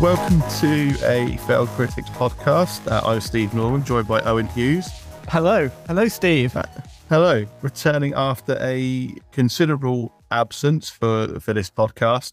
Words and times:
Welcome 0.00 0.40
to 0.60 0.96
a 1.04 1.36
Failed 1.46 1.68
Critics 1.70 2.08
podcast. 2.10 2.90
Uh, 2.90 3.02
I'm 3.04 3.20
Steve 3.20 3.52
Norman, 3.52 3.84
joined 3.84 4.08
by 4.08 4.20
Owen 4.22 4.46
Hughes. 4.48 4.88
Hello. 5.28 5.68
Hello, 5.86 6.08
Steve. 6.08 6.56
Uh, 6.56 6.62
hello. 7.10 7.44
Returning 7.60 8.14
after 8.14 8.56
a 8.62 9.14
considerable 9.32 10.14
absence 10.30 10.88
for, 10.88 11.38
for 11.40 11.52
this 11.52 11.70
podcast. 11.70 12.32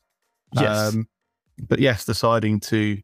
Yes. 0.53 0.93
Um, 0.93 1.09
but 1.59 1.79
yes, 1.79 2.05
deciding 2.05 2.61
to 2.61 2.99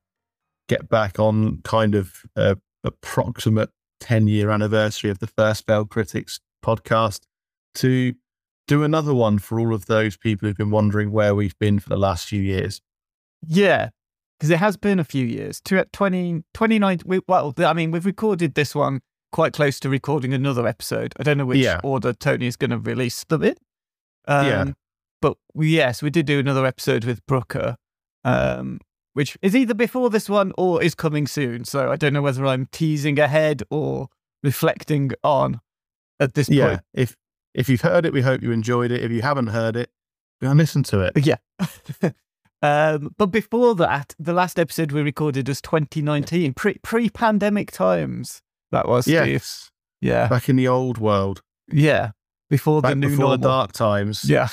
get 0.70 0.88
back 0.88 1.20
on 1.20 1.62
kind 1.64 1.94
of 1.94 2.14
a 2.36 2.58
approximate 2.84 3.70
10 4.00 4.28
year 4.28 4.50
anniversary 4.50 5.10
of 5.10 5.20
the 5.20 5.28
first 5.28 5.66
Failed 5.66 5.90
Critics 5.90 6.40
podcast 6.64 7.22
to 7.76 8.14
do 8.68 8.84
another 8.84 9.14
one 9.14 9.40
for 9.40 9.60
all 9.60 9.74
of 9.74 9.86
those 9.86 10.18
people 10.18 10.48
who've 10.48 10.58
been 10.58 10.72
wondering 10.72 11.12
where 11.12 11.36
we've 11.36 11.58
been 11.60 11.80
for 11.80 11.90
the 11.90 11.98
last 11.98 12.28
few 12.28 12.42
years. 12.42 12.82
Yeah, 13.46 13.90
because 14.38 14.50
it 14.50 14.60
has 14.60 14.78
been 14.78 15.00
a 15.00 15.04
few 15.04 15.26
years. 15.26 15.62
To 15.62 15.86
20, 15.92 16.44
29, 16.54 17.00
we, 17.06 17.20
well, 17.28 17.54
I 17.58 17.74
mean, 17.74 17.92
we've 17.92 18.06
recorded 18.06 18.56
this 18.56 18.74
one 18.74 19.02
quite 19.32 19.54
close 19.54 19.80
to 19.82 19.90
recording 19.90 20.34
another 20.34 20.68
episode. 20.68 21.14
I 21.18 21.24
don't 21.24 21.38
know 21.38 21.46
which 21.46 21.60
yeah. 21.60 21.80
order 21.84 22.14
Tony 22.14 22.48
is 22.48 22.56
going 22.56 22.72
to 22.72 22.78
release 22.78 23.24
them 23.26 23.44
in. 23.44 23.56
Um, 24.28 24.46
yeah. 24.48 24.66
But 25.22 25.38
we, 25.54 25.70
yes, 25.70 26.02
we 26.02 26.10
did 26.10 26.26
do 26.26 26.40
another 26.40 26.66
episode 26.66 27.06
with 27.06 27.26
Brooker, 27.26 27.78
um, 28.24 28.80
which 29.14 29.38
is 29.42 29.56
either 29.56 29.74
before 29.74 30.10
this 30.10 30.30
one 30.30 30.52
or 30.58 30.84
is 30.84 30.96
coming 30.96 31.28
soon. 31.28 31.66
So 31.66 31.92
I 31.92 31.96
don't 31.96 32.14
know 32.14 32.22
whether 32.22 32.46
I'm 32.46 32.68
teasing 32.72 33.20
ahead 33.20 33.64
or 33.70 34.08
reflecting 34.44 35.12
on 35.24 35.62
at 36.20 36.34
this 36.34 36.50
yeah, 36.50 36.68
point. 36.68 36.82
If 36.94 37.16
if 37.54 37.70
you've 37.70 37.82
heard 37.82 38.06
it, 38.06 38.14
we 38.14 38.22
hope 38.22 38.42
you 38.42 38.52
enjoyed 38.52 38.92
it. 38.92 39.04
If 39.04 39.12
you 39.12 39.22
haven't 39.22 39.48
heard 39.48 39.76
it, 39.76 39.90
go 40.42 40.50
and 40.50 40.58
listen 40.58 40.84
to 40.84 41.02
it. 41.02 41.26
Yeah. 41.26 41.38
Um, 42.64 43.14
but 43.18 43.26
before 43.26 43.76
that, 43.76 44.16
the 44.18 44.32
last 44.32 44.58
episode 44.58 44.94
we 44.94 45.02
recorded 45.02 45.50
was 45.50 45.62
2019, 45.62 46.54
pre 46.54 46.76
pre 46.76 47.10
pandemic 47.10 47.72
times. 47.72 48.42
That 48.72 48.88
was 48.88 49.06
yes. 49.06 49.26
Steve. 49.26 49.72
Yeah, 50.00 50.30
back 50.30 50.48
in 50.48 50.56
the 50.56 50.70
old 50.70 50.98
world. 50.98 51.42
Yeah, 51.70 52.12
before 52.50 52.82
back 52.82 52.92
the 52.92 52.96
new 52.96 53.10
before 53.10 53.24
normal. 53.24 53.38
the 53.38 53.48
dark 53.50 53.74
times. 53.74 54.24
Yeah. 54.24 54.48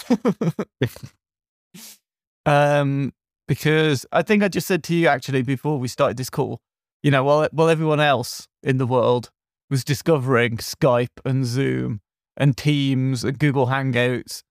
um, 2.46 3.12
because 3.46 4.06
I 4.10 4.22
think 4.22 4.42
I 4.42 4.48
just 4.48 4.66
said 4.66 4.82
to 4.84 4.94
you 4.94 5.06
actually 5.06 5.42
before 5.42 5.78
we 5.78 5.86
started 5.86 6.16
this 6.16 6.30
call, 6.30 6.60
you 7.04 7.12
know, 7.12 7.22
while 7.22 7.48
while 7.52 7.68
everyone 7.68 8.00
else 8.00 8.48
in 8.64 8.78
the 8.78 8.86
world 8.86 9.30
was 9.70 9.84
discovering 9.84 10.56
Skype 10.56 11.20
and 11.24 11.46
Zoom 11.46 12.00
and 12.36 12.56
Teams 12.56 13.24
and 13.24 13.38
Google 13.38 13.66
Hangouts 13.66 14.42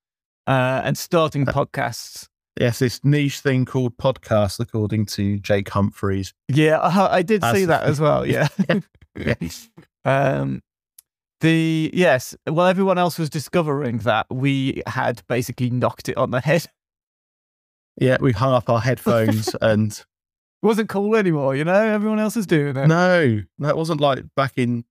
uh, 0.48 0.82
and 0.84 0.98
starting 0.98 1.48
uh, 1.48 1.52
podcasts 1.52 2.28
Yes, 2.60 2.80
this 2.80 3.00
niche 3.06 3.40
thing 3.40 3.64
called 3.64 3.96
podcast, 3.98 4.60
according 4.60 5.06
to 5.08 5.40
Jake 5.40 5.70
Humphries. 5.70 6.34
Yeah, 6.50 6.80
I, 6.80 7.18
I 7.18 7.22
did 7.22 7.42
see 7.42 7.66
that 7.66 7.84
as 7.84 8.00
well. 8.02 8.26
Yeah. 8.30 8.48
yes. 9.16 9.70
Um, 10.06 10.62
the 11.42 11.92
yes, 11.94 12.34
well, 12.48 12.66
everyone 12.66 12.98
else 12.98 13.20
was 13.20 13.30
discovering 13.30 13.98
that 14.00 14.26
we 14.30 14.82
had 14.88 15.22
basically 15.28 15.70
knocked 15.70 16.08
it 16.08 16.16
on 16.18 16.32
the 16.32 16.40
head. 16.40 16.68
Yeah, 18.00 18.18
we 18.22 18.32
hung 18.32 18.54
up 18.54 18.70
our 18.70 18.80
headphones 18.80 19.54
and 19.62 19.92
it 19.92 20.06
wasn't 20.66 20.88
cool 20.88 21.18
anymore. 21.18 21.54
You 21.54 21.66
know, 21.66 21.74
everyone 21.74 22.20
else 22.20 22.38
is 22.38 22.48
doing 22.48 22.78
it. 22.78 22.88
No, 22.88 23.42
that 23.60 23.76
wasn't 23.76 24.00
like 24.00 24.24
back 24.38 24.54
in 24.56 24.86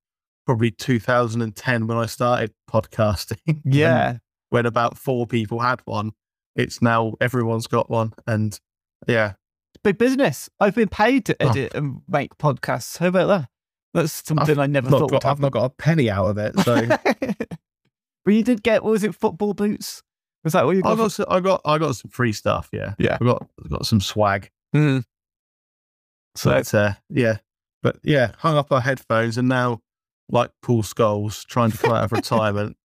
probably 0.48 0.70
2010 0.70 1.86
when 1.86 1.98
I 1.98 2.06
started 2.06 2.52
podcasting. 2.70 3.60
Yeah, 3.64 4.10
when, 4.10 4.20
when 4.50 4.66
about 4.66 4.96
four 4.96 5.26
people 5.26 5.60
had 5.60 5.82
one 5.84 6.12
it's 6.58 6.82
now 6.82 7.14
everyone's 7.20 7.68
got 7.68 7.88
one, 7.88 8.12
and 8.26 8.58
yeah, 9.06 9.34
it's 9.72 9.82
big 9.84 9.96
business. 9.96 10.50
I've 10.58 10.74
been 10.74 10.88
paid 10.88 11.24
to 11.26 11.36
oh. 11.40 11.48
edit 11.48 11.72
oh. 11.74 11.78
and 11.78 12.00
make 12.08 12.36
podcasts. 12.36 12.98
How 12.98 13.06
about 13.06 13.28
that? 13.28 13.48
That's 13.94 14.26
something 14.26 14.50
I've 14.50 14.58
I 14.58 14.66
never 14.66 14.90
thought. 14.90 15.10
Got, 15.10 15.24
I've 15.24 15.38
not 15.38 15.52
got 15.52 15.64
a 15.64 15.70
penny 15.70 16.10
out 16.10 16.26
of 16.26 16.36
it. 16.36 16.58
So, 16.60 16.86
but 18.24 18.34
you 18.34 18.42
did 18.42 18.62
get 18.62 18.82
what 18.82 18.90
was 18.90 19.04
it? 19.04 19.14
Football 19.14 19.54
boots? 19.54 20.02
Was 20.42 20.52
that 20.52 20.66
what 20.66 20.76
you 20.76 20.82
got? 20.82 20.92
I 20.92 20.96
got, 20.96 21.12
some, 21.12 21.26
I 21.28 21.40
got, 21.40 21.60
I 21.64 21.78
got 21.78 21.96
some 21.96 22.10
free 22.10 22.32
stuff. 22.32 22.68
Yeah, 22.72 22.94
yeah. 22.98 23.18
I 23.20 23.24
got, 23.24 23.48
I 23.64 23.68
got 23.68 23.86
some 23.86 24.00
swag. 24.00 24.50
Mm. 24.74 25.04
So, 26.34 26.50
but, 26.50 26.74
uh, 26.74 26.92
yeah, 27.08 27.38
but 27.82 27.98
yeah, 28.02 28.32
hung 28.38 28.56
up 28.56 28.72
our 28.72 28.80
headphones, 28.80 29.38
and 29.38 29.48
now, 29.48 29.80
like 30.30 30.50
Paul 30.62 30.82
Scholes, 30.82 31.44
trying 31.46 31.70
to 31.70 31.78
come 31.78 31.92
out 31.92 32.04
of 32.04 32.12
retirement. 32.12 32.76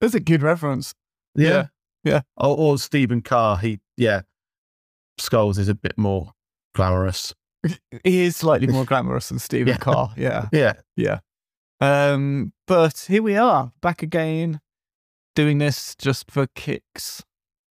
That's 0.00 0.14
a 0.14 0.20
good 0.20 0.42
reference. 0.42 0.94
Yeah. 1.34 1.48
yeah. 1.48 1.66
Yeah. 2.04 2.20
Or, 2.36 2.56
or 2.56 2.78
Stephen 2.78 3.22
Carr. 3.22 3.58
He, 3.58 3.80
yeah. 3.96 4.22
Scholes 5.20 5.58
is 5.58 5.68
a 5.68 5.74
bit 5.74 5.96
more 5.96 6.32
glamorous. 6.74 7.34
He 8.04 8.22
is 8.22 8.36
slightly 8.36 8.68
more 8.68 8.84
glamorous 8.86 9.28
than 9.28 9.38
Stephen 9.40 9.68
yeah. 9.68 9.78
Carr. 9.78 10.14
Yeah. 10.16 10.48
Yeah. 10.52 10.74
Yeah. 10.96 11.18
Um, 11.80 12.52
but 12.66 13.06
here 13.08 13.22
we 13.22 13.36
are 13.36 13.72
back 13.80 14.02
again 14.02 14.60
doing 15.34 15.58
this 15.58 15.94
just 15.96 16.30
for 16.30 16.48
kicks 16.54 17.22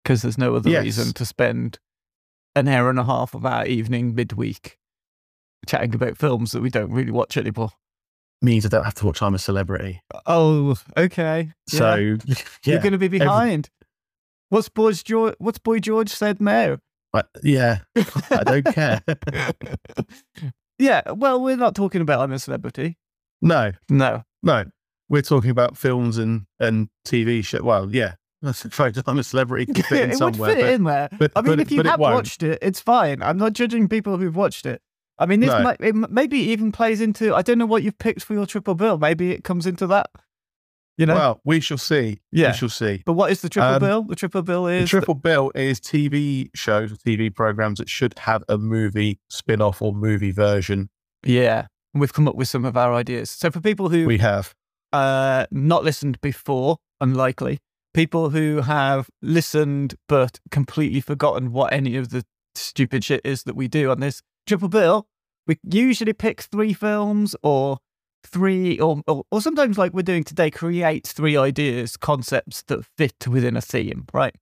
because 0.03 0.21
there's 0.21 0.37
no 0.37 0.55
other 0.55 0.69
yes. 0.69 0.83
reason 0.83 1.13
to 1.13 1.25
spend 1.25 1.79
an 2.55 2.67
hour 2.67 2.89
and 2.89 2.99
a 2.99 3.03
half 3.03 3.33
of 3.33 3.45
our 3.45 3.65
evening 3.65 4.15
midweek 4.15 4.77
chatting 5.67 5.93
about 5.93 6.17
films 6.17 6.51
that 6.51 6.61
we 6.61 6.69
don't 6.69 6.91
really 6.91 7.11
watch 7.11 7.37
anymore. 7.37 7.71
Means 8.41 8.65
I 8.65 8.69
don't 8.69 8.83
have 8.83 8.95
to 8.95 9.05
watch 9.05 9.21
I'm 9.21 9.35
a 9.35 9.39
Celebrity. 9.39 10.01
Oh, 10.25 10.75
okay. 10.97 11.51
So 11.67 11.95
yeah. 11.95 12.17
Yeah. 12.25 12.35
you're 12.63 12.79
going 12.79 12.93
to 12.93 12.97
be 12.97 13.07
behind. 13.07 13.69
Every- 13.69 13.81
What's 14.49 14.67
Boy 14.67 14.91
George? 14.91 15.35
What's 15.37 15.59
Boy 15.59 15.79
George 15.79 16.09
said 16.09 16.41
now? 16.41 16.77
yeah, 17.41 17.79
I 17.95 18.43
don't 18.43 18.65
care. 18.65 19.01
yeah, 20.79 21.01
well, 21.11 21.41
we're 21.41 21.55
not 21.55 21.73
talking 21.73 22.01
about 22.01 22.19
I'm 22.19 22.33
a 22.33 22.39
celebrity. 22.39 22.97
No, 23.41 23.71
no, 23.89 24.23
no. 24.43 24.65
We're 25.07 25.21
talking 25.21 25.51
about 25.51 25.77
films 25.77 26.17
and 26.17 26.47
and 26.59 26.89
TV 27.07 27.45
show. 27.45 27.63
Well, 27.63 27.93
yeah, 27.93 28.15
that's 28.41 28.77
right. 28.77 28.95
I'm 29.07 29.19
a 29.19 29.23
celebrity. 29.23 29.71
Can 29.71 29.83
fit 29.83 30.03
in 30.03 30.11
it 30.11 30.17
somewhere, 30.17 30.49
would 30.49 30.57
fit 30.57 30.63
but, 30.63 30.73
in 30.73 30.83
there. 30.83 31.09
But, 31.17 31.31
I 31.35 31.41
mean, 31.41 31.51
but, 31.53 31.59
if 31.61 31.71
you 31.71 31.83
have 31.83 31.99
watched 31.99 32.43
it, 32.43 32.59
it's 32.61 32.81
fine. 32.81 33.21
I'm 33.21 33.37
not 33.37 33.53
judging 33.53 33.87
people 33.87 34.17
who've 34.17 34.35
watched 34.35 34.65
it. 34.65 34.81
I 35.21 35.27
mean, 35.27 35.39
this 35.39 35.51
no. 35.51 35.61
might, 35.61 35.77
it 35.79 35.93
maybe 35.93 36.39
even 36.39 36.71
plays 36.71 36.99
into. 36.99 37.35
I 37.35 37.43
don't 37.43 37.59
know 37.59 37.67
what 37.67 37.83
you've 37.83 37.99
picked 37.99 38.23
for 38.23 38.33
your 38.33 38.47
triple 38.47 38.73
bill. 38.73 38.97
Maybe 38.97 39.31
it 39.31 39.43
comes 39.43 39.67
into 39.67 39.85
that. 39.85 40.09
You 40.97 41.05
know? 41.05 41.13
Well, 41.13 41.41
we 41.45 41.59
shall 41.59 41.77
see. 41.77 42.21
Yeah. 42.31 42.51
We 42.51 42.57
shall 42.57 42.69
see. 42.69 43.03
But 43.05 43.13
what 43.13 43.31
is 43.31 43.41
the 43.41 43.49
triple 43.49 43.75
um, 43.75 43.79
bill? 43.79 44.01
The 44.01 44.15
triple 44.15 44.41
bill 44.41 44.65
is. 44.65 44.85
The 44.85 44.89
triple 44.89 45.13
bill 45.13 45.51
is 45.53 45.79
TV 45.79 46.49
shows 46.55 46.91
or 46.91 46.95
TV 46.95 47.33
programs 47.33 47.77
that 47.77 47.87
should 47.87 48.17
have 48.17 48.43
a 48.49 48.57
movie 48.57 49.19
spin 49.29 49.61
off 49.61 49.79
or 49.79 49.93
movie 49.93 50.31
version. 50.31 50.89
Yeah. 51.23 51.67
We've 51.93 52.11
come 52.11 52.27
up 52.27 52.35
with 52.35 52.47
some 52.47 52.65
of 52.65 52.75
our 52.75 52.91
ideas. 52.91 53.29
So 53.29 53.51
for 53.51 53.61
people 53.61 53.89
who. 53.89 54.07
We 54.07 54.17
have. 54.17 54.55
Uh, 54.91 55.45
not 55.51 55.83
listened 55.83 56.19
before, 56.21 56.77
unlikely. 56.99 57.59
People 57.93 58.31
who 58.31 58.61
have 58.61 59.07
listened 59.21 59.93
but 60.07 60.39
completely 60.49 60.99
forgotten 60.99 61.51
what 61.51 61.71
any 61.71 61.95
of 61.95 62.09
the 62.09 62.25
stupid 62.55 63.03
shit 63.03 63.21
is 63.23 63.43
that 63.43 63.55
we 63.55 63.67
do 63.67 63.91
on 63.91 63.99
this 63.99 64.23
triple 64.47 64.69
bill, 64.69 65.07
we 65.47 65.57
usually 65.69 66.13
pick 66.13 66.41
three 66.41 66.73
films 66.73 67.35
or 67.43 67.79
three 68.23 68.79
or, 68.79 69.01
or, 69.07 69.23
or 69.31 69.41
sometimes 69.41 69.77
like 69.77 69.93
we're 69.93 70.01
doing 70.01 70.23
today 70.23 70.51
create 70.51 71.07
three 71.07 71.35
ideas 71.35 71.97
concepts 71.97 72.61
that 72.63 72.85
fit 72.97 73.27
within 73.27 73.57
a 73.57 73.61
theme 73.61 74.05
right? 74.13 74.35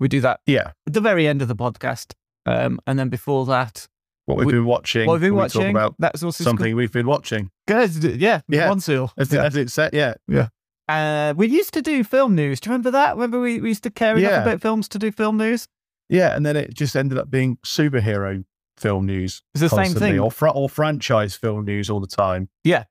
We 0.00 0.08
do 0.08 0.20
that 0.20 0.40
yeah. 0.46 0.72
at 0.86 0.92
the 0.92 1.00
very 1.00 1.26
end 1.26 1.42
of 1.42 1.48
the 1.48 1.56
podcast 1.56 2.14
um, 2.46 2.80
and 2.86 2.98
then 2.98 3.08
before 3.08 3.46
that 3.46 3.88
what 4.26 4.38
we've 4.38 4.46
we, 4.46 4.52
been 4.52 4.66
watching 4.66 5.06
what 5.06 5.14
we've 5.14 5.22
been 5.22 5.34
watching 5.34 5.62
we 5.62 5.70
about 5.70 5.94
that's 5.98 6.22
also 6.22 6.44
something 6.44 6.76
we've 6.76 6.92
been 6.92 7.06
watching. 7.06 7.50
Good 7.66 8.20
yeah 8.20 8.42
yeah. 8.48 8.68
one 8.68 8.80
seal. 8.80 9.12
As, 9.16 9.32
yeah. 9.32 9.44
as 9.44 9.56
it 9.56 9.70
said 9.70 9.94
yeah. 9.94 10.14
Yeah. 10.28 10.48
Uh, 10.88 11.34
we 11.36 11.46
used 11.48 11.74
to 11.74 11.82
do 11.82 12.02
film 12.02 12.34
news. 12.34 12.60
Do 12.60 12.68
you 12.68 12.72
remember 12.72 12.90
that? 12.92 13.14
Remember 13.14 13.40
we, 13.40 13.60
we 13.60 13.68
used 13.68 13.82
to 13.82 13.90
care 13.90 14.16
enough 14.16 14.30
yeah. 14.30 14.42
about 14.42 14.62
films 14.62 14.88
to 14.88 14.98
do 14.98 15.10
film 15.10 15.38
news? 15.38 15.66
Yeah 16.08 16.36
and 16.36 16.44
then 16.44 16.56
it 16.56 16.74
just 16.74 16.94
ended 16.94 17.18
up 17.18 17.30
being 17.30 17.56
superhero 17.64 18.44
film 18.78 19.06
news 19.06 19.42
it's 19.54 19.60
the 19.60 19.68
same 19.68 19.94
thing 19.94 20.18
or, 20.18 20.30
fr- 20.30 20.48
or 20.48 20.68
franchise 20.68 21.34
film 21.34 21.64
news 21.64 21.90
all 21.90 22.00
the 22.00 22.06
time 22.06 22.48
yeah 22.64 22.84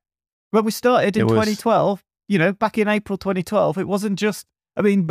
when 0.50 0.64
we 0.64 0.70
started 0.70 1.16
in 1.16 1.28
2012, 1.28 2.02
you 2.28 2.38
know, 2.38 2.52
back 2.52 2.78
in 2.78 2.88
April 2.88 3.18
2012, 3.18 3.78
it 3.78 3.88
wasn't 3.88 4.18
just, 4.18 4.46
I 4.76 4.82
mean, 4.82 5.08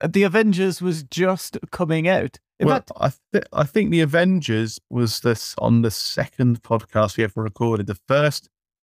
uh, 0.00 0.06
the 0.06 0.22
Avengers 0.22 0.80
was 0.80 1.02
just 1.02 1.58
coming 1.70 2.08
out. 2.08 2.38
In 2.58 2.68
well, 2.68 2.76
fact, 2.76 2.92
I, 2.96 3.12
th- 3.32 3.44
I 3.52 3.64
think 3.64 3.90
the 3.90 4.00
Avengers 4.00 4.80
was 4.88 5.20
this 5.20 5.54
on 5.58 5.82
the 5.82 5.90
second 5.90 6.62
podcast 6.62 7.16
we 7.16 7.24
ever 7.24 7.42
recorded. 7.42 7.86
The 7.86 7.98
first 8.08 8.48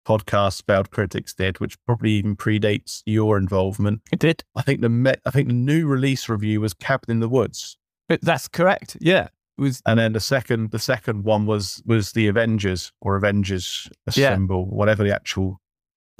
podcast 0.06 0.64
Failed 0.66 0.90
Critics 0.90 1.34
did, 1.34 1.60
which 1.60 1.76
probably 1.84 2.12
even 2.12 2.36
predates 2.36 3.02
your 3.04 3.36
involvement. 3.36 4.00
It 4.12 4.18
did. 4.18 4.44
I 4.56 4.62
think 4.62 4.80
the 4.80 4.88
me- 4.88 5.14
I 5.26 5.30
think 5.30 5.48
the 5.48 5.54
new 5.54 5.86
release 5.86 6.28
review 6.28 6.60
was 6.60 6.72
Cabin 6.72 7.10
in 7.10 7.20
the 7.20 7.28
Woods. 7.28 7.76
But 8.08 8.22
that's 8.22 8.48
correct. 8.48 8.96
Yeah. 9.00 9.28
Was 9.60 9.82
and 9.86 9.98
then 9.98 10.12
the 10.12 10.20
second 10.20 10.70
the 10.72 10.78
second 10.78 11.24
one 11.24 11.46
was 11.46 11.82
was 11.86 12.12
the 12.12 12.26
Avengers 12.26 12.92
or 13.00 13.16
Avengers 13.16 13.88
Assemble, 14.06 14.66
yeah. 14.68 14.76
whatever 14.76 15.04
the 15.04 15.14
actual 15.14 15.60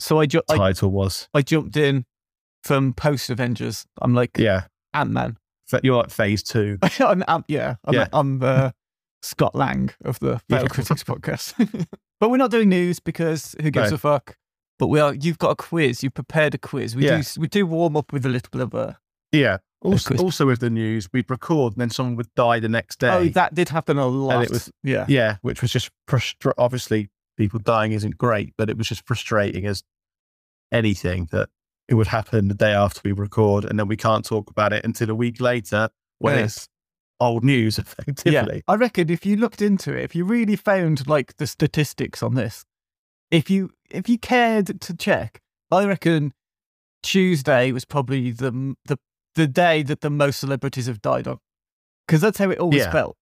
so 0.01 0.19
I 0.19 0.27
ju- 0.27 0.43
title 0.49 0.89
I, 0.89 0.93
was. 0.93 1.29
I 1.35 1.43
jumped 1.43 1.77
in 1.77 2.05
from 2.65 2.95
post 2.95 3.31
Avengers. 3.31 3.87
I'm 4.01 4.15
like, 4.15 4.37
yeah, 4.39 4.65
Ant 4.95 5.11
Man. 5.11 5.37
you're 5.83 5.97
like 5.97 6.11
phase 6.11 6.43
two. 6.43 6.79
I'm, 7.01 7.23
I'm, 7.29 7.45
yeah, 7.49 7.77
I'm, 7.85 7.95
yeah. 7.95 8.09
I'm 8.13 8.39
the 8.39 8.75
Scott 9.23 9.55
Lang 9.55 9.91
of 10.05 10.19
the 10.21 10.41
Fail 10.49 10.63
yeah. 10.63 10.69
Critics 10.69 11.05
podcast. 11.05 11.87
but 12.21 12.31
we're 12.31 12.39
not 12.39 12.51
doing 12.51 12.69
news 12.69 12.99
because 12.99 13.55
who 13.61 13.71
gives 13.71 13.91
no. 13.91 13.97
a 13.97 13.99
fuck? 13.99 14.37
But 14.79 14.89
we 14.89 14.99
are. 14.99 15.15
You've 15.15 15.39
got 15.39 15.51
a 15.51 15.57
quiz. 15.57 16.03
You 16.03 16.11
prepared 16.11 16.55
a 16.55 16.59
quiz. 16.59 16.97
We 16.97 17.05
yeah. 17.05 17.21
do. 17.21 17.41
We 17.41 17.49
do 17.49 17.67
warm 17.67 17.97
up 17.97 18.13
with 18.13 18.25
a 18.25 18.31
little 18.31 18.49
bit 18.51 18.63
of 18.63 18.75
a. 18.75 18.99
Yeah. 19.33 19.59
Also, 19.83 20.15
also 20.17 20.47
with 20.47 20.61
the 20.61 20.69
news, 20.69 21.09
we'd 21.13 21.31
record 21.31 21.73
and 21.73 21.81
then 21.81 21.91
someone 21.91 22.17
would 22.17 22.33
die 22.35 22.61
the 22.61 22.69
next 22.69 23.03
oh, 23.03 23.07
day. 23.07 23.29
Oh, 23.29 23.29
that 23.31 23.55
did 23.55 23.71
happen 23.71 23.97
a 23.97 24.07
lot. 24.07 24.35
And 24.35 24.45
it 24.45 24.51
was 24.51 24.71
yeah, 24.83 25.07
yeah, 25.09 25.37
which 25.41 25.63
was 25.63 25.73
just 25.73 25.91
frustra- 26.07 26.55
Obviously, 26.59 27.09
people 27.37 27.59
dying 27.59 27.93
isn't 27.93 28.19
great, 28.19 28.53
but 28.59 28.69
it 28.69 28.77
was 28.77 28.89
just 28.89 29.07
frustrating 29.07 29.67
as 29.67 29.83
anything 30.71 31.29
that 31.33 31.49
it 31.89 31.95
would 31.95 32.09
happen 32.09 32.49
the 32.49 32.55
day 32.55 32.73
after 32.73 33.01
we 33.05 33.13
record, 33.13 33.65
and 33.65 33.79
then 33.79 33.89
we 33.89 33.97
can't 33.97 34.25
talk 34.25 34.51
about 34.51 34.73
it 34.73 34.85
until 34.85 35.09
a 35.09 35.15
week 35.15 35.41
later 35.41 35.89
when 36.19 36.37
yes. 36.37 36.57
it's 36.57 36.69
old 37.19 37.43
news, 37.43 37.79
effectively. 37.79 38.57
Yeah, 38.57 38.61
I 38.69 38.75
reckon 38.77 39.09
if 39.09 39.25
you 39.25 39.37
looked 39.37 39.63
into 39.63 39.97
it, 39.97 40.05
if 40.05 40.15
you 40.15 40.25
really 40.25 40.57
found 40.57 41.09
like 41.09 41.37
the 41.39 41.47
statistics 41.47 42.23
on 42.23 42.35
this, 42.35 42.65
if 43.31 43.49
you 43.49 43.71
if 43.91 44.09
you 44.09 44.19
cared 44.19 44.81
to 44.81 44.95
check, 44.95 45.41
I 45.71 45.87
reckon 45.87 46.35
Tuesday 47.03 47.73
was 47.73 47.85
probably 47.85 48.31
the 48.31 48.77
the 48.85 48.99
the 49.35 49.47
day 49.47 49.83
that 49.83 50.01
the 50.01 50.11
most 50.11 50.41
celebrities 50.41 50.87
have 50.87 51.01
died 51.01 51.29
on. 51.29 51.39
Because 52.07 52.21
that's 52.21 52.39
how 52.39 52.51
it 52.51 52.59
always 52.59 52.81
yeah. 52.81 52.91
felt. 52.91 53.17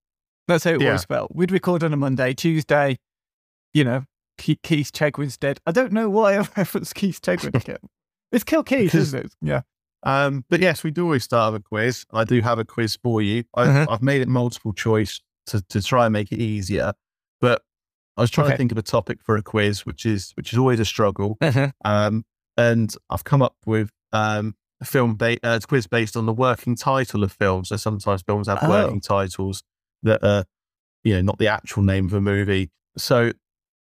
That's 0.47 0.63
how 0.63 0.71
it 0.71 0.81
yeah. 0.81 0.87
always 0.87 1.05
felt. 1.05 1.35
We'd 1.35 1.51
record 1.51 1.83
on 1.83 1.93
a 1.93 1.97
Monday, 1.97 2.33
Tuesday, 2.33 2.97
you 3.73 3.83
know, 3.83 4.03
Keith 4.37 4.91
Chegwin's 4.91 5.37
dead. 5.37 5.59
I 5.65 5.71
don't 5.71 5.91
know 5.91 6.09
why 6.09 6.33
I 6.37 6.47
referenced 6.57 6.95
Keith 6.95 7.21
Chegwin 7.21 7.55
again. 7.61 7.77
it's 8.31 8.43
Kill 8.43 8.63
Keith, 8.63 8.95
isn't 8.95 9.25
it? 9.25 9.33
Yeah. 9.41 9.61
Um, 10.03 10.45
but 10.49 10.61
yes, 10.61 10.83
we 10.83 10.91
do 10.91 11.03
always 11.03 11.23
start 11.23 11.53
with 11.53 11.61
a 11.61 11.63
quiz. 11.63 12.05
I 12.11 12.23
do 12.23 12.41
have 12.41 12.57
a 12.57 12.65
quiz 12.65 12.97
for 13.01 13.21
you. 13.21 13.43
I, 13.53 13.65
have 13.65 13.89
uh-huh. 13.89 13.97
made 14.01 14.21
it 14.21 14.27
multiple 14.27 14.73
choice 14.73 15.19
to, 15.47 15.61
to 15.69 15.81
try 15.81 16.05
and 16.05 16.13
make 16.13 16.31
it 16.31 16.39
easier. 16.39 16.93
But 17.41 17.61
I 18.17 18.21
was 18.21 18.31
trying 18.31 18.47
okay. 18.47 18.53
to 18.53 18.57
think 18.57 18.71
of 18.71 18.77
a 18.77 18.81
topic 18.81 19.19
for 19.21 19.35
a 19.35 19.43
quiz, 19.43 19.85
which 19.85 20.05
is 20.05 20.31
which 20.35 20.53
is 20.53 20.59
always 20.59 20.79
a 20.79 20.85
struggle. 20.85 21.37
Uh-huh. 21.41 21.71
Um, 21.83 22.25
and 22.57 22.93
I've 23.09 23.23
come 23.23 23.41
up 23.41 23.55
with 23.65 23.91
um, 24.11 24.55
a 24.81 24.85
film 24.85 25.15
ba- 25.15 25.37
uh, 25.43 25.59
quiz 25.67 25.87
based 25.87 26.15
on 26.15 26.25
the 26.25 26.33
working 26.33 26.75
title 26.75 27.23
of 27.23 27.31
films. 27.31 27.69
So 27.69 27.77
sometimes 27.77 28.21
films 28.21 28.47
have 28.47 28.59
oh. 28.61 28.69
working 28.69 29.01
titles 29.01 29.63
that 30.03 30.23
are, 30.23 30.45
you 31.03 31.15
know, 31.15 31.21
not 31.21 31.37
the 31.37 31.47
actual 31.47 31.83
name 31.83 32.05
of 32.05 32.13
a 32.13 32.21
movie. 32.21 32.69
So 32.97 33.31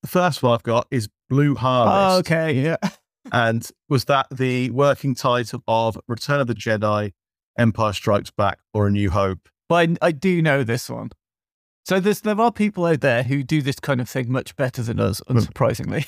the 0.02 0.08
first 0.08 0.42
one 0.44 0.54
I've 0.54 0.64
got 0.64 0.88
is 0.92 1.10
Blue 1.30 1.56
Harvest. 1.56 2.16
Oh, 2.16 2.20
okay, 2.20 2.54
yeah. 2.54 2.78
and 3.32 3.70
was 3.88 4.06
that 4.06 4.28
the 4.32 4.70
working 4.72 5.16
title 5.16 5.64
of 5.68 5.98
Return 6.08 6.40
of 6.40 6.48
the 6.48 6.56
Jedi, 6.56 7.12
Empire 7.58 7.94
Strikes 7.94 8.32
Back, 8.32 8.60
or 8.74 8.88
A 8.88 8.92
New 8.92 9.12
Hope? 9.12 9.50
Well, 9.70 9.80
I, 9.80 9.96
I 10.02 10.12
do 10.12 10.42
know 10.42 10.64
this 10.64 10.90
one. 10.90 11.12
So 11.86 12.00
there's 12.00 12.22
there 12.22 12.40
are 12.40 12.52
people 12.52 12.86
out 12.86 13.02
there 13.02 13.24
who 13.24 13.42
do 13.44 13.62
this 13.62 13.80
kind 13.80 14.00
of 14.00 14.10
thing 14.10 14.32
much 14.32 14.56
better 14.56 14.84
than 14.84 15.00
us, 15.00 15.22
hmm. 15.28 15.38
unsurprisingly. 15.38 16.06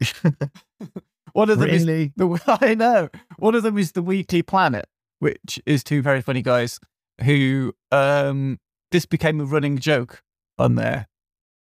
One 1.38 1.50
of 1.50 1.60
them 1.60 1.70
really? 1.70 2.02
is 2.06 2.12
the 2.16 2.58
I 2.60 2.74
know. 2.74 3.10
One 3.38 3.54
of 3.54 3.62
them 3.62 3.78
is 3.78 3.92
the 3.92 4.02
Weekly 4.02 4.42
Planet, 4.42 4.86
which 5.20 5.60
is 5.66 5.84
two 5.84 6.02
very 6.02 6.20
funny 6.20 6.42
guys 6.42 6.80
who 7.22 7.74
um 7.92 8.58
this 8.90 9.06
became 9.06 9.40
a 9.40 9.44
running 9.44 9.78
joke 9.78 10.24
on 10.58 10.74
their 10.74 11.06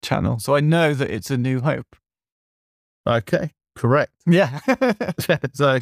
channel. 0.01 0.37
So 0.39 0.53
I 0.53 0.59
know 0.59 0.93
that 0.93 1.09
it's 1.09 1.31
a 1.31 1.37
New 1.37 1.61
Hope. 1.61 1.95
Okay, 3.07 3.51
correct. 3.75 4.11
Yeah. 4.27 4.59
so, 5.53 5.79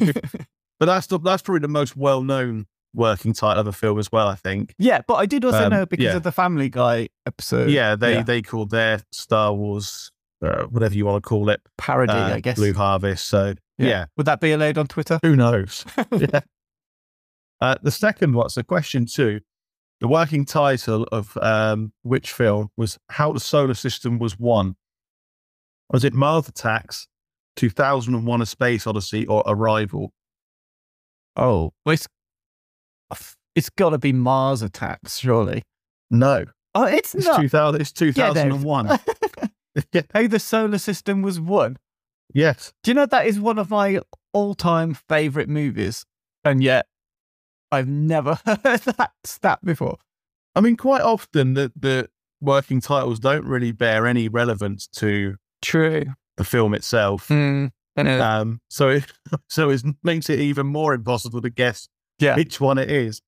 but 0.78 0.86
that's 0.86 1.08
the, 1.08 1.18
that's 1.18 1.42
probably 1.42 1.60
the 1.60 1.68
most 1.68 1.96
well 1.96 2.22
known 2.22 2.66
working 2.94 3.32
title 3.32 3.62
of 3.62 3.66
a 3.66 3.72
film 3.72 3.98
as 3.98 4.12
well. 4.12 4.28
I 4.28 4.36
think. 4.36 4.76
Yeah, 4.78 5.00
but 5.08 5.14
I 5.14 5.26
did 5.26 5.44
also 5.44 5.64
um, 5.64 5.70
know 5.72 5.86
because 5.86 6.04
yeah. 6.04 6.16
of 6.16 6.22
the 6.22 6.30
Family 6.30 6.68
Guy 6.68 7.08
episode. 7.26 7.68
Yeah, 7.68 7.96
they 7.96 8.14
yeah. 8.14 8.22
they 8.22 8.42
called 8.42 8.70
their 8.70 9.00
Star 9.10 9.52
Wars 9.52 10.11
uh, 10.42 10.64
whatever 10.64 10.94
you 10.94 11.06
want 11.06 11.22
to 11.22 11.28
call 11.28 11.48
it 11.48 11.60
parody, 11.78 12.12
uh, 12.12 12.34
I 12.34 12.40
guess. 12.40 12.56
Blue 12.56 12.72
Harvest. 12.72 13.26
So 13.26 13.54
yeah. 13.78 13.86
yeah. 13.86 14.04
would 14.16 14.26
that 14.26 14.40
be 14.40 14.52
allowed 14.52 14.78
on 14.78 14.86
Twitter? 14.86 15.18
Who 15.22 15.36
knows? 15.36 15.84
yeah. 16.12 16.40
Uh, 17.60 17.76
the 17.82 17.92
second 17.92 18.34
one, 18.34 18.48
so 18.48 18.62
question 18.62 19.06
two, 19.06 19.40
the 20.00 20.08
working 20.08 20.44
title 20.44 21.04
of 21.12 21.38
um, 21.40 21.92
which 22.02 22.32
film 22.32 22.70
was 22.76 22.98
How 23.08 23.32
the 23.32 23.38
Solar 23.38 23.74
System 23.74 24.18
Was 24.18 24.36
Won? 24.36 24.74
Was 25.92 26.02
it 26.02 26.12
Mars 26.12 26.48
Attacks, 26.48 27.06
2001 27.56 28.42
A 28.42 28.46
Space 28.46 28.86
Odyssey, 28.86 29.26
or 29.26 29.44
Arrival? 29.46 30.12
Oh, 31.36 31.72
well, 31.86 31.92
it's, 31.92 32.08
it's 33.54 33.70
got 33.70 33.90
to 33.90 33.98
be 33.98 34.12
Mars 34.12 34.62
Attacks, 34.62 35.18
surely. 35.18 35.62
No. 36.10 36.46
Oh, 36.74 36.84
it's, 36.84 37.14
it's 37.14 37.26
not. 37.26 37.40
2000, 37.40 37.80
it's 37.80 37.92
2001. 37.92 38.86
yeah. 38.86 38.98
How 40.14 40.26
the 40.26 40.38
solar 40.38 40.78
system 40.78 41.22
was 41.22 41.40
won. 41.40 41.78
Yes. 42.32 42.72
Do 42.82 42.90
you 42.90 42.94
know 42.94 43.06
that 43.06 43.26
is 43.26 43.38
one 43.38 43.58
of 43.58 43.70
my 43.70 44.00
all 44.32 44.54
time 44.54 44.94
favorite 44.94 45.48
movies? 45.48 46.04
And 46.44 46.62
yet 46.62 46.86
I've 47.70 47.88
never 47.88 48.34
heard 48.46 48.82
that 48.82 49.12
stat 49.24 49.60
before. 49.64 49.98
I 50.54 50.60
mean, 50.60 50.76
quite 50.76 51.02
often 51.02 51.54
the, 51.54 51.72
the 51.74 52.08
working 52.40 52.80
titles 52.80 53.18
don't 53.18 53.46
really 53.46 53.72
bear 53.72 54.06
any 54.06 54.28
relevance 54.28 54.86
to 54.88 55.36
True. 55.62 56.04
the 56.36 56.44
film 56.44 56.74
itself. 56.74 57.28
Mm, 57.28 57.70
um, 57.96 58.60
so 58.68 58.90
it, 58.90 59.04
so 59.48 59.70
it 59.70 59.82
makes 60.02 60.28
it 60.28 60.40
even 60.40 60.66
more 60.66 60.92
impossible 60.92 61.40
to 61.40 61.50
guess 61.50 61.88
yeah. 62.18 62.36
which 62.36 62.60
one 62.60 62.78
it 62.78 62.90
is. 62.90 63.22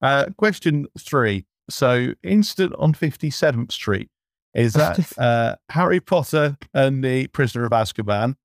Uh, 0.00 0.26
question 0.38 0.86
three. 0.98 1.46
So, 1.68 2.14
Incident 2.24 2.74
on 2.78 2.94
57th 2.94 3.70
Street 3.70 4.08
is 4.54 4.74
that 4.74 5.18
uh, 5.18 5.56
Harry 5.70 6.00
Potter 6.00 6.56
and 6.74 7.04
the 7.04 7.26
Prisoner 7.28 7.64
of 7.64 7.72
Azkaban, 7.72 8.36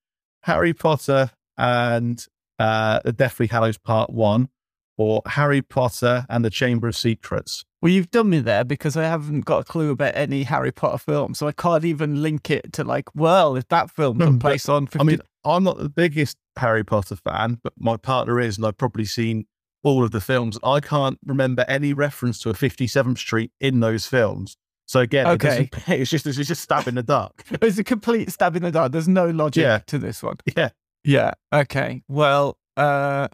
Harry 0.43 0.73
Potter 0.73 1.31
and 1.57 2.25
uh, 2.59 2.99
the 3.03 3.11
Deathly 3.11 3.47
Hallows 3.47 3.77
Part 3.77 4.11
One, 4.11 4.49
or 4.97 5.21
Harry 5.25 5.61
Potter 5.61 6.25
and 6.29 6.45
the 6.45 6.49
Chamber 6.49 6.87
of 6.87 6.95
Secrets. 6.95 7.65
Well, 7.81 7.91
you've 7.91 8.11
done 8.11 8.29
me 8.29 8.39
there 8.39 8.63
because 8.63 8.97
I 8.97 9.03
haven't 9.03 9.41
got 9.41 9.59
a 9.59 9.63
clue 9.63 9.91
about 9.91 10.15
any 10.15 10.43
Harry 10.43 10.71
Potter 10.71 10.97
film, 10.97 11.35
so 11.35 11.47
I 11.47 11.51
can't 11.51 11.85
even 11.85 12.21
link 12.21 12.49
it 12.49 12.73
to 12.73 12.83
like, 12.83 13.13
well, 13.13 13.55
if 13.55 13.67
that 13.67 13.91
film 13.91 14.19
took 14.19 14.39
place 14.39 14.67
on. 14.69 14.87
50- 14.87 15.01
I 15.01 15.03
mean, 15.03 15.19
I'm 15.43 15.63
not 15.63 15.77
the 15.77 15.89
biggest 15.89 16.37
Harry 16.57 16.83
Potter 16.83 17.15
fan, 17.15 17.59
but 17.63 17.73
my 17.77 17.97
partner 17.97 18.39
is, 18.39 18.57
and 18.57 18.65
I've 18.65 18.77
probably 18.77 19.05
seen 19.05 19.45
all 19.83 20.03
of 20.03 20.11
the 20.11 20.21
films. 20.21 20.57
I 20.63 20.79
can't 20.79 21.19
remember 21.25 21.63
any 21.67 21.93
reference 21.93 22.39
to 22.39 22.49
a 22.49 22.53
57th 22.53 23.19
Street 23.19 23.51
in 23.59 23.81
those 23.81 24.07
films. 24.07 24.57
So 24.87 24.99
again, 24.99 25.27
okay. 25.27 25.69
it 25.71 25.83
it's 25.87 26.11
just 26.11 26.27
it's 26.27 26.37
just 26.37 26.61
stab 26.61 26.87
in 26.87 26.95
the 26.95 27.03
dark. 27.03 27.43
it's 27.61 27.77
a 27.77 27.83
complete 27.83 28.31
stab 28.31 28.55
in 28.55 28.63
the 28.63 28.71
dark. 28.71 28.91
There's 28.91 29.07
no 29.07 29.29
logic 29.29 29.63
yeah. 29.63 29.79
to 29.87 29.97
this 29.97 30.21
one. 30.21 30.37
Yeah. 30.55 30.69
Yeah. 31.03 31.31
Okay. 31.53 32.01
Well, 32.07 32.57
uh, 32.77 33.27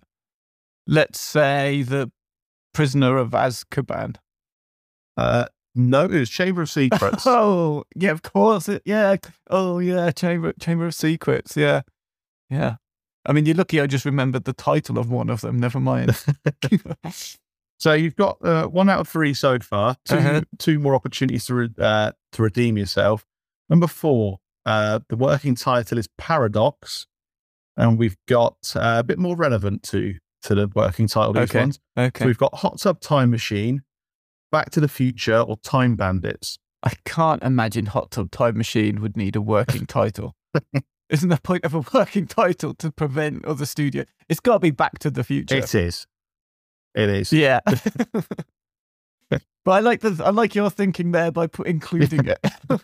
let's 0.87 1.19
say 1.21 1.83
the 1.83 2.11
prisoner 2.73 3.17
of 3.17 3.29
Azkaban. 3.29 4.17
Uh, 5.15 5.45
no, 5.73 6.03
it 6.03 6.11
was 6.11 6.29
Chamber 6.29 6.63
of 6.63 6.69
Secrets. 6.69 7.23
oh, 7.25 7.85
yeah, 7.95 8.11
of 8.11 8.23
course. 8.23 8.67
It, 8.67 8.81
yeah. 8.83 9.15
Oh, 9.49 9.79
yeah. 9.79 10.11
Chamber 10.11 10.53
Chamber 10.59 10.87
of 10.87 10.95
Secrets. 10.95 11.55
Yeah. 11.55 11.83
Yeah. 12.49 12.75
I 13.25 13.33
mean, 13.33 13.45
you're 13.45 13.55
lucky 13.55 13.79
I 13.79 13.87
just 13.87 14.03
remembered 14.03 14.43
the 14.43 14.53
title 14.53 14.97
of 14.97 15.09
one 15.09 15.29
of 15.29 15.41
them. 15.41 15.59
Never 15.59 15.79
mind. 15.79 16.17
So 17.81 17.93
you've 17.93 18.15
got 18.15 18.37
uh, 18.45 18.67
one 18.67 18.89
out 18.89 18.99
of 18.99 19.07
three 19.07 19.33
so 19.33 19.57
far. 19.57 19.95
2 20.05 20.15
uh-huh. 20.15 20.41
two 20.59 20.77
more 20.77 20.93
opportunities 20.93 21.45
to 21.45 21.55
re- 21.55 21.69
uh, 21.79 22.11
to 22.33 22.43
redeem 22.43 22.77
yourself. 22.77 23.25
Number 23.71 23.87
four, 23.87 24.37
uh, 24.67 24.99
the 25.09 25.15
working 25.15 25.55
title 25.55 25.97
is 25.97 26.07
Paradox, 26.15 27.07
and 27.75 27.97
we've 27.97 28.17
got 28.27 28.55
uh, 28.75 28.97
a 28.99 29.03
bit 29.03 29.17
more 29.17 29.35
relevant 29.35 29.81
to 29.83 30.13
to 30.43 30.53
the 30.53 30.67
working 30.75 31.07
title. 31.07 31.33
These 31.33 31.49
okay. 31.49 31.59
ones. 31.59 31.79
Okay. 31.97 32.23
So 32.23 32.27
we've 32.27 32.37
got 32.37 32.53
Hot 32.53 32.79
Tub 32.79 33.01
Time 33.01 33.31
Machine, 33.31 33.81
Back 34.51 34.69
to 34.71 34.79
the 34.79 34.87
Future, 34.87 35.39
or 35.39 35.57
Time 35.57 35.95
Bandits. 35.95 36.59
I 36.83 36.91
can't 37.03 37.41
imagine 37.41 37.87
Hot 37.87 38.11
Tub 38.11 38.29
Time 38.29 38.57
Machine 38.57 39.01
would 39.01 39.17
need 39.17 39.35
a 39.35 39.41
working 39.41 39.87
title. 39.87 40.35
Isn't 41.09 41.29
the 41.29 41.41
point 41.41 41.65
of 41.65 41.73
a 41.73 41.83
working 41.95 42.27
title 42.27 42.75
to 42.75 42.91
prevent 42.91 43.43
other 43.43 43.65
studio? 43.65 44.05
It's 44.29 44.39
got 44.39 44.53
to 44.53 44.59
be 44.59 44.69
Back 44.69 44.99
to 44.99 45.09
the 45.09 45.23
Future. 45.23 45.55
It 45.55 45.73
is. 45.73 46.05
It 46.95 47.09
is. 47.09 47.31
Yeah. 47.31 47.61
but 47.65 49.41
I 49.67 49.79
like 49.79 50.01
the 50.01 50.21
I 50.23 50.29
like 50.29 50.55
your 50.55 50.69
thinking 50.69 51.11
there 51.11 51.31
by 51.31 51.47
put, 51.47 51.67
including 51.67 52.27
it. 52.27 52.39
I'm 52.69 52.79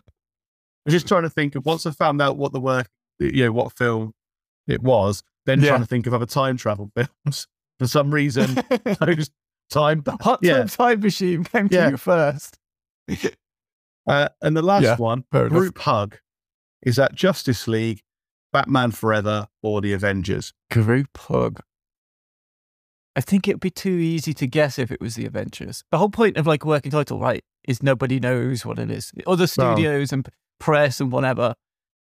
just 0.87 1.07
trying 1.07 1.23
to 1.23 1.29
think 1.29 1.55
of 1.55 1.65
once 1.65 1.85
I 1.85 1.91
found 1.91 2.21
out 2.21 2.37
what 2.37 2.53
the 2.53 2.59
work, 2.59 2.87
you 3.19 3.45
know, 3.45 3.51
what 3.51 3.73
film 3.73 4.13
it 4.67 4.81
was, 4.81 5.23
then 5.45 5.61
yeah. 5.61 5.69
trying 5.69 5.81
to 5.81 5.87
think 5.87 6.07
of 6.07 6.13
other 6.13 6.25
time 6.25 6.57
travel 6.57 6.91
films. 6.95 7.47
For 7.79 7.87
some 7.87 8.11
reason, 8.11 8.57
those 8.99 9.29
time 9.69 10.03
hot 10.21 10.39
yeah. 10.41 10.63
time 10.63 11.01
machine 11.01 11.43
came 11.43 11.69
to 11.69 11.89
you 11.91 11.97
first. 11.97 12.57
uh, 14.07 14.29
and 14.41 14.57
the 14.57 14.61
last 14.61 14.83
yeah, 14.83 14.95
one, 14.95 15.25
group 15.31 15.77
hug, 15.77 16.17
is 16.81 16.95
that 16.95 17.13
Justice 17.13 17.67
League, 17.67 18.01
Batman 18.51 18.91
Forever, 18.91 19.47
or 19.61 19.81
the 19.81 19.93
Avengers? 19.93 20.53
Group 20.71 21.15
hug. 21.17 21.61
I 23.17 23.21
think 23.21 23.47
it'd 23.47 23.59
be 23.59 23.71
too 23.71 23.89
easy 23.89 24.31
to 24.35 24.45
guess 24.45 24.77
if 24.77 24.91
it 24.91 25.01
was 25.01 25.15
the 25.15 25.25
Avengers. 25.25 25.83
The 25.91 25.97
whole 25.97 26.11
point 26.11 26.37
of 26.37 26.45
like 26.45 26.63
working 26.63 26.91
title, 26.91 27.19
right, 27.19 27.43
is 27.67 27.81
nobody 27.81 28.19
knows 28.19 28.63
what 28.63 28.77
it 28.77 28.91
is. 28.91 29.11
Other 29.25 29.47
studios 29.47 30.11
no. 30.11 30.17
and 30.17 30.29
press 30.59 31.01
and 31.01 31.11
whatever 31.11 31.55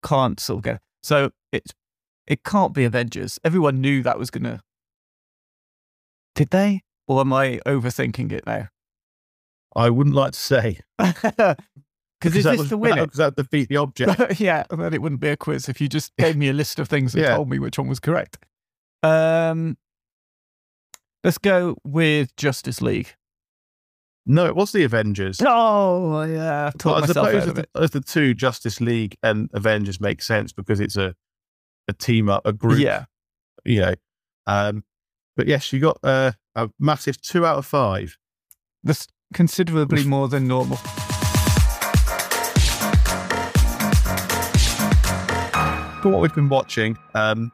can't 0.05 0.39
sort 0.39 0.59
of 0.59 0.63
get. 0.63 0.81
So 1.03 1.31
it's 1.51 1.73
it 2.29 2.45
can't 2.45 2.73
be 2.73 2.85
Avengers. 2.85 3.41
Everyone 3.43 3.81
knew 3.81 4.05
that 4.05 4.21
was 4.21 4.31
gonna. 4.31 4.63
Did 6.37 6.51
they? 6.51 6.83
Or 7.09 7.21
am 7.23 7.33
I 7.33 7.59
overthinking 7.67 8.31
it 8.31 8.47
now? 8.47 8.69
I 9.75 9.91
wouldn't 9.91 10.15
like 10.15 10.33
to 10.33 10.39
say. 10.39 10.79
Because 12.21 12.37
is 12.37 12.45
this 12.45 12.59
was, 12.59 12.69
the 12.69 12.77
winner? 12.77 13.07
Because 13.07 13.17
that 13.17 13.35
defeat 13.35 13.71
the 13.71 13.79
object. 13.79 14.39
yeah, 14.41 14.65
and 14.71 14.79
then 14.79 14.93
it 14.93 15.01
wouldn't 15.01 15.23
be 15.23 15.31
a 15.31 15.39
quiz 15.39 15.71
if 15.71 15.81
you 15.81 15.89
just 15.89 16.15
gave 16.19 16.37
me 16.37 16.51
a 16.51 16.53
list 16.53 16.79
of 16.79 16.87
things 16.87 17.15
and 17.15 17.25
yeah. 17.25 17.35
told 17.35 17.49
me 17.49 17.59
which 17.59 17.79
one 17.79 17.89
was 17.89 17.99
correct. 17.99 18.37
Um, 19.03 19.79
let's 21.25 21.39
go 21.39 21.77
with 21.85 22.35
Justice 22.37 22.81
League. 22.81 23.15
No, 24.27 24.47
it 24.47 24.55
was 24.55 24.73
the 24.73 24.85
Avengers. 24.85 25.41
Oh, 25.45 26.23
yeah. 26.23 26.71
I've 26.75 26.85
myself 26.85 27.29
out 27.29 27.49
of 27.49 27.59
it. 27.59 27.69
As 27.75 27.91
the 27.91 28.01
two, 28.01 28.35
Justice 28.35 28.81
League 28.81 29.17
and 29.23 29.49
Avengers 29.55 30.01
make 30.01 30.23
sense 30.23 30.53
because 30.53 30.79
it's 30.81 30.97
a 30.97 31.15
a 31.89 31.93
team 31.93 32.29
up, 32.29 32.47
a 32.47 32.53
group. 32.53 32.79
Yeah. 32.79 33.07
You 33.65 33.81
know. 33.81 33.95
Um, 34.47 34.85
but 35.37 35.47
yes, 35.49 35.73
you 35.73 35.81
got 35.81 35.99
uh, 36.05 36.33
a 36.55 36.71
massive 36.79 37.21
two 37.21 37.45
out 37.47 37.59
of 37.59 37.67
five. 37.67 38.17
That's 38.85 39.07
considerably 39.35 40.05
more 40.05 40.29
than 40.29 40.47
normal. 40.47 40.77
For 46.03 46.09
what 46.09 46.21
we've 46.21 46.35
been 46.35 46.49
watching, 46.49 46.97
um. 47.15 47.53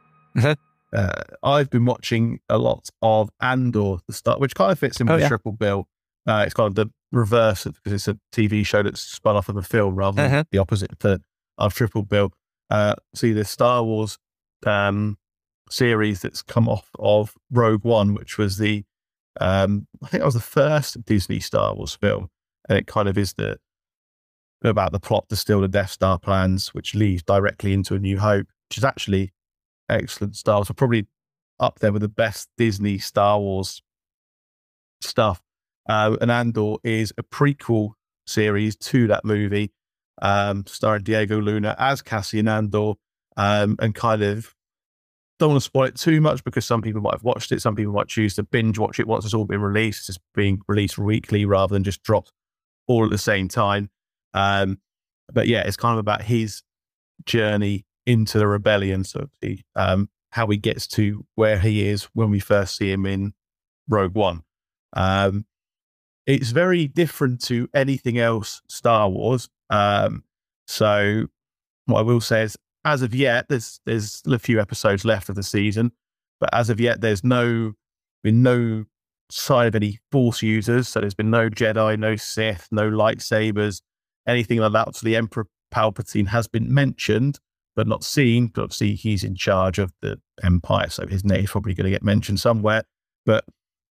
Uh, 0.96 1.22
I've 1.42 1.68
been 1.68 1.84
watching 1.84 2.40
a 2.48 2.56
lot 2.56 2.88
of 3.02 3.30
Andor, 3.40 3.96
the 4.06 4.14
start, 4.14 4.40
which 4.40 4.54
kind 4.54 4.72
of 4.72 4.78
fits 4.78 4.98
in 4.98 5.06
with 5.06 5.16
oh, 5.16 5.18
yeah. 5.18 5.28
Triple 5.28 5.52
Bill. 5.52 5.86
Uh, 6.26 6.42
it's 6.44 6.54
kind 6.54 6.66
of 6.66 6.74
the 6.74 6.90
reverse 7.12 7.64
because 7.64 7.92
it's 7.92 8.08
a 8.08 8.18
TV 8.32 8.64
show 8.64 8.82
that's 8.82 9.00
spun 9.00 9.36
off 9.36 9.48
of 9.48 9.56
a 9.56 9.62
film 9.62 9.94
rather 9.94 10.16
than 10.16 10.26
uh-huh. 10.26 10.44
the 10.50 10.58
opposite 10.58 10.98
to, 11.00 11.20
of 11.58 11.74
Triple 11.74 12.02
Bill. 12.02 12.32
Uh, 12.70 12.94
see, 13.14 13.32
the 13.32 13.44
Star 13.44 13.84
Wars 13.84 14.18
um, 14.64 15.18
series 15.68 16.22
that's 16.22 16.42
come 16.42 16.68
off 16.68 16.90
of 16.98 17.34
Rogue 17.50 17.84
One, 17.84 18.14
which 18.14 18.38
was 18.38 18.56
the 18.56 18.84
um, 19.38 19.86
I 20.02 20.08
think 20.08 20.22
that 20.22 20.26
was 20.26 20.34
the 20.34 20.40
first 20.40 21.04
Disney 21.04 21.40
Star 21.40 21.74
Wars 21.74 21.94
film, 21.94 22.30
and 22.70 22.78
it 22.78 22.86
kind 22.86 23.06
of 23.06 23.18
is 23.18 23.34
the 23.34 23.58
about 24.64 24.92
the 24.92 24.98
plot 24.98 25.28
to 25.28 25.36
steal 25.36 25.60
the 25.60 25.68
Death 25.68 25.90
Star 25.90 26.18
plans, 26.18 26.68
which 26.68 26.94
leads 26.94 27.22
directly 27.22 27.74
into 27.74 27.94
A 27.94 27.98
New 27.98 28.18
Hope, 28.18 28.46
which 28.68 28.78
is 28.78 28.84
actually 28.84 29.32
excellent 29.88 30.36
Star 30.36 30.56
Wars. 30.56 30.68
So 30.68 30.74
probably 30.74 31.06
up 31.58 31.78
there 31.78 31.92
with 31.92 32.02
the 32.02 32.08
best 32.08 32.48
Disney 32.56 32.98
Star 32.98 33.38
Wars 33.38 33.82
stuff. 35.00 35.40
Uh, 35.88 36.16
and 36.20 36.30
Andor 36.30 36.76
is 36.82 37.12
a 37.16 37.22
prequel 37.22 37.92
series 38.26 38.76
to 38.76 39.06
that 39.08 39.24
movie, 39.24 39.72
um, 40.20 40.64
starring 40.66 41.04
Diego 41.04 41.40
Luna 41.40 41.76
as 41.78 42.02
Cassian 42.02 42.48
Andor, 42.48 42.94
um, 43.36 43.76
and 43.78 43.94
kind 43.94 44.22
of 44.22 44.52
don't 45.38 45.50
want 45.50 45.62
to 45.62 45.64
spoil 45.64 45.84
it 45.84 45.96
too 45.96 46.20
much 46.20 46.42
because 46.44 46.64
some 46.64 46.82
people 46.82 47.00
might 47.00 47.14
have 47.14 47.22
watched 47.22 47.52
it. 47.52 47.60
Some 47.60 47.76
people 47.76 47.92
might 47.92 48.08
choose 48.08 48.34
to 48.34 48.42
binge 48.42 48.78
watch 48.78 48.98
it 48.98 49.06
once 49.06 49.24
it's 49.24 49.34
all 49.34 49.44
been 49.44 49.60
released. 49.60 50.08
It's 50.08 50.18
being 50.34 50.60
released 50.66 50.98
weekly 50.98 51.44
rather 51.44 51.74
than 51.74 51.84
just 51.84 52.02
dropped 52.02 52.32
all 52.88 53.04
at 53.04 53.10
the 53.10 53.18
same 53.18 53.48
time. 53.48 53.90
Um, 54.34 54.78
but 55.32 55.46
yeah, 55.46 55.62
it's 55.62 55.76
kind 55.76 55.92
of 55.92 55.98
about 55.98 56.22
his 56.22 56.62
journey 57.26 57.84
into 58.06 58.38
the 58.38 58.46
rebellion. 58.46 59.04
So 59.04 59.28
the, 59.40 59.60
um, 59.74 60.08
how 60.30 60.46
he 60.46 60.56
gets 60.56 60.86
to 60.88 61.24
where 61.34 61.58
he 61.58 61.88
is 61.88 62.04
when 62.14 62.30
we 62.30 62.40
first 62.40 62.76
see 62.76 62.90
him 62.90 63.06
in 63.06 63.34
Rogue 63.88 64.14
One. 64.14 64.42
Um, 64.92 65.44
it's 66.26 66.50
very 66.50 66.88
different 66.88 67.42
to 67.44 67.68
anything 67.74 68.18
else 68.18 68.62
Star 68.68 69.08
Wars. 69.08 69.48
Um, 69.70 70.24
so 70.66 71.26
what 71.86 72.00
I 72.00 72.02
will 72.02 72.20
say 72.20 72.42
is 72.42 72.56
as 72.84 73.02
of 73.02 73.14
yet, 73.14 73.46
there's 73.48 73.80
there's 73.84 74.22
a 74.26 74.38
few 74.38 74.60
episodes 74.60 75.04
left 75.04 75.28
of 75.28 75.34
the 75.34 75.42
season, 75.42 75.92
but 76.38 76.48
as 76.52 76.70
of 76.70 76.80
yet, 76.80 77.00
there's 77.00 77.24
no 77.24 77.72
been 78.22 78.42
no 78.42 78.84
sign 79.30 79.66
of 79.66 79.74
any 79.74 79.98
Force 80.12 80.42
users. 80.42 80.88
So 80.88 81.00
there's 81.00 81.14
been 81.14 81.30
no 81.30 81.48
Jedi, 81.48 81.98
no 81.98 82.14
Sith, 82.16 82.68
no 82.70 82.88
lightsabers, 82.88 83.82
anything 84.26 84.60
like 84.60 84.72
that. 84.72 84.94
So 84.94 85.04
the 85.04 85.16
Emperor 85.16 85.46
Palpatine 85.74 86.28
has 86.28 86.46
been 86.46 86.72
mentioned, 86.72 87.40
but 87.76 87.86
not 87.86 88.02
seen. 88.02 88.48
But 88.48 88.62
obviously, 88.62 88.94
he's 88.94 89.22
in 89.22 89.36
charge 89.36 89.78
of 89.78 89.92
the 90.02 90.18
Empire, 90.42 90.88
so 90.88 91.06
his 91.06 91.24
name's 91.24 91.50
probably 91.50 91.74
going 91.74 91.84
to 91.84 91.90
get 91.90 92.02
mentioned 92.02 92.40
somewhere. 92.40 92.82
But 93.24 93.44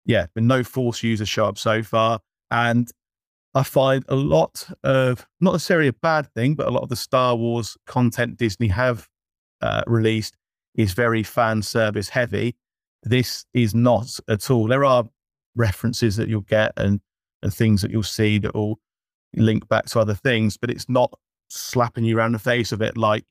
yeah, 0.06 0.28
been 0.36 0.48
no 0.48 0.64
Force 0.64 1.02
users 1.04 1.30
show 1.30 1.46
up 1.46 1.58
so 1.58 1.84
far, 1.84 2.20
and 2.52 2.92
I 3.54 3.64
find 3.64 4.04
a 4.10 4.16
lot 4.16 4.68
of, 4.84 5.26
not 5.40 5.54
necessarily 5.54 5.88
a 5.88 5.94
bad 5.94 6.28
thing, 6.34 6.56
but 6.56 6.68
a 6.68 6.72
lot 6.72 6.84
of 6.84 6.90
the 6.90 6.98
Star 6.98 7.36
Wars 7.38 7.78
content 7.88 8.38
Disney 8.38 8.68
have 8.68 9.08
uh, 9.62 9.84
released 9.88 10.36
is 10.76 10.92
very 10.92 11.24
fan 11.24 11.62
service 11.62 12.10
heavy. 12.10 12.58
This 13.04 13.46
is 13.54 13.74
not 13.74 14.20
at 14.28 14.52
all. 14.52 14.68
There 14.68 14.84
are 14.84 15.06
references 15.56 16.18
that 16.18 16.28
you'll 16.28 16.42
get 16.42 16.74
and, 16.76 17.00
and 17.42 17.54
things 17.54 17.82
that 17.82 17.92
you'll 17.92 18.04
see 18.04 18.40
that 18.40 18.54
will 18.54 18.80
link 19.38 19.68
back 19.70 19.86
to 19.86 20.00
other 20.00 20.16
things, 20.16 20.58
but 20.58 20.70
it's 20.70 20.90
not 20.90 21.14
slapping 21.48 22.04
you 22.04 22.18
around 22.18 22.34
the 22.34 22.40
face 22.40 22.74
of 22.74 22.82
it 22.82 22.98
like 22.98 23.24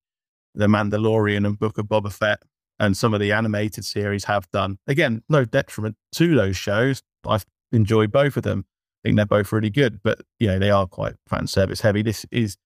The 0.54 0.66
Mandalorian 0.66 1.46
and 1.46 1.58
Book 1.58 1.78
of 1.78 1.87
Boba 1.87 2.12
Fett 2.12 2.42
and 2.78 2.96
some 2.96 3.14
of 3.14 3.20
the 3.20 3.32
animated 3.32 3.84
series 3.84 4.25
have 4.25 4.50
done. 4.50 4.78
Again, 4.87 5.23
no 5.28 5.44
detriment 5.44 5.96
to 6.12 6.34
those 6.34 6.56
shows. 6.56 7.02
I've 7.26 7.46
enjoyed 7.73 8.12
both 8.12 8.37
of 8.37 8.42
them 8.42 8.64
I 9.04 9.08
think 9.08 9.16
they're 9.16 9.26
both 9.26 9.52
really 9.52 9.68
good, 9.68 10.00
but 10.02 10.23
you 10.40 10.46
know, 10.46 10.58
they 10.58 10.70
are 10.70 10.87
quite 10.87 11.14
fan 11.28 11.46
service 11.46 11.82
heavy. 11.82 12.00
This 12.00 12.25
is 12.30 12.56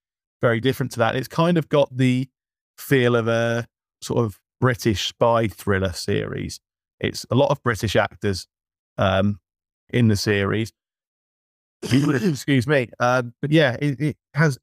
very 0.40 0.60
different 0.60 0.92
to 0.92 1.00
that. 1.00 1.16
It's 1.16 1.26
kind 1.26 1.58
of 1.58 1.68
got 1.68 1.96
the 1.96 2.28
feel 2.76 3.16
of 3.16 3.26
a 3.26 3.66
sort 4.02 4.24
of 4.24 4.38
British 4.60 5.08
spy 5.08 5.48
thriller 5.48 5.92
series. 5.92 6.60
It's 7.00 7.26
a 7.28 7.34
lot 7.34 7.50
of 7.50 7.60
British 7.64 7.96
actors 7.96 8.46
um, 8.98 9.40
in 9.88 10.06
the 10.06 10.14
series. 10.14 10.72
Excuse 11.82 12.68
me. 12.68 12.88
Uh, 13.00 13.24
but 13.42 13.50
yeah, 13.50 13.76
it, 13.80 14.00
it, 14.00 14.16
has. 14.34 14.58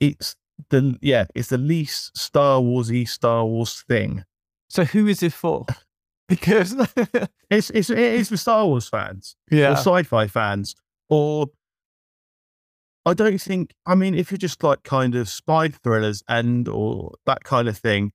It's 0.00 0.34
the 0.70 0.98
yeah, 1.00 1.26
it's 1.34 1.48
the 1.48 1.58
least 1.58 2.16
Star 2.16 2.60
Warsy 2.60 3.08
Star 3.08 3.44
Wars 3.44 3.84
thing. 3.86 4.24
So 4.68 4.84
who 4.84 5.06
is 5.06 5.22
it 5.22 5.32
for? 5.32 5.66
because 6.28 6.74
it's 7.50 7.70
it's 7.70 7.90
it 7.90 7.98
is 7.98 8.28
for 8.28 8.36
Star 8.36 8.66
Wars 8.66 8.88
fans, 8.88 9.36
yeah, 9.50 9.70
or 9.70 9.76
sci-fi 9.76 10.26
fans, 10.26 10.74
or 11.08 11.46
I 13.06 13.14
don't 13.14 13.40
think. 13.40 13.74
I 13.86 13.94
mean, 13.94 14.14
if 14.14 14.30
you're 14.30 14.38
just 14.38 14.62
like 14.62 14.82
kind 14.82 15.14
of 15.14 15.28
spy 15.28 15.68
thrillers 15.68 16.22
and 16.28 16.68
or 16.68 17.14
that 17.26 17.44
kind 17.44 17.68
of 17.68 17.78
thing, 17.78 18.12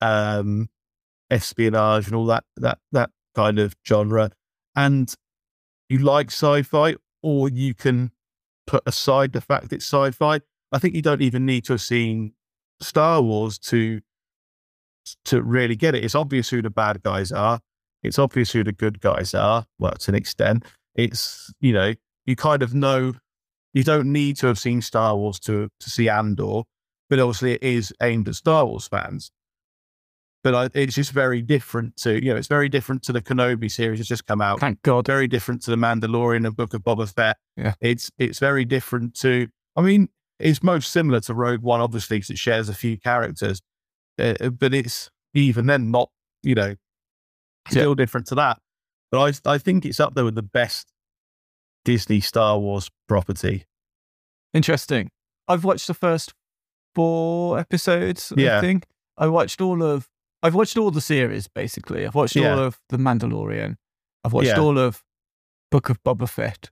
um, 0.00 0.68
espionage 1.30 2.06
and 2.06 2.14
all 2.14 2.26
that 2.26 2.44
that 2.58 2.78
that 2.92 3.10
kind 3.34 3.58
of 3.58 3.74
genre, 3.86 4.30
and 4.76 5.12
you 5.88 5.98
like 5.98 6.30
sci-fi, 6.30 6.96
or 7.22 7.48
you 7.48 7.74
can 7.74 8.10
put 8.66 8.82
aside 8.86 9.32
the 9.32 9.40
fact 9.40 9.72
it's 9.72 9.86
sci-fi. 9.86 10.40
I 10.74 10.78
think 10.78 10.94
you 10.96 11.02
don't 11.02 11.22
even 11.22 11.46
need 11.46 11.64
to 11.66 11.74
have 11.74 11.80
seen 11.80 12.32
Star 12.80 13.22
Wars 13.22 13.58
to 13.60 14.00
to 15.26 15.42
really 15.42 15.76
get 15.76 15.94
it. 15.94 16.04
It's 16.04 16.14
obvious 16.16 16.48
who 16.48 16.62
the 16.62 16.70
bad 16.70 17.02
guys 17.02 17.30
are. 17.30 17.60
It's 18.02 18.18
obvious 18.18 18.50
who 18.50 18.64
the 18.64 18.72
good 18.72 19.00
guys 19.00 19.34
are. 19.34 19.66
Well, 19.78 19.92
to 19.92 20.10
an 20.10 20.16
extent, 20.16 20.64
it's 20.94 21.52
you 21.60 21.72
know 21.72 21.94
you 22.26 22.36
kind 22.36 22.62
of 22.62 22.74
know. 22.74 23.14
You 23.72 23.82
don't 23.82 24.12
need 24.12 24.36
to 24.36 24.46
have 24.46 24.58
seen 24.58 24.82
Star 24.82 25.16
Wars 25.16 25.38
to 25.40 25.68
to 25.78 25.90
see 25.90 26.08
Andor, 26.08 26.62
but 27.08 27.20
obviously 27.20 27.52
it 27.54 27.62
is 27.62 27.92
aimed 28.02 28.28
at 28.28 28.34
Star 28.34 28.66
Wars 28.66 28.88
fans. 28.88 29.30
But 30.42 30.54
I, 30.54 30.68
it's 30.74 30.94
just 30.94 31.12
very 31.12 31.40
different 31.40 31.96
to 31.98 32.22
you 32.22 32.32
know 32.32 32.36
it's 32.36 32.48
very 32.48 32.68
different 32.68 33.04
to 33.04 33.12
the 33.12 33.22
Kenobi 33.22 33.70
series 33.70 34.00
that's 34.00 34.08
just 34.08 34.26
come 34.26 34.40
out. 34.40 34.58
Thank 34.58 34.82
God. 34.82 35.06
Very 35.06 35.28
different 35.28 35.62
to 35.62 35.70
the 35.70 35.76
Mandalorian 35.76 36.46
and 36.46 36.56
Book 36.56 36.74
of 36.74 36.82
Boba 36.82 37.12
Fett. 37.12 37.36
Yeah. 37.56 37.74
It's 37.80 38.10
it's 38.18 38.40
very 38.40 38.64
different 38.64 39.14
to. 39.20 39.48
I 39.76 39.82
mean, 39.82 40.08
it's 40.38 40.62
most 40.62 40.90
similar 40.90 41.20
to 41.20 41.34
Rogue 41.34 41.62
One, 41.62 41.80
obviously, 41.80 42.18
because 42.18 42.30
it 42.30 42.38
shares 42.38 42.68
a 42.68 42.74
few 42.74 42.98
characters 42.98 43.60
uh, 44.18 44.48
but 44.50 44.74
it's 44.74 45.10
even 45.34 45.66
then 45.66 45.90
not, 45.90 46.10
you 46.42 46.54
know, 46.54 46.74
still 47.68 47.90
yeah. 47.90 47.94
different 47.94 48.26
to 48.28 48.34
that. 48.36 48.58
But 49.10 49.40
I, 49.46 49.52
I 49.54 49.58
think 49.58 49.84
it's 49.84 50.00
up 50.00 50.14
there 50.14 50.24
with 50.24 50.34
the 50.34 50.42
best 50.42 50.92
Disney 51.84 52.20
Star 52.20 52.58
Wars 52.58 52.90
property. 53.08 53.64
Interesting. 54.52 55.10
I've 55.48 55.64
watched 55.64 55.86
the 55.86 55.94
first 55.94 56.32
four 56.94 57.58
episodes. 57.58 58.32
Yeah. 58.36 58.58
I 58.58 58.60
think 58.60 58.86
I 59.18 59.26
watched 59.28 59.60
all 59.60 59.82
of. 59.82 60.08
I've 60.42 60.54
watched 60.54 60.76
all 60.76 60.90
the 60.90 61.00
series 61.00 61.48
basically. 61.48 62.06
I've 62.06 62.14
watched 62.14 62.36
yeah. 62.36 62.52
all 62.52 62.58
of 62.58 62.78
the 62.88 62.98
Mandalorian. 62.98 63.76
I've 64.24 64.32
watched 64.32 64.48
yeah. 64.48 64.60
all 64.60 64.78
of 64.78 65.02
Book 65.70 65.88
of 65.88 66.02
Boba 66.02 66.28
Fett. 66.28 66.70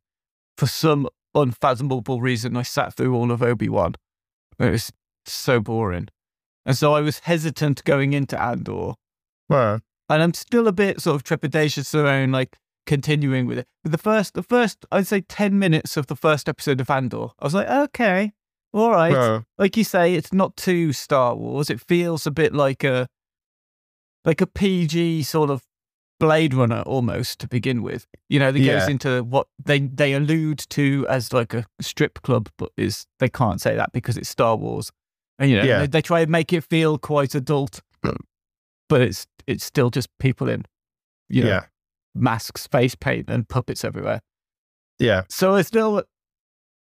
For 0.58 0.66
some 0.66 1.08
unfathomable 1.34 2.20
reason, 2.20 2.56
I 2.56 2.62
sat 2.62 2.94
through 2.94 3.14
all 3.14 3.30
of 3.30 3.42
Obi 3.42 3.68
Wan. 3.68 3.94
It 4.58 4.70
was 4.70 4.92
so 5.24 5.60
boring. 5.60 6.08
And 6.64 6.76
so 6.76 6.94
I 6.94 7.00
was 7.00 7.20
hesitant 7.20 7.84
going 7.84 8.12
into 8.12 8.40
Andor. 8.40 8.92
Well, 9.48 9.80
and 10.08 10.22
I'm 10.22 10.34
still 10.34 10.68
a 10.68 10.72
bit 10.72 11.00
sort 11.00 11.16
of 11.16 11.24
trepidatious 11.24 11.94
around 11.94 12.32
like 12.32 12.58
continuing 12.86 13.46
with 13.46 13.58
it. 13.58 13.66
But 13.82 13.92
the 13.92 13.98
first, 13.98 14.34
the 14.34 14.42
first, 14.42 14.84
I'd 14.92 15.06
say 15.06 15.22
ten 15.22 15.58
minutes 15.58 15.96
of 15.96 16.06
the 16.06 16.16
first 16.16 16.48
episode 16.48 16.80
of 16.80 16.90
Andor, 16.90 17.28
I 17.38 17.44
was 17.44 17.54
like, 17.54 17.68
okay, 17.68 18.32
all 18.72 18.90
right. 18.90 19.42
Like 19.58 19.76
you 19.76 19.84
say, 19.84 20.14
it's 20.14 20.32
not 20.32 20.56
too 20.56 20.92
Star 20.92 21.34
Wars. 21.34 21.70
It 21.70 21.80
feels 21.80 22.26
a 22.26 22.30
bit 22.30 22.54
like 22.54 22.84
a 22.84 23.08
like 24.24 24.40
a 24.40 24.46
PG 24.46 25.24
sort 25.24 25.50
of 25.50 25.62
Blade 26.22 26.54
Runner 26.54 26.82
almost 26.82 27.40
to 27.40 27.48
begin 27.48 27.82
with. 27.82 28.06
You 28.28 28.38
know, 28.38 28.52
that 28.52 28.60
yeah. 28.60 28.78
goes 28.78 28.88
into 28.88 29.24
what 29.24 29.48
they 29.64 29.80
they 29.80 30.12
allude 30.12 30.60
to 30.70 31.04
as 31.08 31.32
like 31.32 31.52
a 31.52 31.66
strip 31.80 32.22
club, 32.22 32.48
but 32.58 32.70
is 32.76 33.06
they 33.18 33.28
can't 33.28 33.60
say 33.60 33.74
that 33.74 33.92
because 33.92 34.16
it's 34.16 34.28
Star 34.28 34.54
Wars. 34.54 34.92
And 35.40 35.50
you 35.50 35.56
know, 35.56 35.64
yeah. 35.64 35.80
they, 35.80 35.88
they 35.88 36.00
try 36.00 36.20
and 36.20 36.30
make 36.30 36.52
it 36.52 36.62
feel 36.62 36.96
quite 36.96 37.34
adult, 37.34 37.80
but 38.88 39.00
it's 39.00 39.26
it's 39.48 39.64
still 39.64 39.90
just 39.90 40.16
people 40.20 40.48
in, 40.48 40.64
you 41.28 41.42
know, 41.42 41.48
yeah. 41.48 41.64
masks, 42.14 42.68
face 42.68 42.94
paint, 42.94 43.28
and 43.28 43.48
puppets 43.48 43.84
everywhere. 43.84 44.20
Yeah. 45.00 45.22
So 45.28 45.56
it's 45.56 45.66
still 45.66 46.04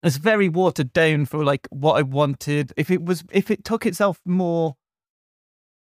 it's 0.04 0.16
very 0.16 0.48
watered 0.48 0.92
down 0.92 1.24
for 1.24 1.42
like 1.42 1.66
what 1.70 1.94
I 1.94 2.02
wanted. 2.02 2.72
If 2.76 2.88
it 2.88 3.04
was, 3.04 3.24
if 3.32 3.50
it 3.50 3.64
took 3.64 3.84
itself 3.84 4.20
more. 4.24 4.76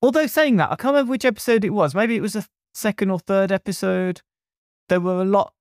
Although 0.01 0.27
saying 0.27 0.57
that, 0.57 0.69
I 0.69 0.75
can't 0.75 0.93
remember 0.93 1.11
which 1.11 1.25
episode 1.25 1.63
it 1.63 1.71
was. 1.71 1.95
Maybe 1.95 2.15
it 2.17 2.21
was 2.21 2.35
a 2.35 2.45
second 2.77 3.09
or 3.09 3.19
third 3.19 3.51
episode, 3.51 4.21
there 4.89 5.01
were 5.01 5.21
a 5.21 5.25
lot. 5.25 5.53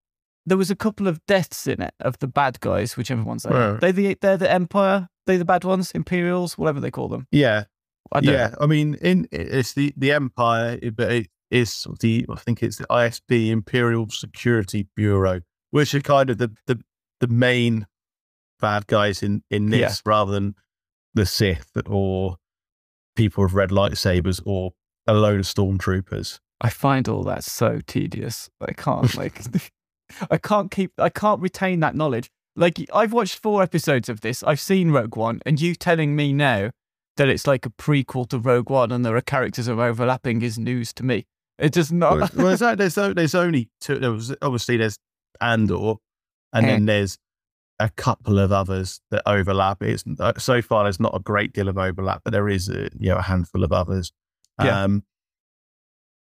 There 0.44 0.56
was 0.56 0.70
a 0.70 0.76
couple 0.76 1.08
of 1.08 1.24
deaths 1.26 1.66
in 1.66 1.82
it 1.82 1.94
of 2.00 2.18
the 2.18 2.28
bad 2.28 2.60
guys, 2.60 2.96
whichever 2.96 3.22
ones 3.22 3.42
they 3.42 3.50
are. 3.50 3.78
They 3.78 3.90
the 3.90 4.16
they're 4.20 4.36
the 4.36 4.50
Empire. 4.50 5.08
They 5.26 5.36
the 5.36 5.44
bad 5.44 5.64
ones, 5.64 5.90
Imperials, 5.90 6.56
whatever 6.56 6.78
they 6.78 6.90
call 6.90 7.08
them. 7.08 7.26
Yeah, 7.32 7.64
I 8.12 8.20
yeah. 8.20 8.48
Know. 8.48 8.56
I 8.60 8.66
mean, 8.66 8.94
in 9.00 9.26
it's 9.32 9.72
the 9.72 9.92
the 9.96 10.12
Empire, 10.12 10.78
but 10.92 11.10
it 11.10 11.26
is 11.50 11.86
the 12.00 12.26
I 12.30 12.36
think 12.36 12.62
it's 12.62 12.76
the 12.76 12.86
ISB 12.86 13.48
Imperial 13.48 14.08
Security 14.08 14.86
Bureau, 14.94 15.40
which 15.70 15.94
are 15.94 16.00
kind 16.00 16.30
of 16.30 16.38
the 16.38 16.52
the 16.66 16.80
the 17.18 17.28
main 17.28 17.86
bad 18.60 18.86
guys 18.86 19.22
in 19.22 19.42
in 19.50 19.70
this, 19.70 19.80
yeah. 19.80 20.10
rather 20.10 20.30
than 20.30 20.54
the 21.14 21.26
Sith 21.26 21.72
or 21.86 22.36
people 23.16 23.42
with 23.42 23.52
red 23.52 23.70
lightsabers 23.70 24.40
or 24.44 24.72
a 25.08 25.14
load 25.14 25.40
of 25.40 25.46
stormtroopers. 25.46 26.38
I 26.60 26.70
find 26.70 27.08
all 27.08 27.22
that 27.24 27.44
so 27.44 27.80
tedious. 27.86 28.48
I 28.60 28.72
can't 28.72 29.14
like 29.14 29.40
I 30.30 30.38
can't 30.38 30.70
keep 30.70 30.92
I 30.98 31.08
can't 31.08 31.40
retain 31.40 31.80
that 31.80 31.94
knowledge. 31.94 32.30
Like 32.54 32.78
I've 32.94 33.12
watched 33.12 33.36
four 33.36 33.62
episodes 33.62 34.08
of 34.08 34.20
this. 34.20 34.42
I've 34.42 34.60
seen 34.60 34.90
Rogue 34.90 35.16
One, 35.16 35.40
and 35.44 35.60
you 35.60 35.74
telling 35.74 36.16
me 36.16 36.32
now 36.32 36.70
that 37.16 37.28
it's 37.28 37.46
like 37.46 37.66
a 37.66 37.70
prequel 37.70 38.28
to 38.28 38.38
Rogue 38.38 38.70
One 38.70 38.92
and 38.92 39.04
there 39.04 39.16
are 39.16 39.22
characters 39.22 39.68
are 39.68 39.80
overlapping 39.80 40.42
is 40.42 40.58
news 40.58 40.92
to 40.94 41.04
me. 41.04 41.26
It 41.58 41.72
does 41.72 41.90
not. 41.90 42.34
well, 42.34 42.56
there's, 42.56 42.94
there's, 42.94 43.14
there's 43.14 43.34
only 43.34 43.70
two. 43.80 43.98
There 43.98 44.12
was 44.12 44.34
obviously 44.42 44.76
there's 44.76 44.98
Andor, 45.40 45.94
and 46.52 46.66
then 46.66 46.86
there's 46.86 47.18
a 47.78 47.90
couple 47.90 48.38
of 48.38 48.52
others 48.52 49.00
that 49.10 49.22
overlap. 49.26 49.82
It's 49.82 50.04
so 50.38 50.62
far 50.62 50.84
there's 50.84 51.00
not 51.00 51.14
a 51.14 51.20
great 51.20 51.52
deal 51.52 51.68
of 51.68 51.78
overlap, 51.78 52.22
but 52.24 52.32
there 52.32 52.48
is 52.48 52.68
a 52.68 52.88
you 52.98 53.10
know 53.10 53.16
a 53.16 53.22
handful 53.22 53.64
of 53.64 53.72
others. 53.72 54.12
Yeah. 54.62 54.84
Um, 54.84 55.04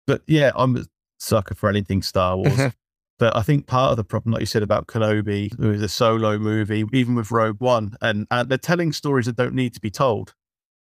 but 0.06 0.22
yeah, 0.26 0.52
I'm 0.54 0.76
a 0.76 0.84
sucker 1.18 1.54
for 1.54 1.68
anything 1.68 2.02
Star 2.02 2.36
Wars. 2.36 2.72
But 3.18 3.34
I 3.34 3.42
think 3.42 3.66
part 3.66 3.92
of 3.92 3.96
the 3.96 4.04
problem, 4.04 4.32
like 4.32 4.40
you 4.40 4.46
said 4.46 4.62
about 4.62 4.88
Kenobi, 4.88 5.46
it 5.50 5.58
was 5.58 5.80
a 5.80 5.88
solo 5.88 6.38
movie, 6.38 6.84
even 6.92 7.14
with 7.14 7.30
Rogue 7.30 7.60
One, 7.60 7.96
and, 8.02 8.26
and 8.30 8.48
they're 8.48 8.58
telling 8.58 8.92
stories 8.92 9.24
that 9.24 9.36
don't 9.36 9.54
need 9.54 9.72
to 9.74 9.80
be 9.80 9.90
told. 9.90 10.34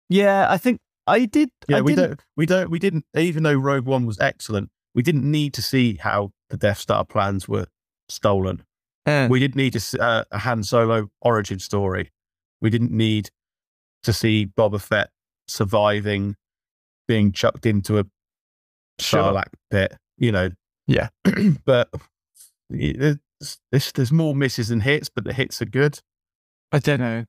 Yeah, 0.09 0.47
I 0.49 0.57
think 0.57 0.79
I 1.05 1.25
did. 1.25 1.49
Yeah, 1.67 1.77
I 1.77 1.81
we 1.81 1.93
didn't... 1.93 2.09
don't, 2.09 2.23
we 2.35 2.45
don't, 2.47 2.69
we 2.71 2.79
didn't. 2.79 3.05
Even 3.15 3.43
though 3.43 3.53
Rogue 3.53 3.85
One 3.85 4.07
was 4.07 4.19
excellent, 4.19 4.71
we 4.95 5.03
didn't 5.03 5.29
need 5.29 5.53
to 5.55 5.61
see 5.61 5.95
how 5.95 6.31
the 6.49 6.57
Death 6.57 6.79
Star 6.79 7.05
plans 7.05 7.47
were 7.47 7.67
stolen. 8.09 8.63
Uh, 9.05 9.27
we 9.29 9.39
didn't 9.39 9.55
need 9.55 9.73
to, 9.73 10.01
uh, 10.01 10.23
a 10.31 10.39
Han 10.39 10.63
Solo 10.63 11.09
origin 11.21 11.59
story. 11.59 12.11
We 12.61 12.71
didn't 12.71 12.91
need 12.91 13.29
to 14.03 14.11
see 14.11 14.47
Boba 14.47 14.81
Fett 14.81 15.11
surviving 15.47 16.35
being 17.07 17.31
chucked 17.31 17.65
into 17.65 17.99
a 17.99 18.05
Sarlacc 18.99 19.53
pit, 19.71 19.95
you 20.17 20.31
know. 20.31 20.49
Yeah. 20.87 21.09
but 21.65 21.89
there's, 22.69 23.17
there's 23.69 24.11
more 24.11 24.35
misses 24.35 24.69
than 24.69 24.81
hits, 24.81 25.09
but 25.09 25.23
the 25.23 25.33
hits 25.33 25.61
are 25.61 25.65
good. 25.65 25.99
I 26.71 26.79
don't 26.79 26.99
know. 26.99 27.25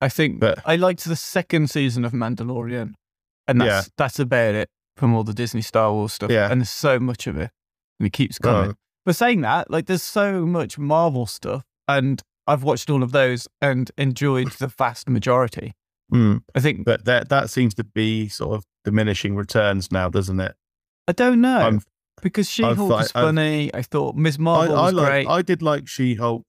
I 0.00 0.08
think 0.08 0.40
but, 0.40 0.58
I 0.64 0.76
liked 0.76 1.04
the 1.04 1.16
second 1.16 1.70
season 1.70 2.04
of 2.04 2.12
Mandalorian, 2.12 2.92
and 3.48 3.60
that's 3.60 3.86
yeah. 3.86 3.92
that's 3.96 4.18
about 4.18 4.54
it 4.54 4.68
from 4.96 5.14
all 5.14 5.24
the 5.24 5.32
Disney 5.32 5.62
Star 5.62 5.92
Wars 5.92 6.12
stuff. 6.12 6.30
Yeah. 6.30 6.50
And 6.50 6.60
there's 6.60 6.70
so 6.70 7.00
much 7.00 7.26
of 7.26 7.38
it, 7.38 7.50
and 7.98 8.06
it 8.06 8.12
keeps 8.12 8.38
coming. 8.38 8.72
Oh. 8.72 8.74
But 9.06 9.16
saying 9.16 9.40
that, 9.42 9.70
like, 9.70 9.86
there's 9.86 10.02
so 10.02 10.44
much 10.44 10.78
Marvel 10.78 11.26
stuff, 11.26 11.62
and 11.88 12.22
I've 12.46 12.62
watched 12.62 12.90
all 12.90 13.02
of 13.02 13.12
those 13.12 13.48
and 13.62 13.90
enjoyed 13.96 14.52
the 14.52 14.66
vast 14.66 15.08
majority. 15.08 15.74
Mm. 16.12 16.42
I 16.54 16.60
think, 16.60 16.84
but 16.84 17.04
that 17.06 17.28
that 17.30 17.50
seems 17.50 17.74
to 17.74 17.84
be 17.84 18.28
sort 18.28 18.56
of 18.56 18.64
diminishing 18.84 19.34
returns 19.34 19.90
now, 19.90 20.08
doesn't 20.08 20.38
it? 20.40 20.54
I 21.08 21.12
don't 21.12 21.40
know 21.40 21.58
I'm, 21.58 21.82
because 22.22 22.50
She 22.50 22.62
Hulk 22.62 22.78
was 22.78 23.12
funny. 23.12 23.70
i 23.74 23.82
thought 23.82 24.16
Ms. 24.16 24.38
Marvel 24.38 24.76
I, 24.76 24.90
was 24.90 24.94
I 24.94 25.06
great. 25.06 25.26
I 25.26 25.42
did 25.42 25.62
like 25.62 25.88
She 25.88 26.14
Hulk, 26.14 26.42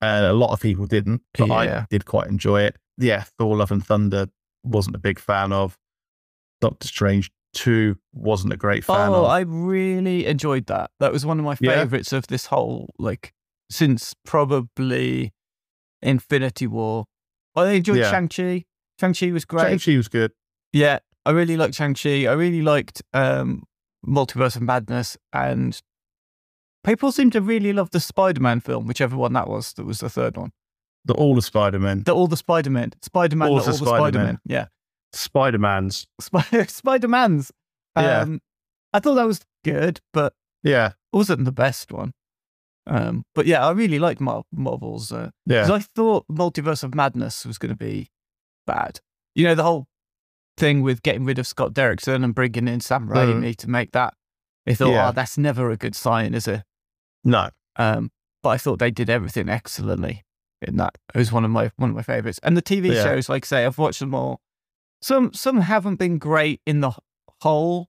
and 0.00 0.26
a 0.26 0.32
lot 0.32 0.52
of 0.52 0.60
people 0.60 0.86
didn't, 0.86 1.22
but 1.36 1.48
yeah. 1.48 1.54
I 1.54 1.86
did 1.90 2.04
quite 2.04 2.28
enjoy 2.28 2.62
it. 2.62 2.76
Yeah, 2.96 3.24
Thor: 3.38 3.56
Love 3.56 3.70
and 3.70 3.84
Thunder 3.84 4.28
wasn't 4.64 4.96
a 4.96 4.98
big 5.00 5.18
fan 5.18 5.52
of. 5.52 5.76
Doctor 6.60 6.88
Strange 6.88 7.30
Two 7.54 7.96
wasn't 8.12 8.52
a 8.52 8.56
great 8.56 8.84
fan 8.84 9.10
oh, 9.10 9.24
of. 9.24 9.24
I 9.26 9.40
really 9.40 10.26
enjoyed 10.26 10.66
that. 10.66 10.90
That 11.00 11.12
was 11.12 11.24
one 11.24 11.38
of 11.38 11.44
my 11.44 11.54
favorites 11.54 12.12
yeah. 12.12 12.18
of 12.18 12.26
this 12.26 12.46
whole 12.46 12.90
like 12.98 13.32
since 13.70 14.14
probably 14.24 15.32
Infinity 16.02 16.66
War. 16.66 17.04
I 17.56 17.70
enjoyed 17.70 17.98
yeah. 17.98 18.10
Shang 18.10 18.28
Chi. 18.28 18.64
Shang 19.00 19.14
Chi 19.14 19.32
was 19.32 19.44
great. 19.44 19.80
Shang 19.80 19.94
Chi 19.94 19.96
was 19.96 20.08
good. 20.08 20.32
Yeah, 20.72 20.98
I 21.24 21.30
really 21.30 21.56
liked 21.56 21.74
Shang 21.74 21.94
Chi. 21.94 22.26
I 22.26 22.32
really 22.32 22.62
liked 22.62 23.02
um, 23.12 23.64
Multiverse 24.06 24.56
of 24.56 24.62
Madness, 24.62 25.16
and 25.32 25.80
people 26.84 27.12
seem 27.12 27.30
to 27.30 27.40
really 27.40 27.72
love 27.72 27.90
the 27.90 28.00
Spider 28.00 28.40
Man 28.40 28.60
film, 28.60 28.86
whichever 28.86 29.16
one 29.16 29.32
that 29.34 29.48
was. 29.48 29.72
That 29.74 29.86
was 29.86 30.00
the 30.00 30.10
third 30.10 30.36
one. 30.36 30.52
The 31.04 31.14
all 31.14 31.34
the 31.34 31.42
Spider 31.42 31.78
Man. 31.78 32.02
The 32.04 32.14
all 32.14 32.26
the 32.26 32.36
Spider 32.36 32.70
Man. 32.70 32.92
Spider 33.02 33.36
Man. 33.36 33.48
All, 33.48 33.60
the, 33.60 33.72
Spider 33.72 34.18
Man. 34.18 34.38
Yeah. 34.44 34.66
Spider 35.12 35.58
Man's. 35.58 36.06
Spider 36.20 37.08
Man's. 37.08 37.52
Um, 37.96 38.04
yeah. 38.04 38.38
I 38.92 39.00
thought 39.00 39.14
that 39.14 39.26
was 39.26 39.40
good, 39.64 40.00
but 40.12 40.34
yeah, 40.62 40.88
it 40.88 41.16
wasn't 41.16 41.44
the 41.44 41.52
best 41.52 41.92
one. 41.92 42.12
Um, 42.86 43.24
but 43.34 43.46
yeah, 43.46 43.66
I 43.66 43.70
really 43.72 43.98
liked 43.98 44.20
Mar- 44.20 44.44
Marvel's. 44.52 45.12
Uh, 45.12 45.30
yeah, 45.46 45.62
because 45.62 45.70
I 45.70 45.86
thought 45.94 46.26
Multiverse 46.30 46.82
of 46.82 46.94
Madness 46.94 47.44
was 47.44 47.58
going 47.58 47.70
to 47.70 47.76
be 47.76 48.10
bad. 48.66 49.00
You 49.34 49.44
know, 49.44 49.54
the 49.54 49.62
whole 49.62 49.86
thing 50.58 50.82
with 50.82 51.02
getting 51.02 51.24
rid 51.24 51.38
of 51.38 51.46
Scott 51.46 51.72
Derrickson 51.72 52.24
and 52.24 52.34
bringing 52.34 52.68
in 52.68 52.80
Sam 52.80 53.08
Raimi 53.08 53.50
mm. 53.50 53.56
to 53.56 53.70
make 53.70 53.92
that. 53.92 54.14
I 54.66 54.74
thought, 54.74 54.90
yeah. 54.90 55.08
oh, 55.08 55.12
that's 55.12 55.38
never 55.38 55.70
a 55.70 55.76
good 55.76 55.94
sign, 55.94 56.34
is 56.34 56.46
it? 56.46 56.62
No. 57.24 57.48
Um, 57.76 58.10
but 58.42 58.50
I 58.50 58.58
thought 58.58 58.78
they 58.78 58.90
did 58.90 59.08
everything 59.08 59.48
excellently 59.48 60.24
in 60.60 60.76
that. 60.76 60.98
It 61.14 61.18
was 61.18 61.32
one 61.32 61.44
of 61.44 61.50
my 61.50 61.70
one 61.76 61.90
of 61.90 61.96
my 61.96 62.02
favorites. 62.02 62.38
And 62.42 62.56
the 62.56 62.62
TV 62.62 62.92
yeah. 62.92 63.02
shows, 63.02 63.28
like 63.28 63.44
I 63.44 63.46
say, 63.46 63.66
I've 63.66 63.78
watched 63.78 64.00
them 64.00 64.14
all. 64.14 64.40
Some 65.00 65.32
some 65.32 65.60
haven't 65.60 65.96
been 65.96 66.18
great 66.18 66.60
in 66.66 66.80
the 66.80 66.92
whole. 67.40 67.88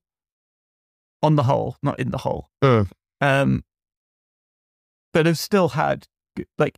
On 1.22 1.36
the 1.36 1.44
whole, 1.44 1.76
not 1.84 2.00
in 2.00 2.12
the 2.12 2.20
whole. 2.20 2.50
Mm. 2.64 2.90
Um, 3.20 3.66
but 5.12 5.26
have 5.26 5.38
still 5.38 5.70
had 5.70 6.08
like 6.58 6.78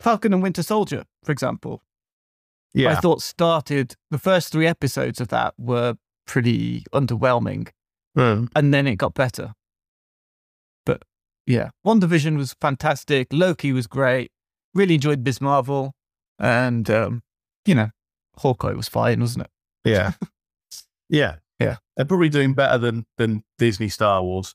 Falcon 0.00 0.32
and 0.32 0.42
Winter 0.42 0.64
Soldier, 0.64 1.04
for 1.22 1.30
example 1.30 1.82
yeah. 2.74 2.92
I 2.92 2.94
thought 2.96 3.22
started 3.22 3.94
the 4.10 4.18
first 4.18 4.52
three 4.52 4.66
episodes 4.66 5.20
of 5.20 5.28
that 5.28 5.54
were 5.58 5.96
pretty 6.26 6.84
underwhelming. 6.92 7.68
Mm. 8.16 8.48
And 8.54 8.74
then 8.74 8.86
it 8.86 8.96
got 8.96 9.14
better. 9.14 9.54
But 10.84 11.02
yeah, 11.46 11.70
WandaVision 11.86 12.36
was 12.36 12.54
fantastic. 12.60 13.28
Loki 13.32 13.72
was 13.72 13.86
great. 13.86 14.30
Really 14.74 14.94
enjoyed 14.94 15.24
Ms. 15.24 15.40
Marvel. 15.40 15.94
And, 16.38 16.88
um, 16.90 17.22
you 17.64 17.74
know, 17.74 17.90
Hawkeye 18.36 18.72
was 18.72 18.88
fine, 18.88 19.20
wasn't 19.20 19.46
it? 19.46 19.50
Yeah. 19.90 20.12
yeah. 21.08 21.36
Yeah. 21.58 21.76
They're 21.96 22.06
probably 22.06 22.28
doing 22.28 22.54
better 22.54 22.78
than, 22.78 23.06
than 23.16 23.42
Disney 23.58 23.88
Star 23.88 24.22
Wars. 24.22 24.54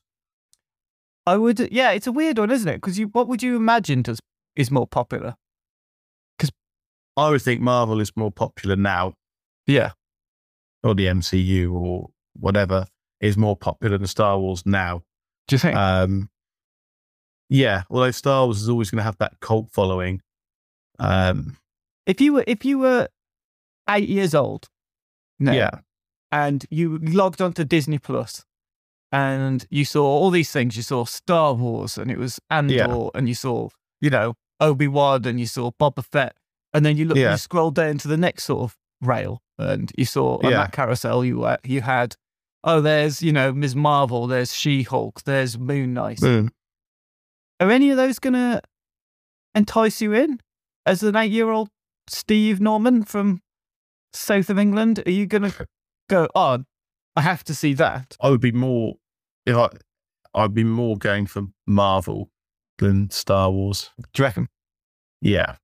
I 1.26 1.36
would, 1.36 1.72
yeah, 1.72 1.90
it's 1.90 2.06
a 2.06 2.12
weird 2.12 2.38
one, 2.38 2.50
isn't 2.50 2.68
it? 2.68 2.76
Because 2.76 2.98
you, 2.98 3.08
what 3.08 3.28
would 3.28 3.42
you 3.42 3.56
imagine 3.56 4.02
does, 4.02 4.20
is 4.56 4.70
more 4.70 4.86
popular? 4.86 5.36
I 7.16 7.30
would 7.30 7.42
think 7.42 7.60
Marvel 7.60 8.00
is 8.00 8.12
more 8.16 8.30
popular 8.30 8.76
now. 8.76 9.14
Yeah. 9.66 9.92
Or 10.82 10.94
the 10.94 11.06
MCU 11.06 11.72
or 11.72 12.10
whatever 12.38 12.86
is 13.20 13.36
more 13.36 13.56
popular 13.56 13.98
than 13.98 14.06
Star 14.06 14.38
Wars 14.38 14.64
now. 14.66 15.02
Do 15.48 15.54
you 15.54 15.58
think? 15.58 15.76
Um, 15.76 16.28
yeah. 17.48 17.84
Although 17.90 18.10
Star 18.10 18.44
Wars 18.44 18.60
is 18.60 18.68
always 18.68 18.90
going 18.90 18.98
to 18.98 19.04
have 19.04 19.18
that 19.18 19.40
cult 19.40 19.70
following. 19.70 20.20
Um, 20.98 21.56
if 22.06 22.20
you 22.20 22.34
were 22.34 22.44
if 22.46 22.64
you 22.64 22.78
were 22.78 23.08
eight 23.88 24.08
years 24.08 24.34
old, 24.34 24.68
no, 25.38 25.52
yeah, 25.52 25.70
and 26.30 26.64
you 26.70 26.98
logged 26.98 27.40
onto 27.40 27.64
Disney 27.64 27.98
Plus, 27.98 28.44
and 29.10 29.66
you 29.70 29.84
saw 29.84 30.04
all 30.04 30.30
these 30.30 30.50
things. 30.50 30.76
You 30.76 30.82
saw 30.82 31.04
Star 31.04 31.54
Wars, 31.54 31.98
and 31.98 32.10
it 32.10 32.18
was 32.18 32.38
Andor, 32.50 32.74
yeah. 32.74 33.08
and 33.14 33.28
you 33.28 33.34
saw, 33.34 33.68
you 34.00 34.10
know, 34.10 34.34
Obi 34.60 34.88
Wan, 34.88 35.24
and 35.24 35.40
you 35.40 35.46
saw 35.46 35.70
Boba 35.72 36.04
Fett, 36.04 36.36
and 36.74 36.84
then 36.84 36.96
you 36.96 37.06
look, 37.06 37.16
yeah. 37.16 37.32
you 37.32 37.38
scroll 37.38 37.70
down 37.70 37.98
to 37.98 38.08
the 38.08 38.16
next 38.16 38.44
sort 38.44 38.62
of 38.62 38.76
rail, 39.00 39.40
and 39.58 39.90
you 39.96 40.04
saw 40.04 40.38
on 40.42 40.50
yeah. 40.50 40.58
that 40.58 40.72
carousel 40.72 41.24
you 41.24 41.44
uh, 41.44 41.56
you 41.64 41.80
had, 41.80 42.16
oh, 42.64 42.80
there's 42.80 43.22
you 43.22 43.32
know 43.32 43.52
Ms. 43.52 43.76
Marvel, 43.76 44.26
there's 44.26 44.52
She 44.52 44.82
Hulk, 44.82 45.22
there's 45.22 45.56
Moon 45.56 45.94
Knight. 45.94 46.18
Mm. 46.18 46.50
Are 47.60 47.70
any 47.70 47.90
of 47.90 47.96
those 47.96 48.18
gonna 48.18 48.60
entice 49.54 50.02
you 50.02 50.12
in 50.12 50.40
as 50.84 51.02
an 51.04 51.14
eight-year-old 51.14 51.68
Steve 52.08 52.60
Norman 52.60 53.04
from 53.04 53.40
south 54.12 54.50
of 54.50 54.58
England? 54.58 55.02
Are 55.06 55.12
you 55.12 55.26
gonna 55.26 55.52
go? 56.10 56.28
Oh, 56.34 56.64
I 57.14 57.20
have 57.20 57.44
to 57.44 57.54
see 57.54 57.72
that. 57.74 58.16
I 58.20 58.30
would 58.30 58.40
be 58.40 58.52
more 58.52 58.94
if 59.46 59.56
I, 59.56 59.68
I'd 60.34 60.54
be 60.54 60.64
more 60.64 60.98
going 60.98 61.26
for 61.26 61.44
Marvel 61.66 62.30
than 62.78 63.10
Star 63.10 63.50
Wars. 63.52 63.90
Do 64.12 64.22
you 64.22 64.24
reckon? 64.24 64.48
Yeah. 65.20 65.56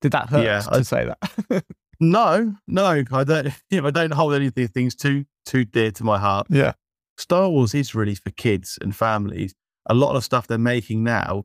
Did 0.00 0.12
that 0.12 0.30
hurt 0.30 0.44
yeah, 0.44 0.60
to 0.60 0.76
I, 0.76 0.82
say 0.82 1.06
that? 1.06 1.64
no, 2.00 2.54
no, 2.66 3.04
I 3.12 3.24
don't. 3.24 3.48
You 3.70 3.80
know, 3.80 3.88
I 3.88 3.90
don't 3.90 4.12
hold 4.12 4.34
any 4.34 4.46
of 4.46 4.54
these 4.54 4.70
things 4.70 4.94
too 4.94 5.24
too 5.44 5.64
dear 5.64 5.90
to 5.92 6.04
my 6.04 6.18
heart. 6.18 6.46
Yeah. 6.50 6.72
Star 7.18 7.48
Wars 7.48 7.74
is 7.74 7.94
really 7.94 8.14
for 8.14 8.30
kids 8.30 8.78
and 8.80 8.96
families. 8.96 9.54
A 9.86 9.94
lot 9.94 10.16
of 10.16 10.24
stuff 10.24 10.46
they're 10.46 10.58
making 10.58 11.04
now, 11.04 11.44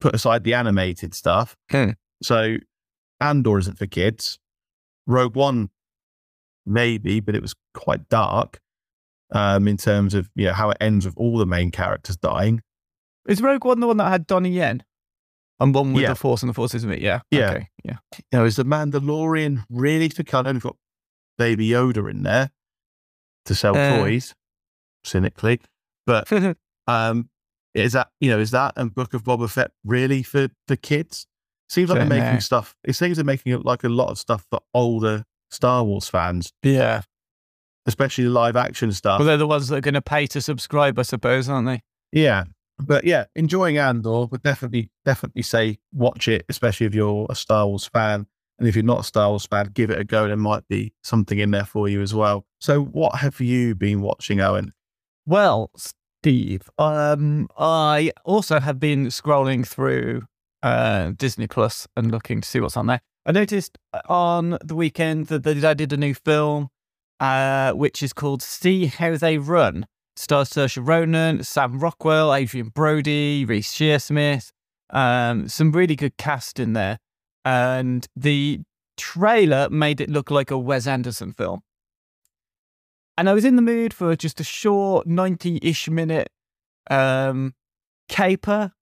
put 0.00 0.14
aside 0.14 0.44
the 0.44 0.54
animated 0.54 1.14
stuff. 1.14 1.56
Hmm. 1.70 1.90
So, 2.22 2.58
Andor 3.20 3.58
isn't 3.58 3.78
for 3.78 3.86
kids. 3.86 4.38
Rogue 5.06 5.34
One, 5.34 5.70
maybe, 6.66 7.20
but 7.20 7.34
it 7.34 7.42
was 7.42 7.54
quite 7.74 8.08
dark 8.08 8.60
um, 9.32 9.66
in 9.66 9.76
terms 9.76 10.14
of 10.14 10.30
you 10.34 10.46
know, 10.46 10.52
how 10.52 10.70
it 10.70 10.76
ends 10.80 11.04
with 11.06 11.16
all 11.16 11.38
the 11.38 11.46
main 11.46 11.70
characters 11.70 12.16
dying. 12.16 12.62
Is 13.26 13.42
Rogue 13.42 13.64
One 13.64 13.80
the 13.80 13.86
one 13.86 13.96
that 13.98 14.10
had 14.10 14.26
Donnie 14.26 14.50
Yen? 14.50 14.82
And 15.60 15.74
one 15.74 15.92
with 15.92 16.02
yeah. 16.02 16.10
the 16.10 16.14
Force 16.14 16.42
and 16.42 16.48
the 16.48 16.54
Force, 16.54 16.74
isn't 16.74 16.90
it? 16.90 17.00
Yeah. 17.00 17.20
Yeah. 17.30 17.50
Okay. 17.50 17.68
Yeah. 17.84 17.96
You 18.32 18.38
know, 18.38 18.44
is 18.44 18.56
the 18.56 18.64
Mandalorian 18.64 19.64
really 19.68 20.08
for 20.08 20.22
kind 20.22 20.46
of 20.46 20.62
got 20.62 20.76
Baby 21.36 21.68
Yoda 21.68 22.08
in 22.10 22.22
there 22.22 22.50
to 23.46 23.54
sell 23.54 23.76
uh, 23.76 23.98
toys, 23.98 24.34
cynically. 25.04 25.60
But 26.06 26.30
um, 26.86 27.28
is 27.74 27.92
that 27.92 28.08
you 28.20 28.30
know, 28.30 28.38
is 28.38 28.52
that 28.52 28.74
and 28.76 28.94
Book 28.94 29.14
of 29.14 29.24
Boba 29.24 29.50
Fett 29.50 29.72
really 29.84 30.22
for 30.22 30.48
the 30.68 30.76
kids? 30.76 31.26
Seems 31.68 31.90
like 31.90 31.98
they're 31.98 32.20
making 32.20 32.40
stuff. 32.40 32.74
It 32.84 32.94
seems 32.94 33.16
they're 33.16 33.24
making 33.24 33.60
like 33.62 33.84
a 33.84 33.90
lot 33.90 34.10
of 34.10 34.18
stuff 34.18 34.46
for 34.50 34.60
older 34.72 35.24
Star 35.50 35.84
Wars 35.84 36.08
fans. 36.08 36.52
Yeah 36.62 37.02
especially 37.88 38.24
the 38.24 38.30
live 38.30 38.54
action 38.54 38.92
stuff. 38.92 39.18
Well, 39.18 39.26
they're 39.26 39.38
the 39.38 39.46
ones 39.46 39.68
that 39.68 39.76
are 39.76 39.80
going 39.80 39.94
to 39.94 40.02
pay 40.02 40.26
to 40.28 40.40
subscribe, 40.40 40.98
I 40.98 41.02
suppose, 41.02 41.48
aren't 41.48 41.66
they? 41.66 41.80
Yeah. 42.12 42.44
But 42.78 43.04
yeah, 43.04 43.24
enjoying 43.34 43.78
Andor, 43.78 44.26
but 44.26 44.42
definitely, 44.42 44.90
definitely 45.04 45.42
say 45.42 45.78
watch 45.92 46.28
it, 46.28 46.44
especially 46.48 46.86
if 46.86 46.94
you're 46.94 47.26
a 47.28 47.34
Star 47.34 47.66
Wars 47.66 47.86
fan. 47.86 48.26
And 48.58 48.66
if 48.66 48.74
you're 48.74 48.84
not 48.84 49.00
a 49.00 49.04
Star 49.04 49.30
Wars 49.30 49.46
fan, 49.46 49.70
give 49.72 49.90
it 49.90 50.00
a 50.00 50.04
go. 50.04 50.26
There 50.26 50.36
might 50.36 50.66
be 50.68 50.92
something 51.02 51.38
in 51.38 51.52
there 51.52 51.64
for 51.64 51.88
you 51.88 52.02
as 52.02 52.14
well. 52.14 52.44
So, 52.60 52.82
what 52.82 53.16
have 53.16 53.40
you 53.40 53.74
been 53.74 54.00
watching, 54.00 54.40
Owen? 54.40 54.72
Well, 55.26 55.70
Steve, 55.76 56.68
um, 56.78 57.48
I 57.56 58.10
also 58.24 58.58
have 58.58 58.80
been 58.80 59.06
scrolling 59.06 59.66
through 59.66 60.22
uh, 60.62 61.12
Disney 61.16 61.46
Plus 61.46 61.86
and 61.96 62.10
looking 62.10 62.40
to 62.40 62.48
see 62.48 62.58
what's 62.60 62.76
on 62.76 62.86
there. 62.86 63.00
I 63.24 63.32
noticed 63.32 63.78
on 64.08 64.58
the 64.64 64.74
weekend 64.74 65.26
that 65.26 65.44
they 65.44 65.74
did 65.74 65.92
a 65.92 65.96
new 65.96 66.14
film 66.14 66.70
uh, 67.20 67.72
which 67.72 68.02
is 68.02 68.12
called 68.12 68.42
See 68.42 68.86
How 68.86 69.16
They 69.16 69.38
Run. 69.38 69.86
Stars 70.18 70.50
Saoirse 70.50 70.84
Ronan, 70.84 71.44
Sam 71.44 71.78
Rockwell, 71.78 72.34
Adrien 72.34 72.70
Brody, 72.70 73.44
Reece 73.44 73.72
Shearsmith. 73.72 74.50
Um, 74.90 75.48
some 75.48 75.70
really 75.70 75.94
good 75.94 76.16
cast 76.16 76.58
in 76.58 76.72
there. 76.72 76.98
And 77.44 78.04
the 78.16 78.60
trailer 78.96 79.70
made 79.70 80.00
it 80.00 80.10
look 80.10 80.30
like 80.32 80.50
a 80.50 80.58
Wes 80.58 80.88
Anderson 80.88 81.32
film. 81.32 81.60
And 83.16 83.28
I 83.28 83.32
was 83.32 83.44
in 83.44 83.54
the 83.54 83.62
mood 83.62 83.94
for 83.94 84.16
just 84.16 84.40
a 84.40 84.44
short 84.44 85.06
90 85.06 85.60
ish 85.62 85.88
minute 85.88 86.30
um, 86.90 87.54
caper, 88.08 88.72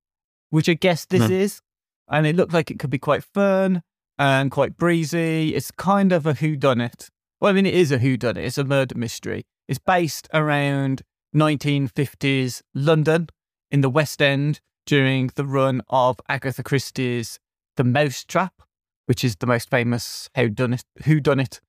which 0.48 0.70
I 0.70 0.74
guess 0.74 1.04
this 1.04 1.24
mm. 1.24 1.30
is. 1.30 1.60
And 2.08 2.26
it 2.26 2.34
looked 2.34 2.54
like 2.54 2.70
it 2.70 2.78
could 2.78 2.90
be 2.90 2.98
quite 2.98 3.24
fun 3.24 3.82
and 4.18 4.50
quite 4.50 4.78
breezy. 4.78 5.54
It's 5.54 5.70
kind 5.70 6.12
of 6.12 6.24
a 6.24 6.32
whodunit. 6.32 7.10
Well, 7.40 7.50
I 7.50 7.52
mean, 7.52 7.66
it 7.66 7.74
is 7.74 7.92
a 7.92 7.98
whodunit. 7.98 8.38
It's 8.38 8.56
a 8.56 8.64
murder 8.64 8.96
mystery. 8.96 9.44
It's 9.68 9.78
based 9.78 10.28
around 10.32 11.02
1950s 11.36 12.62
London 12.74 13.28
in 13.70 13.82
the 13.82 13.90
West 13.90 14.20
End 14.22 14.60
during 14.86 15.30
the 15.34 15.44
run 15.44 15.82
of 15.88 16.18
Agatha 16.28 16.62
Christie's 16.62 17.38
The 17.76 17.84
Mousetrap, 17.84 18.62
which 19.06 19.22
is 19.22 19.36
the 19.36 19.46
most 19.46 19.70
famous 19.70 20.30
whodunit, 20.36 20.84
whodunit 21.02 21.60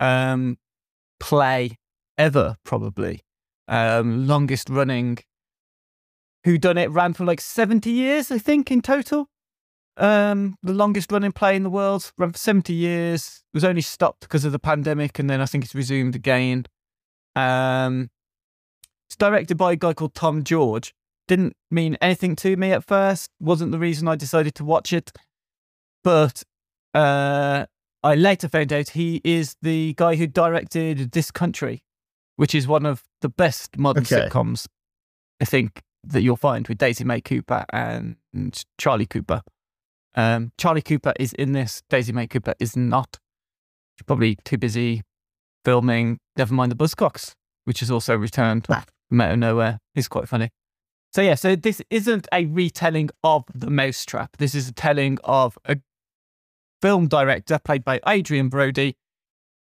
um, 0.00 0.58
play 1.20 1.78
ever, 2.18 2.56
probably. 2.64 3.22
Um, 3.68 4.26
longest 4.26 4.68
running 4.68 5.18
whodunit 6.46 6.94
ran 6.94 7.12
for 7.12 7.24
like 7.24 7.40
70 7.40 7.90
years, 7.90 8.30
I 8.30 8.38
think, 8.38 8.70
in 8.70 8.80
total. 8.80 9.28
Um, 9.96 10.56
the 10.62 10.74
longest 10.74 11.10
running 11.10 11.32
play 11.32 11.56
in 11.56 11.62
the 11.62 11.70
world, 11.70 12.12
ran 12.18 12.32
for 12.32 12.38
70 12.38 12.72
years, 12.72 13.42
it 13.52 13.56
was 13.56 13.64
only 13.64 13.80
stopped 13.80 14.20
because 14.20 14.44
of 14.44 14.52
the 14.52 14.58
pandemic, 14.58 15.18
and 15.18 15.30
then 15.30 15.40
I 15.40 15.46
think 15.46 15.64
it's 15.64 15.74
resumed 15.74 16.14
again. 16.14 16.66
Um, 17.34 18.10
it's 19.08 19.16
directed 19.16 19.56
by 19.56 19.72
a 19.72 19.76
guy 19.76 19.94
called 19.94 20.14
Tom 20.14 20.44
George. 20.44 20.94
Didn't 21.28 21.56
mean 21.70 21.96
anything 22.00 22.36
to 22.36 22.56
me 22.56 22.72
at 22.72 22.84
first, 22.84 23.30
wasn't 23.40 23.72
the 23.72 23.78
reason 23.78 24.06
I 24.06 24.16
decided 24.16 24.54
to 24.56 24.64
watch 24.64 24.92
it. 24.92 25.12
But 26.04 26.44
uh, 26.94 27.66
I 28.02 28.14
later 28.14 28.48
found 28.48 28.72
out 28.72 28.90
he 28.90 29.20
is 29.24 29.56
the 29.62 29.94
guy 29.94 30.14
who 30.14 30.26
directed 30.26 31.10
This 31.10 31.30
Country, 31.30 31.82
which 32.36 32.54
is 32.54 32.68
one 32.68 32.86
of 32.86 33.02
the 33.22 33.28
best 33.28 33.76
modern 33.76 34.04
okay. 34.04 34.28
sitcoms, 34.28 34.66
I 35.40 35.44
think, 35.44 35.82
that 36.04 36.22
you'll 36.22 36.36
find 36.36 36.68
with 36.68 36.78
Daisy 36.78 37.02
May 37.02 37.20
Cooper 37.20 37.64
and 37.72 38.16
Charlie 38.78 39.06
Cooper. 39.06 39.42
Um, 40.14 40.52
Charlie 40.56 40.82
Cooper 40.82 41.12
is 41.18 41.32
in 41.32 41.52
this. 41.52 41.82
Daisy 41.90 42.12
May 42.12 42.26
Cooper 42.26 42.54
is 42.60 42.76
not. 42.76 43.18
She's 43.96 44.04
probably 44.06 44.36
too 44.44 44.58
busy 44.58 45.02
filming 45.64 46.18
Never 46.36 46.54
Mind 46.54 46.70
the 46.70 46.76
Buzzcocks, 46.76 47.32
which 47.64 47.80
has 47.80 47.90
also 47.90 48.16
returned 48.16 48.66
from 49.08 49.20
out 49.20 49.32
of 49.32 49.38
nowhere. 49.38 49.78
It's 49.94 50.08
quite 50.08 50.28
funny. 50.28 50.50
So 51.12 51.22
yeah, 51.22 51.34
so 51.34 51.56
this 51.56 51.80
isn't 51.90 52.28
a 52.32 52.44
retelling 52.44 53.10
of 53.24 53.44
The 53.54 53.70
Mousetrap. 53.70 54.36
This 54.36 54.54
is 54.54 54.68
a 54.68 54.72
telling 54.72 55.18
of 55.24 55.56
a 55.64 55.78
film 56.82 57.08
director 57.08 57.58
played 57.58 57.84
by 57.84 58.00
Adrien 58.06 58.48
Brody, 58.48 58.96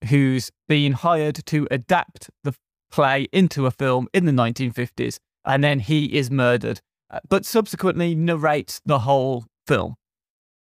who's 0.07 0.49
been 0.67 0.93
hired 0.93 1.45
to 1.47 1.67
adapt 1.69 2.29
the 2.43 2.53
play 2.91 3.27
into 3.31 3.65
a 3.65 3.71
film 3.71 4.07
in 4.13 4.25
the 4.25 4.31
1950s, 4.31 5.17
and 5.45 5.63
then 5.63 5.79
he 5.79 6.05
is 6.17 6.29
murdered, 6.29 6.81
uh, 7.09 7.19
but 7.27 7.45
subsequently 7.45 8.15
narrates 8.15 8.81
the 8.85 8.99
whole 8.99 9.45
film. 9.67 9.95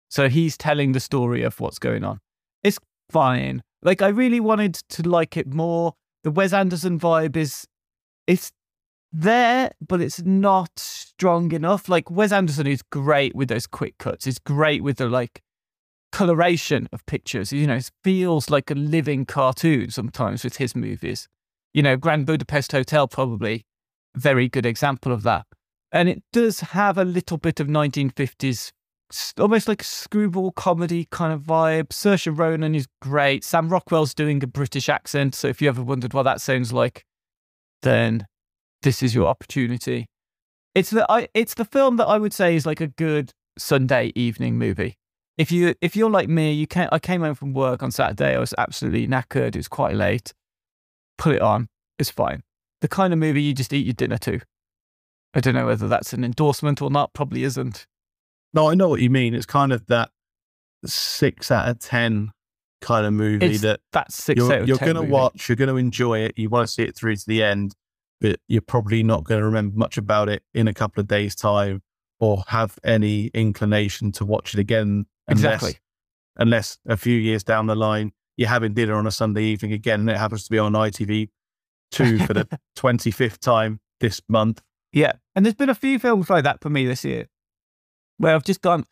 So 0.10 0.30
he's 0.30 0.58
telling 0.58 0.92
the 0.92 1.00
story 1.00 1.44
of 1.44 1.60
what's 1.60 1.80
going 1.80 2.04
on. 2.04 2.20
It's 2.64 2.80
fine. 3.10 3.64
Like 3.82 4.02
I 4.02 4.08
really 4.08 4.40
wanted 4.40 4.76
to 4.90 5.04
like 5.04 5.38
it 5.38 5.54
more. 5.54 5.94
The 6.24 6.32
Wes 6.32 6.54
Anderson 6.54 7.00
vibe 7.00 7.36
is 7.36 7.66
it's 8.28 8.52
there, 9.16 9.72
but 9.86 10.02
it's 10.02 10.22
not 10.22 10.78
strong 10.78 11.52
enough. 11.52 11.88
Like 11.88 12.12
Wes 12.12 12.32
Anderson 12.32 12.68
is 12.68 12.82
great 12.82 13.34
with 13.36 13.48
those 13.48 13.68
quick 13.68 13.98
cuts. 13.98 14.26
He's 14.26 14.40
great 14.40 14.84
with 14.84 14.98
the 14.98 15.08
like 15.08 15.42
coloration 16.12 16.90
of 16.92 17.06
pictures. 17.06 17.54
You 17.54 17.68
know, 17.68 17.76
it 17.76 17.92
feels 18.04 18.50
like 18.50 18.70
a 18.70 18.76
living 18.76 19.26
cartoon 19.26 19.90
sometimes 19.90 20.44
with 20.44 20.58
his 20.58 20.76
movies. 20.76 21.28
You 21.74 21.84
know, 21.84 21.98
Grand 21.98 22.26
Budapest 22.26 22.72
Hotel 22.72 23.08
probably 23.08 23.66
very 24.16 24.48
good 24.48 24.66
example 24.66 25.12
of 25.12 25.24
that. 25.24 25.46
And 25.92 26.10
it 26.10 26.24
does 26.34 26.60
have 26.62 26.98
a 26.98 27.06
little 27.06 27.38
bit 27.38 27.60
of 27.60 27.68
1950s 27.68 28.72
almost 29.40 29.68
like 29.68 29.82
a 29.82 29.86
screwball 29.86 30.52
comedy 30.52 31.08
kind 31.12 31.32
of 31.32 31.42
vibe. 31.42 31.90
Saoirse 31.90 32.36
Ronan 32.38 32.76
is 32.76 32.88
great. 33.02 33.44
Sam 33.44 33.70
Rockwell's 33.70 34.14
doing 34.14 34.44
a 34.44 34.48
British 34.48 34.90
accent. 34.90 35.36
So 35.36 35.48
if 35.48 35.62
you 35.62 35.70
ever 35.70 35.84
wondered 35.84 36.14
what 36.14 36.24
that 36.24 36.42
sounds 36.42 36.74
like, 36.74 37.06
then 37.82 38.26
this 38.86 39.02
is 39.02 39.16
your 39.16 39.26
opportunity. 39.26 40.06
It's 40.76 40.92
the 40.92 41.12
I, 41.12 41.28
it's 41.34 41.56
the 41.56 41.66
film 41.66 41.98
that 41.98 42.06
I 42.06 42.18
would 42.18 42.34
say 42.34 42.56
is 42.56 42.66
like 42.66 42.80
a 42.80 42.88
good 42.88 43.32
Sunday 43.58 44.14
evening 44.16 44.58
movie. 44.58 44.96
If 45.38 45.52
you 45.52 45.74
if 45.82 45.96
you're 45.96 46.10
like 46.10 46.30
me, 46.30 46.54
you 46.54 46.68
can 46.68 46.88
I 46.92 47.00
came 47.00 47.22
home 47.22 47.36
from 47.36 47.54
work 47.54 47.82
on 47.84 47.92
Saturday. 47.92 48.36
I 48.36 48.40
was 48.40 48.54
absolutely 48.58 49.08
knackered. 49.08 49.56
It 49.56 49.58
was 49.58 49.68
quite 49.68 49.96
late. 49.96 50.34
Put 51.18 51.36
it 51.36 51.42
on. 51.42 51.68
It's 51.98 52.12
fine. 52.12 52.44
The 52.82 52.88
kind 52.88 53.12
of 53.12 53.20
movie 53.20 53.42
you 53.42 53.54
just 53.54 53.74
eat 53.74 53.86
your 53.86 53.94
dinner 53.94 54.20
to. 54.20 54.40
I 55.34 55.40
don't 55.40 55.56
know 55.56 55.66
whether 55.66 55.88
that's 55.88 56.14
an 56.14 56.24
endorsement 56.24 56.82
or 56.82 56.92
not. 56.92 57.14
Probably 57.14 57.44
isn't. 57.44 57.88
No, 58.54 58.70
I 58.70 58.76
know 58.76 58.88
what 58.88 59.02
you 59.02 59.10
mean. 59.10 59.34
It's 59.34 59.48
kind 59.48 59.74
of 59.74 59.88
that 59.88 60.12
six 60.86 61.50
out 61.50 61.68
of 61.68 61.80
ten 61.80 62.32
kind 62.82 63.08
of 63.08 63.14
movie 63.14 63.48
it's 63.48 63.62
that 63.62 63.80
that's 63.92 64.24
6 64.24 64.38
you're, 64.38 64.54
out 64.54 64.62
of 64.62 64.68
you're 64.68 64.78
10 64.78 64.94
going 64.94 65.08
to 65.08 65.12
watch. 65.12 65.50
You're 65.50 65.56
going 65.56 65.70
to 65.70 65.78
enjoy 65.78 66.20
it. 66.20 66.34
You 66.36 66.50
want 66.50 66.68
to 66.68 66.72
see 66.72 66.84
it 66.84 66.96
through 66.96 67.16
to 67.16 67.26
the 67.26 67.42
end, 67.42 67.74
but 68.22 68.40
you're 68.48 68.62
probably 68.62 69.04
not 69.04 69.24
going 69.24 69.40
to 69.40 69.46
remember 69.46 69.78
much 69.78 69.98
about 69.98 70.30
it 70.30 70.44
in 70.54 70.68
a 70.68 70.74
couple 70.74 71.02
of 71.02 71.08
days' 71.08 71.36
time 71.36 71.82
or 72.20 72.44
have 72.48 72.78
any 72.84 73.28
inclination 73.28 74.12
to 74.14 74.26
watch 74.26 74.54
it 74.54 74.60
again. 74.60 75.06
Unless, 75.28 75.44
exactly. 75.44 75.80
Unless 76.38 76.78
a 76.88 76.98
few 76.98 77.18
years 77.18 77.44
down 77.44 77.68
the 77.68 77.76
line, 77.76 78.12
you're 78.38 78.50
having 78.50 78.74
dinner 78.74 78.96
on 78.96 79.08
a 79.08 79.12
Sunday 79.12 79.44
evening 79.44 79.74
again, 79.74 80.02
and 80.02 80.10
it 80.10 80.18
happens 80.18 80.44
to 80.46 80.52
be 80.52 80.60
on 80.60 80.74
ITV 80.74 81.30
two 81.92 82.20
for 82.20 82.34
the 82.34 82.48
25th 82.78 83.40
time 83.40 83.80
this 84.00 84.22
month. 84.28 84.62
Yeah. 84.92 85.14
And 85.36 85.46
there's 85.46 85.56
been 85.56 85.70
a 85.70 85.76
few 85.76 86.00
films 86.00 86.30
like 86.30 86.44
that 86.44 86.62
for 86.62 86.70
me 86.70 86.86
this 86.86 87.04
year 87.04 87.28
where 88.18 88.34
I've 88.34 88.44
just 88.44 88.62
gone, 88.62 88.86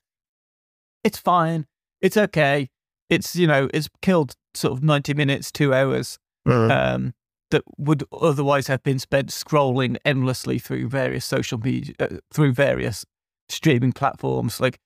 it's 1.04 1.18
fine. 1.18 1.66
It's 2.02 2.18
okay. 2.18 2.70
It's, 3.10 3.36
you 3.36 3.48
know, 3.48 3.70
it's 3.74 3.90
killed 4.02 4.36
sort 4.54 4.74
of 4.74 4.84
90 4.84 5.14
minutes, 5.14 5.52
two 5.52 5.74
hours 5.74 6.20
mm-hmm. 6.48 6.72
um, 6.72 7.14
that 7.54 7.64
would 7.78 8.04
otherwise 8.12 8.66
have 8.66 8.82
been 8.82 8.98
spent 8.98 9.30
scrolling 9.30 9.96
endlessly 10.04 10.58
through 10.58 10.90
various 10.90 11.24
social 11.24 11.60
media, 11.60 11.94
uh, 12.00 12.08
through 12.34 12.52
various 12.52 13.06
streaming 13.48 13.94
platforms. 13.94 14.60
Like, 14.60 14.80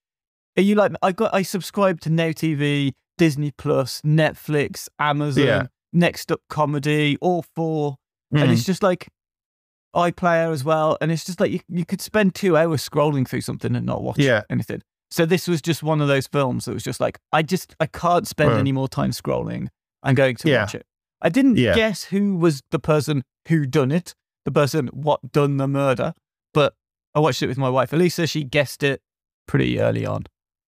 are 0.57 0.61
you 0.63 0.75
like, 0.75 0.91
I 1.01 1.13
got, 1.13 1.33
I 1.33 1.43
subscribe 1.43 2.01
to 2.01 2.09
Now 2.09 2.31
TV, 2.31 2.91
Disney 3.17 3.51
Plus, 3.51 4.01
Netflix, 4.01 4.89
Amazon, 4.99 5.45
yeah. 5.45 5.67
Next 5.93 6.29
Up 6.29 6.41
Comedy, 6.49 7.17
all 7.21 7.45
4 7.55 7.91
mm-hmm. 7.93 8.43
And 8.43 8.51
it's 8.51 8.65
just 8.65 8.83
like, 8.83 9.07
iPlayer 9.95 10.51
as 10.51 10.65
well. 10.65 10.97
And 10.99 11.09
it's 11.09 11.25
just 11.25 11.39
like 11.39 11.51
you, 11.51 11.61
you 11.69 11.85
could 11.85 12.01
spend 12.01 12.35
two 12.35 12.57
hours 12.57 12.87
scrolling 12.87 13.25
through 13.25 13.41
something 13.41 13.77
and 13.77 13.85
not 13.85 14.03
watch 14.03 14.19
yeah. 14.19 14.41
anything. 14.49 14.81
So 15.09 15.25
this 15.25 15.47
was 15.47 15.61
just 15.61 15.83
one 15.83 16.01
of 16.01 16.09
those 16.09 16.27
films 16.27 16.65
that 16.65 16.73
was 16.73 16.83
just 16.83 16.99
like, 16.99 17.17
I 17.31 17.43
just, 17.43 17.77
I 17.79 17.85
can't 17.85 18.27
spend 18.27 18.51
any 18.51 18.73
more 18.73 18.89
time 18.89 19.11
scrolling. 19.11 19.69
I'm 20.03 20.15
going 20.15 20.35
to 20.35 20.49
yeah. 20.49 20.63
watch 20.63 20.75
it. 20.75 20.85
I 21.21 21.29
didn't 21.29 21.57
yeah. 21.57 21.75
guess 21.75 22.05
who 22.05 22.35
was 22.35 22.61
the 22.71 22.79
person 22.79 23.23
who 23.47 23.65
done 23.65 23.91
it, 23.91 24.13
the 24.45 24.51
person 24.51 24.87
what 24.87 25.31
done 25.31 25.57
the 25.57 25.67
murder, 25.67 26.13
but 26.53 26.73
I 27.15 27.19
watched 27.19 27.41
it 27.41 27.47
with 27.47 27.57
my 27.57 27.69
wife, 27.69 27.93
Elisa. 27.93 28.27
She 28.27 28.43
guessed 28.43 28.83
it 28.83 29.01
pretty 29.47 29.79
early 29.79 30.05
on. 30.05 30.25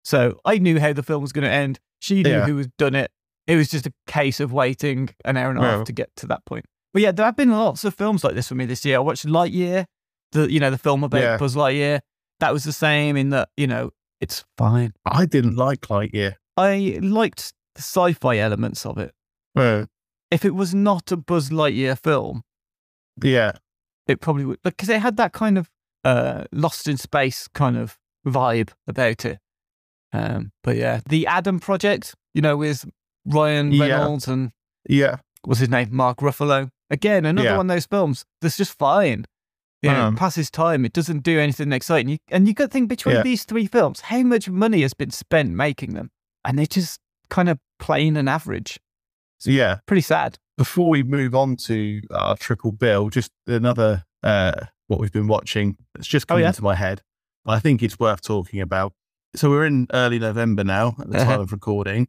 So 0.05 0.39
I 0.45 0.59
knew 0.59 0.79
how 0.79 0.93
the 0.93 1.03
film 1.03 1.23
was 1.23 1.33
going 1.33 1.45
to 1.45 1.51
end. 1.51 1.81
She 2.01 2.23
knew 2.23 2.31
yeah. 2.31 2.47
who 2.47 2.59
had 2.59 2.77
done 2.77 2.95
it. 2.95 3.11
It 3.47 3.57
was 3.57 3.69
just 3.69 3.87
a 3.87 3.93
case 4.07 4.41
of 4.41 4.53
waiting 4.53 5.11
an 5.25 5.37
hour 5.37 5.51
and 5.51 5.59
a 5.59 5.63
half 5.63 5.85
to 5.87 5.93
get 5.93 6.15
to 6.17 6.27
that 6.27 6.45
point. 6.45 6.67
But 6.93 7.03
yeah, 7.03 7.13
there 7.13 7.27
have 7.27 7.37
been 7.37 7.51
lots 7.51 7.85
of 7.85 7.95
films 7.95 8.25
like 8.25 8.35
this 8.35 8.49
for 8.49 8.55
me 8.55 8.67
this 8.67 8.85
year. 8.85 8.97
I 8.97 9.01
watched 9.01 9.27
Lightyear, 9.27 9.87
the 10.33 10.51
you 10.51 10.61
know 10.61 10.71
the 10.71 10.79
film 10.79 11.05
about 11.05 11.21
yeah. 11.21 11.37
Buzz 11.37 11.55
Lightyear. 11.55 12.01
That 12.41 12.53
was 12.53 12.65
the 12.65 12.73
same 12.73 13.17
in 13.17 13.31
that 13.31 13.49
you 13.57 13.67
know 13.67 13.91
it's 14.21 14.45
fine. 14.57 14.93
I 15.05 15.27
didn't 15.27 15.57
like 15.57 15.81
Lightyear. 15.83 16.35
I 16.57 16.99
liked 17.03 17.53
the 17.75 17.83
sci-fi 17.83 18.39
elements 18.39 18.87
of 18.87 18.99
it. 18.99 19.13
If 20.35 20.45
it 20.45 20.55
was 20.55 20.75
not 20.75 21.13
a 21.13 21.17
Buzz 21.17 21.51
Lightyear 21.51 21.97
film, 21.97 22.43
yeah, 23.23 23.53
it 24.09 24.21
probably 24.21 24.45
would 24.45 24.59
because 24.65 24.89
it 24.89 25.01
had 25.01 25.17
that 25.17 25.33
kind 25.33 25.57
of 25.57 25.71
uh, 26.05 26.45
Lost 26.51 26.89
in 26.89 26.97
Space 26.97 27.47
kind 27.47 27.77
of 27.77 27.97
vibe 28.27 28.71
about 28.89 29.25
it. 29.25 29.39
Um, 30.13 30.51
but 30.65 30.77
yeah, 30.77 31.03
the 31.09 31.29
Adam 31.29 31.61
Project, 31.61 32.17
you 32.35 32.43
know, 32.43 32.57
with 32.57 32.85
Ryan 33.25 33.79
Reynolds 33.79 34.27
yeah. 34.27 34.33
and 34.33 34.51
yeah, 34.89 35.17
what's 35.45 35.61
his 35.61 35.69
name, 35.69 35.91
Mark 35.93 36.19
Ruffalo. 36.19 36.69
Again, 36.91 37.25
another 37.25 37.51
yeah. 37.51 37.57
one 37.57 37.71
of 37.71 37.75
those 37.77 37.87
films 37.87 38.25
that's 38.41 38.57
just 38.57 38.77
fine. 38.77 39.27
You 39.83 39.91
know, 39.91 40.05
um, 40.07 40.17
passes 40.17 40.51
time. 40.51 40.85
It 40.85 40.95
doesn't 40.95 41.23
do 41.23 41.39
anything 41.39 41.71
exciting. 41.71 42.09
You, 42.09 42.19
and 42.31 42.49
you 42.49 42.55
got 42.55 42.65
to 42.65 42.71
think 42.71 42.89
between 42.89 43.17
yeah. 43.17 43.23
these 43.23 43.45
three 43.45 43.67
films, 43.67 44.01
how 44.01 44.23
much 44.23 44.49
money 44.49 44.81
has 44.81 44.95
been 44.95 45.11
spent 45.11 45.51
making 45.51 45.95
them, 45.95 46.11
and 46.45 46.59
they're 46.59 46.67
just 46.67 46.99
kind 47.29 47.49
of 47.49 47.59
plain 47.79 48.17
and 48.17 48.29
average. 48.29 48.81
It's 49.45 49.55
yeah, 49.55 49.81
pretty 49.87 50.01
sad. 50.01 50.39
Before 50.57 50.89
we 50.89 51.03
move 51.03 51.35
on 51.35 51.57
to 51.57 52.01
our 52.11 52.35
triple 52.37 52.73
bill, 52.73 53.11
just 53.11 53.31
another 53.47 54.05
uh, 54.23 54.53
what 54.87 55.01
we've 55.01 55.13
been 55.13 55.29
watching 55.29 55.77
that's 55.95 56.07
just 56.07 56.27
come 56.27 56.37
oh, 56.37 56.41
yeah? 56.41 56.49
into 56.49 56.63
my 56.63 56.75
head. 56.75 57.03
I 57.45 57.61
think 57.61 57.83
it's 57.83 57.99
worth 57.99 58.23
talking 58.23 58.63
about. 58.63 58.95
So 59.37 59.51
we're 59.51 59.67
in 59.67 59.87
early 59.93 60.19
November 60.19 60.65
now 60.65 60.97
at 60.99 61.11
the 61.11 61.21
uh-huh. 61.21 61.31
time 61.33 61.41
of 61.41 61.53
recording. 61.53 62.09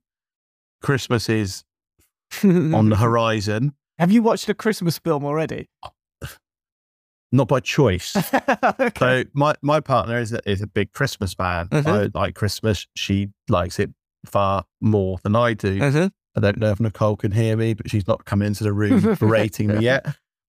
Christmas 0.82 1.28
is 1.28 1.66
on 2.44 2.88
the 2.90 2.96
horizon. 2.96 3.74
Have 4.00 4.12
you 4.12 4.22
watched 4.22 4.48
a 4.48 4.54
Christmas 4.54 4.98
film 4.98 5.26
already? 5.26 5.68
Not 7.34 7.50
by 7.50 7.60
choice. 7.60 8.16
okay. 8.80 8.92
So 8.98 9.24
my, 9.34 9.56
my 9.62 9.82
partner 9.82 10.20
is 10.20 10.32
a, 10.32 10.50
is 10.50 10.62
a 10.62 10.68
big 10.68 10.94
Christmas 10.94 11.34
fan. 11.34 11.68
Uh-huh. 11.70 12.08
I 12.14 12.18
like 12.18 12.36
Christmas. 12.36 12.88
She 12.96 13.30
likes 13.50 13.78
it 13.78 13.90
far 14.26 14.64
more 14.80 15.18
than 15.24 15.36
I 15.36 15.54
do. 15.54 15.82
Uh-huh. 15.82 16.10
I 16.36 16.42
don't 16.42 16.58
know 16.58 16.72
if 16.72 16.80
Nicole 16.80 17.16
can 17.16 17.32
hear 17.32 17.56
me, 17.56 17.74
but 17.74 17.90
she's 17.90 18.08
not 18.08 18.26
come 18.26 18.42
into 18.42 18.64
the 18.64 18.74
room 18.74 19.16
berating 19.20 19.68
me 19.68 19.80
yet. 19.80 20.06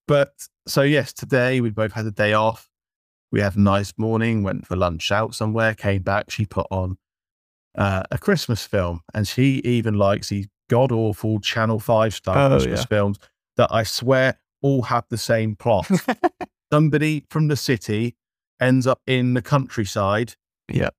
But 0.08 0.32
so 0.66 0.82
yes, 0.82 1.12
today 1.12 1.60
we 1.60 1.70
both 1.70 1.92
had 1.92 2.06
a 2.06 2.10
day 2.10 2.32
off. 2.32 2.68
We 3.32 3.40
had 3.40 3.56
a 3.56 3.60
nice 3.60 3.92
morning, 3.96 4.42
went 4.42 4.66
for 4.66 4.76
lunch 4.76 5.10
out 5.10 5.34
somewhere, 5.34 5.74
came 5.74 6.02
back. 6.02 6.30
She 6.30 6.46
put 6.46 6.66
on 6.70 6.96
uh, 7.76 8.04
a 8.10 8.18
Christmas 8.18 8.66
film, 8.66 9.02
and 9.14 9.26
she 9.26 9.60
even 9.64 9.94
likes 9.94 10.28
these 10.28 10.48
god 10.68 10.92
awful 10.92 11.40
Channel 11.40 11.80
Five 11.80 12.14
style 12.14 12.52
oh, 12.52 12.56
Christmas 12.56 12.80
yeah. 12.80 12.86
films 12.86 13.18
that 13.56 13.68
I 13.72 13.82
swear 13.82 14.38
all 14.62 14.82
have 14.82 15.04
the 15.08 15.18
same 15.18 15.56
plot. 15.56 15.90
Somebody 16.72 17.24
from 17.30 17.48
the 17.48 17.56
city 17.56 18.16
ends 18.60 18.86
up 18.86 19.00
in 19.06 19.34
the 19.34 19.42
countryside. 19.42 20.34
Yeah. 20.70 20.90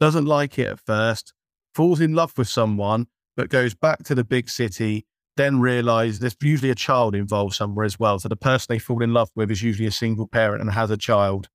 Doesn't 0.00 0.26
like 0.26 0.58
it 0.58 0.68
at 0.68 0.80
first, 0.80 1.32
falls 1.74 2.00
in 2.00 2.14
love 2.14 2.36
with 2.36 2.48
someone, 2.48 3.08
but 3.38 3.48
goes 3.50 3.72
back 3.72 4.02
to 4.02 4.16
the 4.16 4.24
big 4.24 4.50
city, 4.50 5.06
then 5.36 5.60
realize 5.60 6.18
there's 6.18 6.36
usually 6.42 6.70
a 6.70 6.74
child 6.74 7.14
involved 7.14 7.54
somewhere 7.54 7.86
as 7.86 7.96
well. 7.96 8.18
So 8.18 8.28
the 8.28 8.34
person 8.34 8.66
they 8.68 8.80
fall 8.80 9.00
in 9.00 9.14
love 9.14 9.30
with 9.36 9.52
is 9.52 9.62
usually 9.62 9.86
a 9.86 9.92
single 9.92 10.26
parent 10.26 10.60
and 10.60 10.72
has 10.72 10.90
a 10.90 10.96
child. 10.96 11.48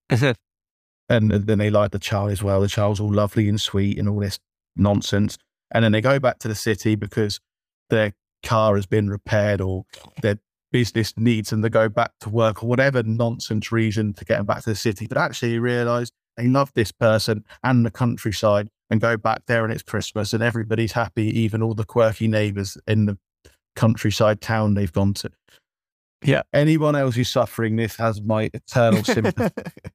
and 1.10 1.30
then 1.30 1.58
they 1.58 1.69
like 1.69 1.91
the 1.91 2.00
child 2.00 2.32
as 2.32 2.41
well. 2.41 2.62
The 2.62 2.69
child's 2.69 3.02
all 3.02 3.13
lovely 3.13 3.50
and 3.50 3.60
sweet 3.60 4.00
and 4.00 4.08
all 4.08 4.22
this 4.22 4.39
nonsense. 4.78 5.38
And 5.72 5.84
then 5.84 5.91
they 5.91 6.00
go 6.00 6.19
back 6.19 6.39
to 6.39 6.48
the 6.48 6.56
city 6.56 6.96
because 6.96 7.41
their 7.89 8.13
car 8.43 8.78
has 8.78 8.86
been 8.86 9.10
repaired 9.10 9.60
or 9.60 9.84
their 10.22 10.39
business 10.72 11.13
needs 11.17 11.50
them 11.50 11.63
to 11.63 11.69
go 11.69 11.89
back 11.89 12.13
to 12.22 12.30
work 12.30 12.63
or 12.63 12.67
whatever 12.67 13.04
nonsense 13.04 13.74
reason 13.74 14.13
to 14.13 14.24
get 14.24 14.38
them 14.38 14.46
back 14.46 14.63
to 14.63 14.69
the 14.69 14.76
city. 14.76 15.06
But 15.06 15.17
actually, 15.17 15.60
realize 15.60 16.13
they 16.38 16.48
love 16.48 16.72
this 16.76 16.93
person 16.93 17.43
and 17.62 17.86
the 17.86 17.91
countryside 17.91 18.69
and 18.89 19.02
go 19.02 19.17
back 19.17 19.43
there 19.48 19.63
and 19.63 19.74
it's 19.74 19.84
Christmas 19.84 20.34
and 20.34 20.43
everybody's 20.43 20.91
happy, 20.91 21.26
even 21.39 21.62
all 21.62 21.74
the 21.74 21.86
quirky 21.86 22.28
neighbors 22.28 22.78
in 22.88 23.06
the 23.06 23.17
countryside 23.76 24.41
town 24.41 24.74
they've 24.74 24.91
gone 24.91 25.13
to. 25.15 25.32
Yeah. 26.24 26.43
Anyone 26.54 26.96
else 26.96 27.15
who's 27.15 27.30
suffering 27.30 27.76
this 27.76 27.96
has 27.98 28.22
my 28.22 28.50
eternal 28.54 29.04
sympathy. 29.04 29.50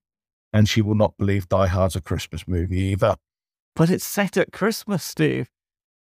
and 0.53 0.68
she 0.68 0.83
will 0.83 0.94
not 0.94 1.16
believe 1.18 1.48
Die 1.48 1.66
Hard's 1.66 1.96
a 1.96 2.01
Christmas 2.01 2.46
movie 2.46 2.81
either. 2.81 3.16
But 3.74 3.90
it's 3.90 4.05
set 4.05 4.37
at 4.37 4.53
Christmas, 4.53 5.05
Steve. 5.05 5.48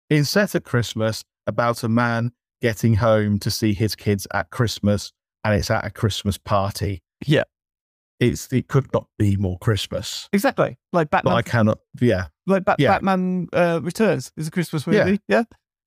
It's 0.09 0.31
set 0.31 0.55
at 0.55 0.65
Christmas 0.65 1.25
about 1.47 1.83
a 1.83 1.89
man 1.89 2.33
getting 2.61 2.95
home 2.95 3.39
to 3.41 3.51
see 3.51 3.75
his 3.75 3.97
kids 3.97 4.27
at 4.33 4.51
Christmas, 4.51 5.13
and 5.43 5.55
it's 5.55 5.71
at 5.71 5.85
a 5.85 5.91
Christmas 5.91 6.39
party. 6.39 7.03
Yeah. 7.27 7.45
It's 8.31 8.53
it 8.53 8.69
could 8.69 8.93
not 8.93 9.07
be 9.19 9.37
more 9.37 9.59
Christmas. 9.59 10.29
Exactly. 10.33 10.79
Like 10.93 11.11
Batman. 11.11 11.33
But 11.33 11.37
I 11.37 11.43
cannot 11.43 11.79
yeah. 12.01 12.27
Like 12.47 12.65
ba- 12.65 12.77
yeah. 12.79 12.93
Batman 12.93 13.49
uh, 13.53 13.81
Returns 13.83 14.33
is 14.37 14.49
a 14.49 14.51
Christmas 14.51 14.87
movie. 14.87 15.21
Yeah. 15.29 15.39
yeah. 15.39 15.43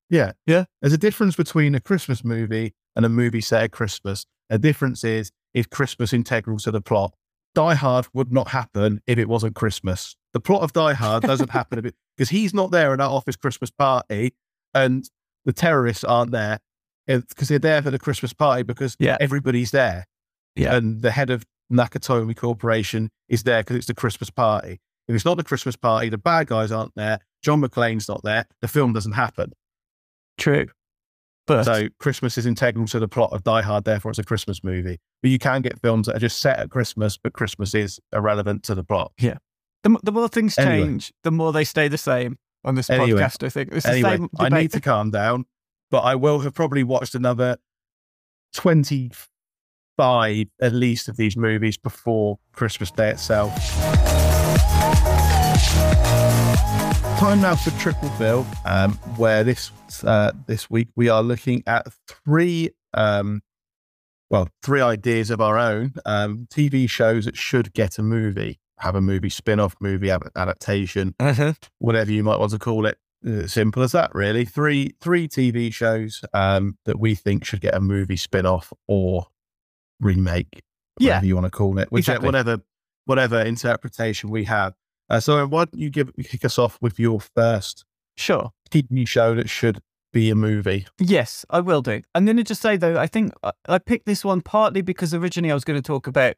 Yeah. 0.09 0.31
Yeah. 0.45 0.65
There's 0.81 0.93
a 0.93 0.97
difference 0.97 1.35
between 1.35 1.75
a 1.75 1.79
Christmas 1.79 2.23
movie 2.23 2.73
and 2.95 3.05
a 3.05 3.09
movie 3.09 3.41
set 3.41 3.63
at 3.63 3.71
Christmas. 3.71 4.25
A 4.49 4.57
difference 4.57 5.03
is 5.03 5.31
is 5.53 5.67
Christmas 5.67 6.13
integral 6.13 6.57
to 6.59 6.71
the 6.71 6.81
plot. 6.81 7.13
Die 7.55 7.73
Hard 7.75 8.07
would 8.13 8.31
not 8.31 8.49
happen 8.49 9.01
if 9.07 9.17
it 9.17 9.27
wasn't 9.27 9.55
Christmas. 9.55 10.15
The 10.33 10.39
plot 10.39 10.61
of 10.61 10.73
Die 10.73 10.93
Hard 10.93 11.23
doesn't 11.23 11.49
happen 11.49 11.91
because 12.15 12.29
he's 12.37 12.53
not 12.53 12.71
there 12.71 12.91
at 12.93 12.99
that 12.99 13.09
office 13.09 13.35
Christmas 13.35 13.71
party 13.71 14.33
and 14.73 15.09
the 15.45 15.53
terrorists 15.53 16.03
aren't 16.03 16.31
there 16.31 16.59
because 17.07 17.47
they're 17.47 17.57
there 17.57 17.81
for 17.81 17.89
the 17.89 17.97
Christmas 17.97 18.33
party 18.33 18.63
because 18.63 18.95
yeah. 18.99 19.17
everybody's 19.19 19.71
there. 19.71 20.05
Yeah. 20.55 20.75
And 20.75 21.01
the 21.01 21.11
head 21.11 21.29
of 21.29 21.45
Nakatomi 21.71 22.35
Corporation 22.35 23.09
is 23.27 23.43
there 23.43 23.61
because 23.61 23.77
it's 23.77 23.87
the 23.87 23.93
Christmas 23.93 24.29
party. 24.29 24.79
If 25.07 25.15
it's 25.15 25.25
not 25.25 25.37
the 25.37 25.43
Christmas 25.43 25.75
party, 25.75 26.09
the 26.09 26.17
bad 26.17 26.47
guys 26.47 26.71
aren't 26.71 26.93
there, 26.95 27.19
John 27.41 27.61
McClane's 27.61 28.09
not 28.09 28.21
there, 28.23 28.45
the 28.61 28.67
film 28.67 28.93
doesn't 28.93 29.13
happen. 29.13 29.53
True. 30.37 30.67
But 31.45 31.63
so 31.63 31.87
Christmas 31.99 32.37
is 32.37 32.45
integral 32.45 32.87
to 32.87 32.99
the 32.99 33.07
plot 33.07 33.31
of 33.31 33.43
Die 33.43 33.61
Hard, 33.61 33.85
therefore 33.85 34.11
it's 34.11 34.19
a 34.19 34.23
Christmas 34.23 34.63
movie. 34.63 34.99
But 35.21 35.31
you 35.31 35.39
can 35.39 35.61
get 35.61 35.79
films 35.79 36.07
that 36.07 36.17
are 36.17 36.19
just 36.19 36.39
set 36.39 36.59
at 36.59 36.69
Christmas, 36.69 37.17
but 37.17 37.31
Christmas 37.31 37.73
is 37.73 37.99
irrelevant 38.13 38.63
to 38.63 38.75
the 38.75 38.83
plot. 38.83 39.13
Yeah. 39.17 39.37
The, 39.83 39.97
the 40.03 40.11
more 40.11 40.27
things 40.27 40.55
change, 40.55 41.13
the 41.23 41.31
more 41.31 41.53
they 41.53 41.63
stay 41.63 41.87
the 41.87 41.97
same 41.97 42.37
on 42.65 42.75
this 42.75 42.89
anyway, 42.89 43.21
podcast. 43.21 43.45
I 43.45 43.49
think. 43.49 43.69
It's 43.71 43.85
anyway, 43.85 44.19
I 44.37 44.49
need 44.49 44.73
to 44.73 44.81
calm 44.81 45.11
down, 45.11 45.45
but 45.89 45.99
I 45.99 46.15
will 46.15 46.39
have 46.39 46.53
probably 46.53 46.83
watched 46.83 47.15
another 47.15 47.57
twenty-five 49.97 50.47
at 50.61 50.73
least 50.73 51.07
of 51.07 51.17
these 51.17 51.35
movies 51.35 51.77
before 51.77 52.39
Christmas 52.53 52.91
Day 52.91 53.09
itself. 53.09 53.53
Time 57.19 57.41
now 57.41 57.55
for 57.55 57.71
Triple 57.79 58.11
Bill, 58.19 58.45
um, 58.65 58.93
where 59.17 59.43
this 59.43 59.71
uh, 60.03 60.31
this 60.45 60.69
week 60.69 60.89
we 60.95 61.09
are 61.09 61.23
looking 61.23 61.63
at 61.65 61.87
three 62.07 62.69
um, 62.93 63.41
well, 64.29 64.49
three 64.61 64.81
ideas 64.81 65.31
of 65.31 65.41
our 65.41 65.57
own 65.57 65.93
um, 66.05 66.47
TV 66.49 66.89
shows 66.89 67.25
that 67.25 67.37
should 67.37 67.73
get 67.73 67.97
a 67.97 68.03
movie, 68.03 68.59
have 68.79 68.93
a 68.93 69.01
movie 69.01 69.29
spin 69.29 69.59
off, 69.59 69.75
movie 69.79 70.11
adaptation, 70.11 71.15
uh-huh. 71.19 71.53
whatever 71.79 72.11
you 72.11 72.23
might 72.23 72.39
want 72.39 72.51
to 72.51 72.59
call 72.59 72.85
it. 72.85 72.97
Uh, 73.27 73.47
simple 73.47 73.81
as 73.81 73.93
that, 73.93 74.13
really. 74.13 74.45
Three 74.45 74.93
three 75.01 75.27
TV 75.27 75.73
shows 75.73 76.21
um, 76.33 76.77
that 76.85 76.99
we 76.99 77.15
think 77.15 77.45
should 77.45 77.61
get 77.61 77.73
a 77.73 77.81
movie 77.81 78.15
spin 78.15 78.45
off 78.45 78.71
or 78.87 79.27
remake, 79.99 80.63
whatever 80.97 81.25
you 81.25 81.35
want 81.35 81.45
to 81.45 81.51
call 81.51 81.77
it, 81.79 81.91
whichever, 81.91 82.17
exactly. 82.17 82.25
whatever 82.27 82.61
whatever 83.05 83.41
interpretation 83.41 84.29
we 84.29 84.43
have. 84.45 84.73
Uh, 85.09 85.19
so, 85.19 85.45
why 85.47 85.65
don't 85.65 85.79
you 85.79 85.89
give 85.89 86.11
kick 86.23 86.43
us 86.43 86.57
off 86.57 86.77
with 86.81 86.99
your 86.99 87.19
first 87.21 87.85
sure 88.15 88.51
TV 88.69 89.07
show 89.07 89.35
that 89.35 89.49
should 89.49 89.81
be 90.11 90.29
a 90.29 90.35
movie. 90.35 90.87
Yes, 90.99 91.45
I 91.49 91.59
will 91.59 91.81
do. 91.81 92.01
I'm 92.15 92.25
going 92.25 92.37
to 92.37 92.43
just 92.43 92.61
say 92.61 92.77
though, 92.77 92.97
I 92.97 93.07
think 93.07 93.33
I 93.67 93.77
picked 93.77 94.05
this 94.05 94.23
one 94.25 94.41
partly 94.41 94.81
because 94.81 95.13
originally 95.13 95.51
I 95.51 95.53
was 95.53 95.63
going 95.63 95.81
to 95.81 95.85
talk 95.85 96.07
about 96.07 96.35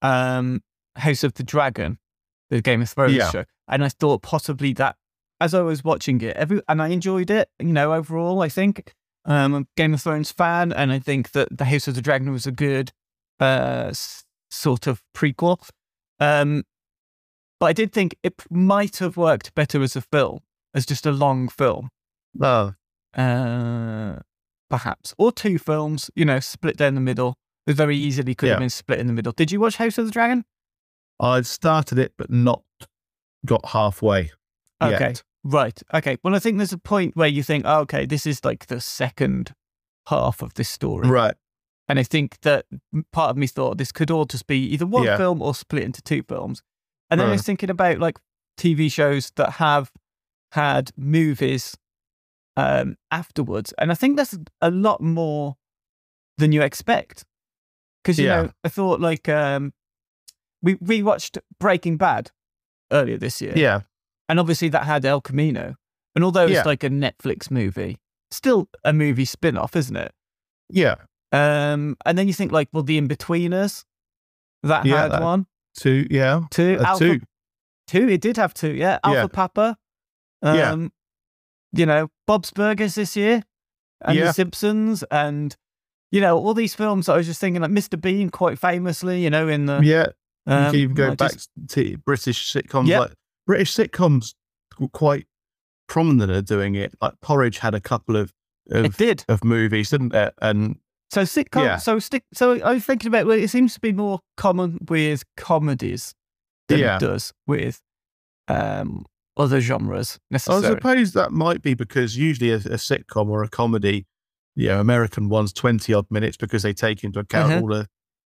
um, 0.00 0.62
House 0.96 1.22
of 1.22 1.34
the 1.34 1.42
Dragon, 1.42 1.98
the 2.50 2.60
Game 2.60 2.82
of 2.82 2.90
Thrones 2.90 3.14
yeah. 3.14 3.30
show, 3.30 3.44
and 3.68 3.84
I 3.84 3.88
thought 3.88 4.22
possibly 4.22 4.72
that 4.74 4.96
as 5.40 5.54
I 5.54 5.60
was 5.60 5.84
watching 5.84 6.20
it, 6.20 6.36
every 6.36 6.60
and 6.68 6.82
I 6.82 6.88
enjoyed 6.88 7.30
it. 7.30 7.48
You 7.58 7.72
know, 7.72 7.92
overall, 7.92 8.42
I 8.42 8.48
think 8.48 8.94
um, 9.24 9.54
I'm 9.54 9.62
a 9.62 9.66
Game 9.76 9.94
of 9.94 10.02
Thrones 10.02 10.32
fan, 10.32 10.72
and 10.72 10.92
I 10.92 10.98
think 10.98 11.32
that 11.32 11.56
the 11.56 11.66
House 11.66 11.88
of 11.88 11.94
the 11.94 12.02
Dragon 12.02 12.32
was 12.32 12.46
a 12.46 12.52
good 12.52 12.92
uh, 13.40 13.86
s- 13.90 14.24
sort 14.50 14.86
of 14.86 15.02
prequel. 15.14 15.68
Um, 16.18 16.64
but 17.60 17.66
I 17.66 17.72
did 17.72 17.92
think 17.92 18.16
it 18.22 18.34
might 18.50 18.96
have 18.98 19.16
worked 19.16 19.54
better 19.54 19.82
as 19.82 19.94
a 19.94 20.00
film, 20.00 20.40
as 20.74 20.86
just 20.86 21.06
a 21.06 21.12
long 21.12 21.48
film. 21.48 21.90
Oh, 22.40 22.74
uh, 23.16 24.18
perhaps, 24.68 25.14
or 25.18 25.30
two 25.30 25.58
films. 25.58 26.10
You 26.16 26.24
know, 26.24 26.40
split 26.40 26.76
down 26.76 26.94
the 26.94 27.00
middle. 27.00 27.36
It 27.66 27.74
very 27.74 27.96
easily 27.96 28.34
could 28.34 28.46
yeah. 28.46 28.54
have 28.54 28.60
been 28.60 28.70
split 28.70 28.98
in 28.98 29.06
the 29.06 29.12
middle. 29.12 29.32
Did 29.32 29.52
you 29.52 29.60
watch 29.60 29.76
House 29.76 29.98
of 29.98 30.06
the 30.06 30.12
Dragon? 30.12 30.44
I'd 31.20 31.46
started 31.46 31.98
it, 31.98 32.14
but 32.18 32.30
not 32.30 32.64
got 33.46 33.66
halfway. 33.66 34.32
Okay, 34.82 35.08
yet. 35.08 35.22
Right. 35.44 35.80
Okay. 35.92 36.18
Well, 36.22 36.34
I 36.34 36.38
think 36.38 36.58
there's 36.58 36.72
a 36.72 36.78
point 36.78 37.16
where 37.16 37.28
you 37.28 37.42
think, 37.42 37.64
oh, 37.66 37.80
okay, 37.80 38.06
this 38.06 38.26
is 38.26 38.44
like 38.44 38.66
the 38.66 38.80
second 38.80 39.54
half 40.08 40.42
of 40.42 40.54
this 40.54 40.68
story, 40.68 41.08
right? 41.08 41.34
And 41.88 41.98
I 41.98 42.04
think 42.04 42.40
that 42.40 42.66
part 43.12 43.30
of 43.30 43.36
me 43.36 43.46
thought 43.46 43.78
this 43.78 43.92
could 43.92 44.10
all 44.10 44.24
just 44.24 44.46
be 44.46 44.58
either 44.68 44.86
one 44.86 45.04
yeah. 45.04 45.16
film 45.16 45.42
or 45.42 45.54
split 45.54 45.82
into 45.82 46.00
two 46.00 46.22
films. 46.22 46.62
And 47.10 47.20
then 47.20 47.28
I 47.28 47.32
was 47.32 47.42
thinking 47.42 47.68
about 47.68 47.98
like 47.98 48.18
TV 48.58 48.90
shows 48.90 49.30
that 49.36 49.52
have 49.52 49.92
had 50.52 50.90
movies 50.96 51.76
um, 52.56 52.96
afterwards. 53.10 53.74
And 53.76 53.90
I 53.90 53.94
think 53.94 54.16
that's 54.16 54.38
a 54.62 54.70
lot 54.70 55.02
more 55.02 55.56
than 56.38 56.52
you 56.52 56.62
expect. 56.62 57.26
Because, 58.02 58.18
you 58.18 58.26
yeah. 58.26 58.42
know, 58.42 58.50
I 58.64 58.68
thought 58.68 59.00
like 59.00 59.28
um, 59.28 59.74
we, 60.62 60.74
we 60.80 61.02
watched 61.02 61.36
Breaking 61.60 61.98
Bad 61.98 62.30
earlier 62.90 63.18
this 63.18 63.42
year. 63.42 63.52
Yeah. 63.54 63.82
And 64.32 64.40
obviously 64.40 64.70
that 64.70 64.84
had 64.84 65.04
El 65.04 65.20
Camino. 65.20 65.74
And 66.14 66.24
although 66.24 66.44
it's 66.44 66.52
yeah. 66.52 66.62
like 66.64 66.82
a 66.82 66.88
Netflix 66.88 67.50
movie, 67.50 67.98
still 68.30 68.70
a 68.82 68.94
movie 68.94 69.26
spin 69.26 69.58
off, 69.58 69.76
isn't 69.76 69.94
it? 69.94 70.12
Yeah. 70.70 70.94
Um, 71.32 71.98
and 72.06 72.16
then 72.16 72.28
you 72.28 72.32
think 72.32 72.50
like, 72.50 72.70
well, 72.72 72.82
The 72.82 72.98
Inbetweeners, 72.98 73.84
that 74.62 74.86
yeah, 74.86 75.02
had 75.02 75.12
that, 75.12 75.22
one. 75.22 75.46
Two, 75.78 76.06
yeah. 76.10 76.40
Two. 76.50 76.78
Uh, 76.80 76.84
Alpha, 76.84 77.04
two. 77.04 77.20
Two, 77.88 78.08
it 78.08 78.22
did 78.22 78.38
have 78.38 78.54
two, 78.54 78.72
yeah. 78.72 79.00
Alpha 79.04 79.20
yeah. 79.20 79.26
Papa. 79.26 79.76
Um, 80.40 80.56
yeah 80.56 80.88
you 81.72 81.86
know, 81.86 82.08
Bob's 82.26 82.50
Burgers 82.50 82.94
this 82.94 83.16
year 83.16 83.42
and. 84.00 84.18
The 84.18 84.32
Simpsons 84.32 85.02
and, 85.10 85.54
you 86.10 86.20
know, 86.20 86.38
all 86.38 86.54
these 86.54 86.74
films 86.74 87.08
I 87.08 87.16
was 87.16 87.26
just 87.26 87.40
thinking 87.40 87.62
like 87.62 87.70
Mr. 87.70 88.00
Bean 88.00 88.30
quite 88.30 88.58
famously, 88.58 89.22
you 89.22 89.30
know, 89.30 89.48
in 89.48 89.66
the. 89.66 89.80
Yeah. 89.82 90.06
Um, 90.46 90.64
you 90.64 90.70
can 90.70 90.80
even 90.80 90.94
go 90.94 91.14
back 91.14 91.32
just, 91.32 91.50
to 91.68 91.96
British 91.98 92.52
sitcoms. 92.52 92.88
Yep. 92.88 93.00
Like 93.00 93.12
British 93.46 93.74
sitcoms 93.74 94.34
were 94.78 94.88
quite 94.88 95.26
prominent 95.88 96.30
at 96.30 96.46
doing 96.46 96.74
it. 96.74 96.94
Like 97.00 97.14
Porridge 97.20 97.58
had 97.58 97.74
a 97.74 97.80
couple 97.80 98.16
of, 98.16 98.32
of 98.70 98.84
it 98.86 98.96
did 98.96 99.24
of 99.28 99.44
movies, 99.44 99.90
didn't 99.90 100.14
it? 100.14 100.34
And 100.40 100.76
so 101.10 101.22
sitcom. 101.22 101.64
Yeah. 101.64 101.76
So 101.76 101.98
stick. 101.98 102.24
So 102.32 102.60
I 102.62 102.74
was 102.74 102.84
thinking 102.84 103.08
about. 103.08 103.26
Well, 103.26 103.38
it 103.38 103.48
seems 103.48 103.74
to 103.74 103.80
be 103.80 103.92
more 103.92 104.20
common 104.36 104.78
with 104.88 105.24
comedies 105.36 106.14
than 106.68 106.78
yeah. 106.78 106.96
it 106.96 107.00
does 107.00 107.32
with 107.46 107.80
um, 108.48 109.04
other 109.36 109.60
genres 109.60 110.18
necessarily. 110.30 110.66
I 110.66 110.70
suppose 110.70 111.12
that 111.12 111.32
might 111.32 111.62
be 111.62 111.74
because 111.74 112.16
usually 112.16 112.50
a, 112.50 112.56
a, 112.56 112.78
sitcom 112.78 113.28
or 113.28 113.42
a 113.42 113.48
comedy, 113.48 114.06
you 114.54 114.68
know, 114.68 114.80
American 114.80 115.28
ones, 115.28 115.52
20 115.52 115.92
odd 115.92 116.06
minutes 116.10 116.36
because 116.36 116.62
they 116.62 116.72
take 116.72 117.04
into 117.04 117.20
account 117.20 117.52
uh-huh. 117.52 117.60
all 117.60 117.68
the 117.68 117.88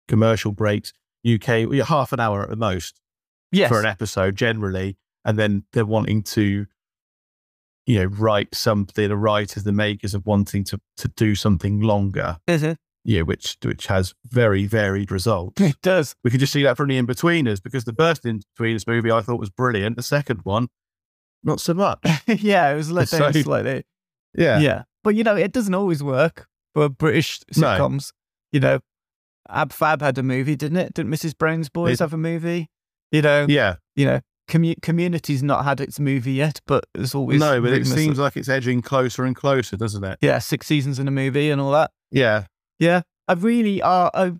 commercial 0.07 0.51
breaks. 0.51 0.93
UK, 1.23 1.71
half 1.85 2.13
an 2.13 2.19
hour 2.19 2.41
at 2.41 2.49
the 2.49 2.55
most 2.55 2.99
yes. 3.51 3.69
for 3.69 3.79
an 3.79 3.85
episode 3.85 4.35
generally. 4.35 4.97
And 5.23 5.37
then 5.37 5.65
they're 5.73 5.85
wanting 5.85 6.23
to, 6.23 6.65
you 7.85 7.99
know, 7.99 8.05
write 8.05 8.55
something, 8.55 9.07
the 9.07 9.17
writers, 9.17 9.63
the 9.63 9.71
makers 9.71 10.13
of 10.13 10.25
wanting 10.25 10.63
to, 10.65 10.79
to 10.97 11.07
do 11.09 11.35
something 11.35 11.81
longer. 11.81 12.37
Uh-huh. 12.47 12.75
Yeah, 13.03 13.21
which 13.21 13.57
which 13.63 13.87
has 13.87 14.13
very 14.27 14.67
varied 14.67 15.09
results. 15.09 15.59
It 15.59 15.81
does. 15.81 16.15
We 16.23 16.29
can 16.29 16.39
just 16.39 16.53
see 16.53 16.61
that 16.63 16.77
from 16.77 16.89
the 16.89 17.01
Inbetweeners 17.01 17.61
because 17.61 17.83
the 17.83 17.93
first 17.93 18.23
Inbetweeners 18.23 18.85
movie 18.85 19.11
I 19.11 19.21
thought 19.21 19.39
was 19.39 19.49
brilliant. 19.49 19.95
The 19.95 20.03
second 20.03 20.41
one 20.43 20.67
not 21.43 21.59
so 21.59 21.73
much. 21.73 21.99
yeah, 22.27 22.71
it 22.71 22.75
was 22.75 22.91
let 22.91 23.09
down 23.09 23.33
so, 23.33 23.41
slightly. 23.41 23.83
Yeah. 24.37 24.59
Yeah. 24.59 24.83
But, 25.03 25.15
you 25.15 25.23
know, 25.23 25.35
it 25.35 25.51
doesn't 25.51 25.73
always 25.73 26.03
work 26.03 26.47
for 26.73 26.89
British 26.89 27.39
sitcoms. 27.53 28.11
No. 28.11 28.51
You 28.51 28.59
know, 28.59 28.79
Ab 29.49 29.73
Fab 29.73 30.01
had 30.01 30.17
a 30.17 30.23
movie, 30.23 30.55
didn't 30.55 30.77
it? 30.77 30.93
Didn't 30.93 31.11
Mrs. 31.11 31.37
Brown's 31.37 31.69
Boys 31.69 31.99
it, 31.99 32.03
have 32.03 32.13
a 32.13 32.17
movie? 32.17 32.69
You 33.11 33.21
know? 33.21 33.45
Yeah. 33.49 33.75
You 33.95 34.05
know, 34.05 34.21
commu- 34.51 34.81
Community's 34.81 35.41
not 35.41 35.63
had 35.63 35.79
its 35.79 35.99
movie 35.99 36.33
yet, 36.33 36.59
but 36.67 36.85
there's 36.93 37.15
always. 37.15 37.39
No, 37.39 37.61
but 37.61 37.71
it 37.73 37.85
seems 37.85 38.19
like 38.19 38.35
it's 38.35 38.49
edging 38.49 38.81
closer 38.81 39.23
and 39.23 39.35
closer, 39.35 39.77
doesn't 39.77 40.03
it? 40.03 40.19
Yeah, 40.21 40.39
six 40.39 40.67
seasons 40.67 40.99
in 40.99 41.07
a 41.07 41.11
movie 41.11 41.49
and 41.49 41.61
all 41.61 41.71
that. 41.71 41.91
Yeah. 42.11 42.45
Yeah. 42.79 43.01
I 43.27 43.33
really 43.33 43.81
are. 43.81 44.11
Uh, 44.13 44.31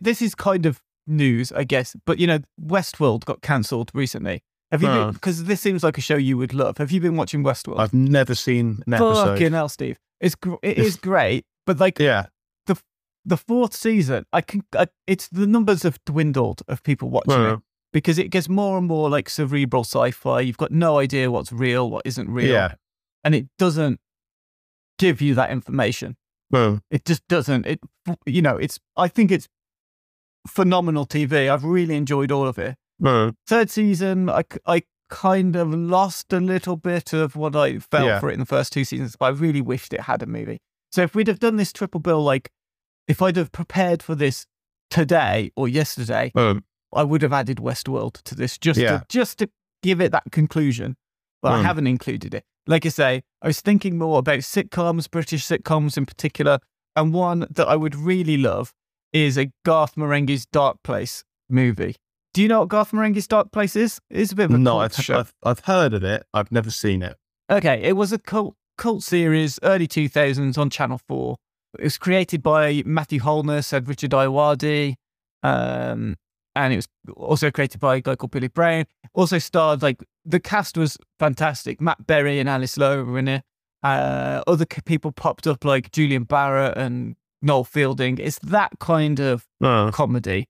this 0.00 0.22
is 0.22 0.34
kind 0.34 0.64
of 0.64 0.80
news, 1.06 1.50
I 1.50 1.64
guess, 1.64 1.96
but, 2.06 2.18
you 2.18 2.26
know, 2.26 2.38
Westworld 2.62 3.24
got 3.24 3.42
cancelled 3.42 3.90
recently. 3.94 4.42
Have 4.70 4.82
you? 4.82 5.12
Because 5.12 5.44
this 5.44 5.60
seems 5.60 5.82
like 5.82 5.96
a 5.96 6.02
show 6.02 6.16
you 6.16 6.36
would 6.36 6.52
love. 6.52 6.76
Have 6.78 6.92
you 6.92 7.00
been 7.00 7.16
watching 7.16 7.42
Westworld? 7.42 7.80
I've 7.80 7.94
never 7.94 8.34
seen 8.34 8.82
an 8.86 8.94
episode. 8.94 9.24
Fucking 9.24 9.52
hell, 9.52 9.70
Steve! 9.70 9.98
It's 10.20 10.34
gr- 10.34 10.56
it 10.62 10.76
is 10.76 10.96
great, 10.96 11.46
but 11.66 11.80
like 11.80 11.98
yeah, 11.98 12.26
the 12.66 12.76
the 13.24 13.38
fourth 13.38 13.74
season, 13.74 14.26
I 14.30 14.42
can. 14.42 14.62
I, 14.76 14.88
it's 15.06 15.26
the 15.28 15.46
numbers 15.46 15.84
have 15.84 15.98
dwindled 16.04 16.60
of 16.68 16.82
people 16.82 17.08
watching 17.08 17.42
it 17.44 17.58
because 17.92 18.18
it 18.18 18.28
gets 18.30 18.48
more 18.48 18.78
and 18.78 18.86
more 18.86 19.08
like 19.08 19.28
cerebral 19.28 19.84
sci-fi. 19.84 20.40
You've 20.40 20.56
got 20.56 20.72
no 20.72 20.98
idea 20.98 21.30
what's 21.30 21.52
real, 21.52 21.90
what 21.90 22.02
isn't 22.04 22.30
real, 22.30 22.52
yeah, 22.52 22.74
and 23.24 23.34
it 23.34 23.46
doesn't 23.58 24.00
give 24.98 25.20
you 25.20 25.34
that 25.34 25.50
information. 25.50 26.16
No. 26.50 26.80
It 26.90 27.04
just 27.04 27.26
doesn't. 27.28 27.66
It 27.66 27.80
you 28.26 28.42
know, 28.42 28.56
it's. 28.56 28.78
I 28.96 29.08
think 29.08 29.30
it's 29.30 29.48
phenomenal 30.46 31.06
TV. 31.06 31.50
I've 31.50 31.64
really 31.64 31.96
enjoyed 31.96 32.32
all 32.32 32.46
of 32.46 32.58
it. 32.58 32.76
No. 32.98 33.32
Third 33.46 33.70
season, 33.70 34.28
I, 34.28 34.42
I 34.66 34.82
kind 35.08 35.56
of 35.56 35.72
lost 35.72 36.32
a 36.32 36.40
little 36.40 36.76
bit 36.76 37.12
of 37.12 37.36
what 37.36 37.54
I 37.54 37.78
felt 37.78 38.06
yeah. 38.06 38.20
for 38.20 38.30
it 38.30 38.34
in 38.34 38.40
the 38.40 38.46
first 38.46 38.72
two 38.72 38.84
seasons, 38.84 39.16
but 39.16 39.26
I 39.26 39.28
really 39.30 39.60
wished 39.60 39.92
it 39.92 40.02
had 40.02 40.22
a 40.22 40.26
movie. 40.26 40.58
So 40.90 41.02
if 41.02 41.14
we'd 41.14 41.28
have 41.28 41.38
done 41.38 41.56
this 41.56 41.72
triple 41.72 42.00
bill, 42.00 42.22
like 42.22 42.50
if 43.06 43.22
I'd 43.22 43.36
have 43.36 43.52
prepared 43.52 44.02
for 44.02 44.14
this 44.14 44.46
today 44.90 45.50
or 45.56 45.68
yesterday, 45.68 46.32
um, 46.34 46.64
I 46.92 47.04
would 47.04 47.22
have 47.22 47.32
added 47.32 47.58
Westworld 47.58 48.22
to 48.22 48.34
this 48.34 48.58
just 48.58 48.80
yeah. 48.80 48.98
to, 48.98 49.04
just 49.08 49.38
to 49.38 49.50
give 49.82 50.00
it 50.00 50.12
that 50.12 50.30
conclusion. 50.32 50.96
But 51.42 51.52
um, 51.52 51.60
I 51.60 51.62
haven't 51.62 51.86
included 51.86 52.34
it. 52.34 52.44
Like 52.66 52.84
I 52.84 52.90
say, 52.90 53.22
I 53.42 53.46
was 53.46 53.60
thinking 53.60 53.96
more 53.96 54.18
about 54.18 54.40
sitcoms, 54.40 55.10
British 55.10 55.46
sitcoms 55.46 55.96
in 55.96 56.06
particular, 56.06 56.58
and 56.96 57.14
one 57.14 57.46
that 57.50 57.68
I 57.68 57.76
would 57.76 57.94
really 57.94 58.36
love 58.36 58.72
is 59.12 59.38
a 59.38 59.50
Garth 59.64 59.94
Marenghi's 59.94 60.46
Dark 60.46 60.78
Place 60.82 61.24
movie. 61.48 61.96
Do 62.34 62.42
you 62.42 62.48
know 62.48 62.60
what 62.60 62.68
Garth 62.68 62.92
Marenghi's 62.92 63.26
Dark 63.26 63.52
Place 63.52 63.74
is? 63.74 64.00
It's 64.10 64.32
a 64.32 64.36
bit 64.36 64.46
of 64.46 64.54
a 64.54 64.58
no. 64.58 64.80
I've, 64.80 65.10
I've, 65.10 65.34
I've 65.42 65.60
heard 65.60 65.94
of 65.94 66.04
it. 66.04 66.24
I've 66.34 66.52
never 66.52 66.70
seen 66.70 67.02
it. 67.02 67.16
Okay, 67.50 67.80
it 67.82 67.96
was 67.96 68.12
a 68.12 68.18
cult 68.18 68.54
cult 68.76 69.02
series, 69.02 69.58
early 69.62 69.86
two 69.86 70.08
thousands 70.08 70.58
on 70.58 70.70
Channel 70.70 71.00
Four. 71.08 71.36
It 71.78 71.84
was 71.84 71.98
created 71.98 72.42
by 72.42 72.82
Matthew 72.84 73.20
Holness 73.20 73.72
and 73.72 73.88
Richard 73.88 74.10
Ayoade, 74.10 74.94
um, 75.42 76.16
and 76.58 76.72
it 76.72 76.76
was 76.76 76.88
also 77.16 77.50
created 77.50 77.80
by 77.80 77.96
a 77.96 78.00
guy 78.00 78.16
called 78.16 78.32
Billy 78.32 78.48
Brown. 78.48 78.84
Also 79.14 79.38
starred 79.38 79.80
like 79.80 80.02
the 80.24 80.40
cast 80.40 80.76
was 80.76 80.98
fantastic. 81.18 81.80
Matt 81.80 82.06
Berry 82.06 82.40
and 82.40 82.48
Alice 82.48 82.76
Lowe 82.76 83.04
were 83.04 83.18
in 83.18 83.28
it. 83.28 83.42
Uh, 83.82 84.42
other 84.46 84.66
people 84.66 85.12
popped 85.12 85.46
up 85.46 85.64
like 85.64 85.92
Julian 85.92 86.26
Barratt 86.26 86.76
and 86.76 87.14
Noel 87.40 87.62
Fielding. 87.62 88.18
It's 88.18 88.40
that 88.40 88.72
kind 88.80 89.20
of 89.20 89.46
uh. 89.62 89.92
comedy. 89.92 90.48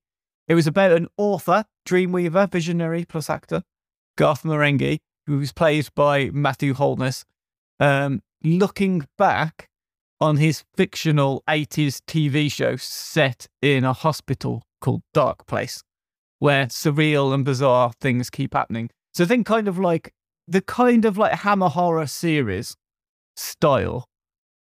It 0.49 0.55
was 0.55 0.67
about 0.67 0.93
an 0.93 1.09
author, 1.19 1.65
dreamweaver, 1.87 2.51
visionary 2.51 3.05
plus 3.05 3.29
actor, 3.29 3.63
Garth 4.17 4.45
Marenghi, 4.45 5.01
who 5.27 5.37
was 5.39 5.53
played 5.53 5.89
by 5.95 6.31
Matthew 6.31 6.73
Holness, 6.73 7.27
um, 7.79 8.23
looking 8.43 9.07
back 9.19 9.69
on 10.23 10.39
his 10.39 10.65
fictional 10.75 11.43
80s 11.47 12.01
TV 12.07 12.51
show 12.51 12.77
set 12.77 13.47
in 13.61 13.85
a 13.85 13.93
hospital 13.93 14.63
called 14.81 15.03
Dark 15.13 15.47
Place, 15.47 15.83
where 16.39 16.67
surreal 16.67 17.35
and 17.35 17.45
bizarre 17.45 17.93
things 18.01 18.31
keep 18.31 18.55
happening. 18.55 18.91
So 19.15 19.25
think 19.27 19.47
kind 19.47 19.69
of 19.69 19.79
like 19.79 20.13
the 20.47 20.61
kind 20.61 21.05
of 21.05 21.19
like 21.19 21.33
Hammer 21.33 21.69
horror 21.69 22.07
series 22.07 22.77
style, 23.37 24.09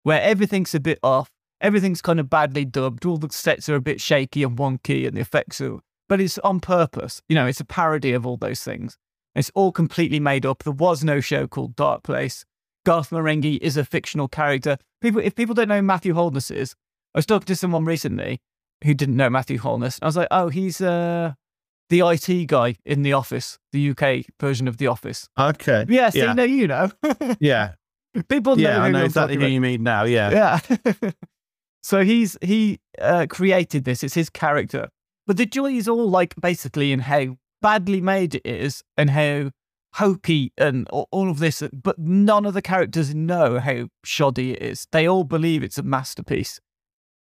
where 0.03 0.21
everything's 0.21 0.75
a 0.75 0.79
bit 0.79 0.99
off, 1.03 1.29
everything's 1.59 2.01
kind 2.01 2.19
of 2.19 2.29
badly 2.29 2.65
dubbed, 2.65 3.05
all 3.05 3.17
the 3.17 3.31
sets 3.31 3.69
are 3.69 3.75
a 3.75 3.81
bit 3.81 4.01
shaky 4.01 4.43
and 4.43 4.57
wonky, 4.57 5.07
and 5.07 5.15
the 5.15 5.21
effects 5.21 5.61
are, 5.61 5.79
but 6.09 6.19
it's 6.21 6.37
on 6.39 6.59
purpose. 6.59 7.21
You 7.29 7.35
know, 7.35 7.47
it's 7.47 7.59
a 7.59 7.65
parody 7.65 8.13
of 8.13 8.25
all 8.25 8.37
those 8.37 8.63
things. 8.63 8.97
It's 9.35 9.51
all 9.55 9.71
completely 9.71 10.19
made 10.19 10.45
up. 10.45 10.63
There 10.63 10.73
was 10.73 11.03
no 11.03 11.21
show 11.21 11.47
called 11.47 11.75
Dark 11.75 12.03
Place. 12.03 12.43
Garth 12.85 13.11
Marenghi 13.11 13.59
is 13.61 13.77
a 13.77 13.85
fictional 13.85 14.27
character. 14.27 14.77
People, 15.01 15.21
if 15.21 15.35
people 15.35 15.55
don't 15.55 15.69
know 15.69 15.81
Matthew 15.81 16.13
Holness 16.13 16.51
is, 16.51 16.75
I 17.13 17.19
was 17.19 17.25
talking 17.25 17.45
to 17.45 17.55
someone 17.55 17.85
recently 17.85 18.39
who 18.83 18.93
didn't 18.93 19.15
know 19.15 19.29
Matthew 19.29 19.59
Holness. 19.59 19.99
I 20.01 20.05
was 20.05 20.17
like, 20.17 20.27
oh, 20.31 20.49
he's 20.49 20.81
uh, 20.81 21.33
the 21.91 21.99
IT 21.99 22.47
guy 22.47 22.75
in 22.85 23.03
The 23.03 23.13
Office, 23.13 23.59
the 23.73 23.89
UK 23.91 24.25
version 24.39 24.67
of 24.67 24.77
The 24.77 24.87
Office. 24.87 25.29
Okay. 25.37 25.85
Yeah, 25.89 26.09
so 26.09 26.19
yeah. 26.19 26.29
you 26.29 26.33
know, 26.33 26.43
you 26.43 26.67
know. 26.67 26.91
yeah. 27.39 27.73
People 28.29 28.55
know. 28.55 28.63
Yeah, 28.63 28.81
I 28.81 28.91
know 28.91 29.03
exactly 29.03 29.35
who 29.35 29.45
you 29.45 29.61
mean 29.61 29.83
now. 29.83 30.03
Yeah. 30.05 30.59
Yeah. 30.71 31.11
so 31.83 32.03
he's 32.03 32.37
he 32.41 32.79
uh, 32.99 33.27
created 33.29 33.83
this. 33.83 34.03
It's 34.03 34.13
his 34.13 34.29
character, 34.29 34.89
but 35.27 35.37
the 35.37 35.45
joy 35.45 35.73
is 35.73 35.87
all 35.87 36.09
like 36.09 36.33
basically 36.39 36.91
in 36.91 36.99
how 36.99 37.37
badly 37.61 38.01
made 38.01 38.35
it 38.35 38.45
is 38.45 38.83
and 38.97 39.09
how 39.09 39.51
hokey 39.95 40.53
and 40.57 40.87
all 40.89 41.29
of 41.29 41.39
this, 41.39 41.61
but 41.73 41.99
none 41.99 42.45
of 42.45 42.53
the 42.53 42.61
characters 42.61 43.13
know 43.13 43.59
how 43.59 43.87
shoddy 44.03 44.53
it 44.53 44.61
is. 44.61 44.87
They 44.91 45.07
all 45.07 45.25
believe 45.25 45.61
it's 45.61 45.77
a 45.77 45.83
masterpiece. 45.83 46.59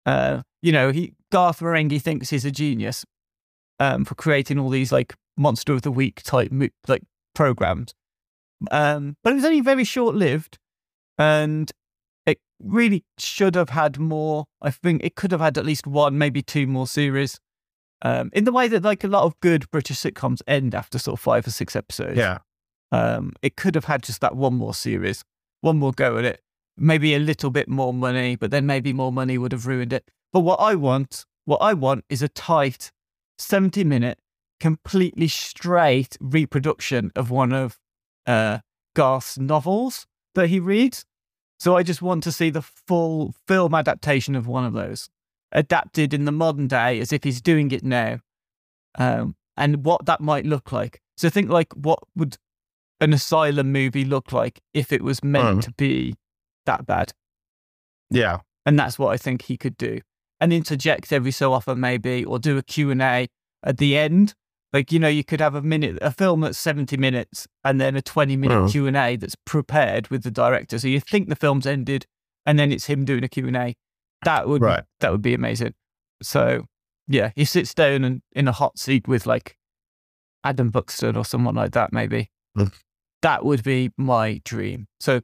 Uh, 0.04 0.42
you 0.62 0.72
know, 0.72 0.90
he 0.90 1.14
Garth 1.30 1.61
Marenghi 1.61 2.02
thinks 2.02 2.30
he's 2.30 2.44
a 2.44 2.50
genius 2.50 3.04
um, 3.78 4.04
for 4.04 4.14
creating 4.14 4.58
all 4.58 4.70
these 4.70 4.92
like 4.92 5.14
monster 5.36 5.72
of 5.72 5.82
the 5.82 5.92
week 5.92 6.22
type 6.22 6.52
like 6.86 7.02
programs. 7.34 7.94
Um, 8.70 9.16
but 9.22 9.32
it 9.32 9.36
was 9.36 9.44
only 9.44 9.60
very 9.60 9.84
short 9.84 10.14
lived, 10.14 10.58
and 11.16 11.70
it 12.26 12.40
really 12.60 13.04
should 13.18 13.54
have 13.54 13.70
had 13.70 13.98
more. 13.98 14.46
I 14.60 14.70
think 14.70 15.04
it 15.04 15.14
could 15.14 15.32
have 15.32 15.40
had 15.40 15.56
at 15.56 15.66
least 15.66 15.86
one, 15.86 16.18
maybe 16.18 16.42
two 16.42 16.66
more 16.66 16.86
series. 16.86 17.38
Um, 18.02 18.30
in 18.32 18.44
the 18.44 18.52
way 18.52 18.68
that 18.68 18.84
like 18.84 19.02
a 19.02 19.08
lot 19.08 19.24
of 19.24 19.38
good 19.40 19.68
British 19.70 19.98
sitcoms 19.98 20.40
end 20.46 20.74
after 20.74 20.98
sort 20.98 21.18
of 21.18 21.20
five 21.20 21.46
or 21.46 21.50
six 21.50 21.74
episodes. 21.74 22.16
Yeah. 22.16 22.38
Um, 22.90 23.32
it 23.42 23.56
could 23.56 23.74
have 23.74 23.84
had 23.84 24.02
just 24.02 24.20
that 24.20 24.36
one 24.36 24.54
more 24.54 24.74
series, 24.74 25.24
one 25.60 25.78
more 25.78 25.92
go 25.92 26.16
at 26.16 26.24
it, 26.24 26.40
maybe 26.76 27.14
a 27.14 27.18
little 27.18 27.50
bit 27.50 27.68
more 27.68 27.92
money, 27.92 28.36
but 28.36 28.50
then 28.50 28.66
maybe 28.66 28.92
more 28.92 29.12
money 29.12 29.36
would 29.36 29.52
have 29.52 29.66
ruined 29.66 29.92
it. 29.92 30.08
But 30.32 30.40
what 30.40 30.60
I 30.60 30.74
want, 30.74 31.24
what 31.44 31.58
I 31.58 31.74
want 31.74 32.04
is 32.08 32.22
a 32.22 32.28
tight 32.28 32.92
70 33.39 33.84
minute, 33.84 34.18
completely 34.61 35.28
straight 35.28 36.16
reproduction 36.20 37.12
of 37.14 37.30
one 37.30 37.53
of 37.53 37.78
uh, 38.26 38.59
Garth's 38.95 39.39
novels 39.39 40.07
that 40.34 40.49
he 40.49 40.61
reads. 40.61 41.05
So 41.59 41.76
I 41.76 41.82
just 41.82 42.03
want 42.03 42.22
to 42.24 42.32
see 42.32 42.51
the 42.51 42.62
full 42.62 43.34
film 43.47 43.74
adaptation 43.74 44.36
of 44.36 44.47
one 44.47 44.64
of 44.64 44.72
those, 44.72 45.09
adapted 45.51 46.14
in 46.14 46.24
the 46.24 46.32
modern 46.32 46.68
day 46.68 47.01
as 47.01 47.12
if 47.12 47.24
he's 47.24 47.41
doing 47.41 47.70
it 47.72 47.82
now, 47.82 48.20
um, 48.97 49.34
and 49.57 49.84
what 49.84 50.07
that 50.07 50.20
might 50.20 50.47
look 50.47 50.70
like. 50.70 51.01
So 51.16 51.28
think 51.28 51.51
like 51.51 51.72
what 51.74 51.99
would 52.14 52.36
an 53.01 53.12
asylum 53.12 53.72
movie 53.72 54.05
look 54.05 54.32
like 54.32 54.61
if 54.72 54.93
it 54.93 55.03
was 55.03 55.24
meant 55.24 55.59
mm. 55.59 55.62
to 55.62 55.72
be 55.72 56.14
that 56.66 56.86
bad? 56.86 57.12
Yeah, 58.11 58.39
and 58.64 58.78
that's 58.78 58.99
what 58.99 59.09
I 59.09 59.16
think 59.16 59.43
he 59.43 59.57
could 59.57 59.76
do, 59.76 60.01
and 60.41 60.53
interject 60.53 61.12
every 61.12 61.30
so 61.32 61.53
often 61.53 61.80
maybe, 61.80 62.24
or 62.24 62.39
do 62.39 62.59
a 62.59 62.62
Q 62.62 62.91
and 62.91 63.03
A 63.03 63.28
at 63.62 63.78
the 63.78 63.97
end 63.97 64.34
like 64.72 64.93
you 64.93 64.99
know, 64.99 65.09
you 65.09 65.24
could 65.24 65.41
have 65.41 65.55
a 65.55 65.62
minute, 65.62 65.99
a 66.03 66.11
film 66.11 66.43
that's 66.43 66.59
seventy 66.59 66.97
minutes, 66.97 67.47
and 67.64 67.80
then 67.80 67.97
a 67.97 68.03
twenty-minute 68.03 68.55
oh. 68.55 68.68
Q 68.68 68.86
and 68.86 68.97
A 68.97 69.16
that's 69.16 69.34
prepared 69.47 70.09
with 70.09 70.24
the 70.24 70.30
director. 70.30 70.78
So 70.78 70.89
you 70.89 71.01
think 71.01 71.28
the 71.28 71.36
film's 71.36 71.66
ended, 71.66 72.07
and 72.45 72.59
then 72.59 72.70
it's 72.70 72.86
him 72.86 73.05
doing 73.05 73.24
a 73.24 73.28
Q 73.28 73.47
and 73.47 73.57
A. 73.57 73.74
That 74.24 74.47
would 74.47 74.61
right. 74.61 74.84
that 75.01 75.11
would 75.11 75.22
be 75.22 75.32
amazing. 75.32 75.74
So 76.22 76.66
yeah, 77.07 77.30
he 77.34 77.45
sits 77.47 77.72
down 77.72 78.05
and 78.05 78.22
in 78.32 78.47
a 78.47 78.53
hot 78.53 78.78
seat 78.78 79.09
with 79.09 79.26
like 79.26 79.57
Adam 80.45 80.68
Buxton 80.68 81.16
or 81.16 81.24
someone 81.24 81.55
like 81.55 81.72
that. 81.72 81.93
Maybe 81.93 82.30
mm. 82.57 82.70
that 83.22 83.47
would 83.47 83.64
be 83.64 83.91
my 83.97 84.43
dream. 84.45 84.86
So 85.01 85.22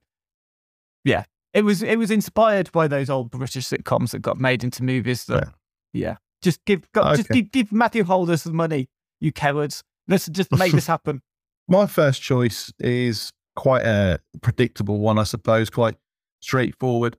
yeah, 1.04 1.24
it 1.54 1.64
was 1.64 1.82
it 1.82 1.96
was 1.96 2.10
inspired 2.10 2.70
by 2.72 2.88
those 2.88 3.08
old 3.08 3.30
British 3.30 3.66
sitcoms 3.68 4.10
that 4.10 4.18
got 4.18 4.38
made 4.38 4.64
into 4.64 4.82
movies. 4.82 5.24
That 5.26 5.48
yeah, 5.92 6.08
yeah. 6.08 6.16
just 6.42 6.64
give 6.64 6.82
okay. 6.96 7.16
just 7.16 7.28
give, 7.28 7.52
give 7.52 7.72
Matthew 7.72 8.04
Holness 8.04 8.42
the 8.42 8.52
money 8.52 8.88
you 9.20 9.32
cowards. 9.32 9.82
Let's 10.08 10.26
just 10.26 10.52
make 10.52 10.72
this 10.72 10.88
happen. 10.88 11.22
My 11.68 11.86
first 11.86 12.20
choice 12.20 12.72
is 12.78 13.32
quite 13.56 13.86
a 13.86 14.18
predictable 14.42 14.98
one, 14.98 15.18
I 15.18 15.22
suppose, 15.22 15.70
quite 15.70 15.94
straightforward. 16.40 17.16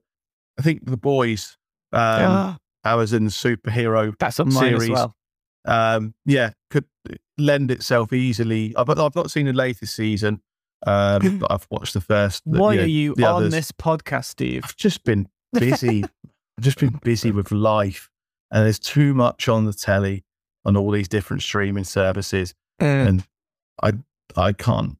I 0.58 0.62
think 0.62 0.84
the 0.84 0.96
boys, 0.96 1.56
um, 1.92 2.20
yeah. 2.20 2.54
Amazon 2.84 3.26
superhero 3.26 4.14
That's 4.18 4.38
on 4.38 4.50
series, 4.52 4.84
as 4.84 4.90
well. 4.90 5.16
Um, 5.64 6.14
yeah, 6.24 6.50
could 6.70 6.84
lend 7.38 7.70
itself 7.70 8.12
easily. 8.12 8.74
I've, 8.76 8.88
I've 8.88 9.16
not 9.16 9.30
seen 9.30 9.46
the 9.46 9.52
latest 9.52 9.96
season, 9.96 10.40
um, 10.86 11.38
but 11.38 11.52
I've 11.52 11.66
watched 11.70 11.94
the 11.94 12.00
first. 12.00 12.42
The, 12.44 12.58
Why 12.58 12.76
are 12.78 12.86
you 12.86 13.14
on 13.18 13.24
others. 13.24 13.52
this 13.52 13.72
podcast, 13.72 14.26
Steve? 14.26 14.62
I've 14.64 14.76
just 14.76 15.04
been 15.04 15.28
busy. 15.52 16.04
I've 16.04 16.64
just 16.64 16.78
been 16.78 16.98
busy 17.02 17.30
with 17.30 17.50
life, 17.52 18.10
and 18.50 18.64
there's 18.64 18.78
too 18.78 19.14
much 19.14 19.48
on 19.48 19.64
the 19.64 19.72
telly 19.72 20.24
on 20.64 20.76
all 20.76 20.90
these 20.90 21.08
different 21.08 21.42
streaming 21.42 21.84
services, 21.84 22.54
mm. 22.80 23.08
and 23.08 23.24
I 23.82 23.92
I 24.36 24.52
can't 24.52 24.98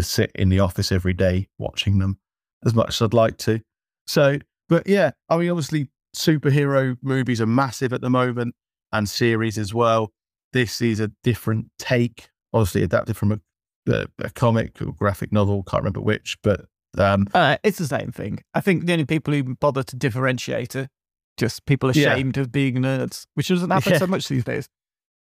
sit 0.00 0.32
in 0.34 0.48
the 0.48 0.60
office 0.60 0.90
every 0.90 1.12
day 1.12 1.48
watching 1.58 1.98
them 1.98 2.18
as 2.64 2.74
much 2.74 2.88
as 2.88 3.02
I'd 3.02 3.14
like 3.14 3.38
to. 3.38 3.60
So, 4.06 4.38
but 4.68 4.86
yeah, 4.86 5.12
I 5.28 5.36
mean, 5.36 5.50
obviously, 5.50 5.88
superhero 6.16 6.96
movies 7.02 7.40
are 7.40 7.46
massive 7.46 7.92
at 7.92 8.00
the 8.00 8.10
moment, 8.10 8.54
and 8.92 9.08
series 9.08 9.58
as 9.58 9.74
well. 9.74 10.12
This 10.52 10.80
is 10.80 11.00
a 11.00 11.10
different 11.22 11.70
take, 11.78 12.30
obviously 12.52 12.82
adapted 12.82 13.16
from 13.16 13.32
a, 13.32 13.40
a, 13.86 14.06
a 14.18 14.30
comic 14.30 14.80
or 14.80 14.92
graphic 14.92 15.32
novel. 15.32 15.62
Can't 15.62 15.82
remember 15.82 16.00
which, 16.00 16.36
but 16.42 16.66
um, 16.98 17.26
uh, 17.34 17.56
it's 17.62 17.78
the 17.78 17.86
same 17.86 18.12
thing. 18.12 18.40
I 18.54 18.60
think 18.60 18.86
the 18.86 18.92
only 18.92 19.04
people 19.04 19.34
who 19.34 19.54
bother 19.56 19.82
to 19.82 19.96
differentiate 19.96 20.76
are 20.76 20.88
just 21.36 21.66
people 21.66 21.90
ashamed 21.90 22.36
yeah. 22.36 22.42
of 22.42 22.52
being 22.52 22.76
nerds, 22.76 23.26
which 23.34 23.48
doesn't 23.48 23.70
happen 23.70 23.92
yeah. 23.92 23.98
so 23.98 24.06
much 24.06 24.28
these 24.28 24.44
days. 24.44 24.68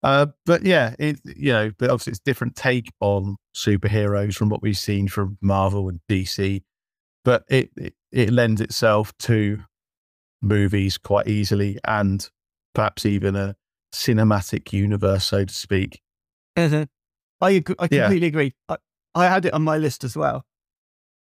Uh, 0.03 0.27
but 0.47 0.65
yeah, 0.65 0.95
it 0.99 1.21
you 1.25 1.53
know, 1.53 1.71
but 1.79 1.91
obviously 1.91 2.11
it's 2.11 2.21
different 2.21 2.57
take 2.57 2.91
on 3.01 3.37
superheroes 3.55 4.35
from 4.35 4.49
what 4.49 4.63
we've 4.63 4.77
seen 4.77 5.07
from 5.07 5.39
Marvel 5.41 5.89
and 5.89 6.01
DC, 6.09 6.63
but 7.25 7.45
it 7.49 7.71
it, 7.77 7.95
it 8.11 8.31
lends 8.31 8.61
itself 8.61 9.17
to 9.19 9.61
movies 10.41 10.99
quite 10.99 11.29
easily 11.29 11.79
and 11.85 12.29
perhaps 12.75 13.07
even 13.07 13.37
a 13.37 13.55
cinematic 13.95 14.73
universe, 14.73 15.27
so 15.27 15.45
to 15.45 15.55
speak. 15.55 16.01
Mm-hmm. 16.57 16.83
I 17.43 17.51
agree, 17.51 17.75
I 17.79 17.89
completely 17.89 18.21
yeah. 18.21 18.29
agree. 18.29 18.55
I, 18.69 18.77
I 19.15 19.27
had 19.27 19.45
it 19.45 19.53
on 19.53 19.63
my 19.63 19.77
list 19.77 20.05
as 20.05 20.17
well. 20.17 20.47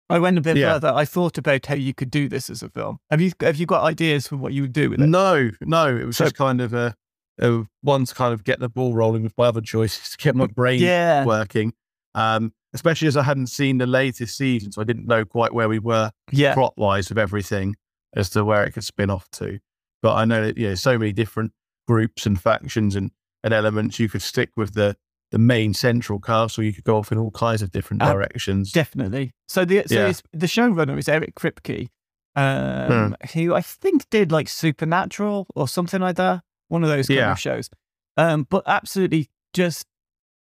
I 0.09 0.19
went 0.19 0.37
a 0.37 0.41
bit 0.41 0.55
yeah. 0.55 0.73
further. 0.73 0.93
I 0.93 1.03
thought 1.03 1.37
about 1.37 1.65
how 1.65 1.75
you 1.75 1.93
could 1.93 2.09
do 2.09 2.29
this 2.29 2.49
as 2.49 2.63
a 2.63 2.69
film. 2.69 2.99
Have 3.11 3.19
you 3.19 3.33
have 3.41 3.57
you 3.57 3.65
got 3.65 3.83
ideas 3.83 4.27
for 4.27 4.37
what 4.37 4.53
you 4.53 4.61
would 4.61 4.73
do 4.73 4.89
with 4.89 5.01
it? 5.01 5.07
No, 5.07 5.51
no. 5.61 5.95
It 5.95 6.05
was 6.05 6.17
so, 6.17 6.25
just 6.25 6.35
kind 6.35 6.61
of 6.61 6.73
a 6.73 6.95
uh, 7.41 7.63
one 7.81 8.05
to 8.05 8.15
kind 8.15 8.33
of 8.33 8.43
get 8.43 8.59
the 8.59 8.69
ball 8.69 8.93
rolling 8.93 9.23
with 9.23 9.33
my 9.37 9.47
other 9.47 9.61
choices 9.61 10.09
to 10.11 10.17
get 10.17 10.35
my 10.35 10.47
brain 10.47 10.81
yeah. 10.81 11.25
working. 11.25 11.73
Um, 12.15 12.53
especially 12.73 13.07
as 13.09 13.17
I 13.17 13.23
hadn't 13.23 13.47
seen 13.47 13.77
the 13.79 13.85
latest 13.85 14.37
season, 14.37 14.71
so 14.71 14.81
I 14.81 14.85
didn't 14.85 15.07
know 15.07 15.25
quite 15.25 15.53
where 15.53 15.69
we 15.69 15.79
were 15.79 16.11
yeah. 16.31 16.53
plot 16.53 16.73
wise 16.77 17.09
with 17.09 17.17
everything 17.17 17.75
as 18.15 18.29
to 18.31 18.45
where 18.45 18.63
it 18.63 18.71
could 18.71 18.83
spin 18.83 19.09
off 19.09 19.29
to. 19.31 19.59
But 20.01 20.15
I 20.15 20.25
know 20.25 20.45
that 20.45 20.57
yeah, 20.57 20.75
so 20.75 20.97
many 20.97 21.11
different 21.11 21.51
groups 21.87 22.25
and 22.25 22.39
factions 22.41 22.95
and, 22.95 23.11
and 23.43 23.53
elements. 23.53 23.99
You 23.99 24.09
could 24.09 24.21
stick 24.21 24.51
with 24.55 24.73
the 24.73 24.95
the 25.31 25.37
main 25.37 25.73
central 25.73 26.19
cast, 26.19 26.57
or 26.57 26.63
you 26.63 26.73
could 26.73 26.83
go 26.83 26.97
off 26.97 27.11
in 27.11 27.17
all 27.17 27.31
kinds 27.31 27.61
of 27.61 27.71
different 27.71 28.01
uh, 28.01 28.13
directions. 28.13 28.71
Definitely. 28.71 29.31
So 29.47 29.65
the 29.65 29.83
so 29.87 30.07
yeah. 30.07 30.13
the 30.33 30.47
showrunner 30.47 30.97
is 30.97 31.09
Eric 31.09 31.35
Kripke, 31.35 31.89
um, 32.35 33.15
hmm. 33.21 33.39
who 33.39 33.53
I 33.53 33.61
think 33.61 34.09
did 34.09 34.31
like 34.31 34.47
Supernatural 34.47 35.47
or 35.55 35.67
something 35.67 36.01
like 36.01 36.15
that 36.15 36.41
one 36.67 36.83
of 36.83 36.89
those 36.89 37.07
kind 37.07 37.19
yeah. 37.19 37.31
of 37.31 37.39
shows. 37.39 37.69
Um, 38.15 38.47
but 38.49 38.63
absolutely 38.65 39.29
just 39.53 39.85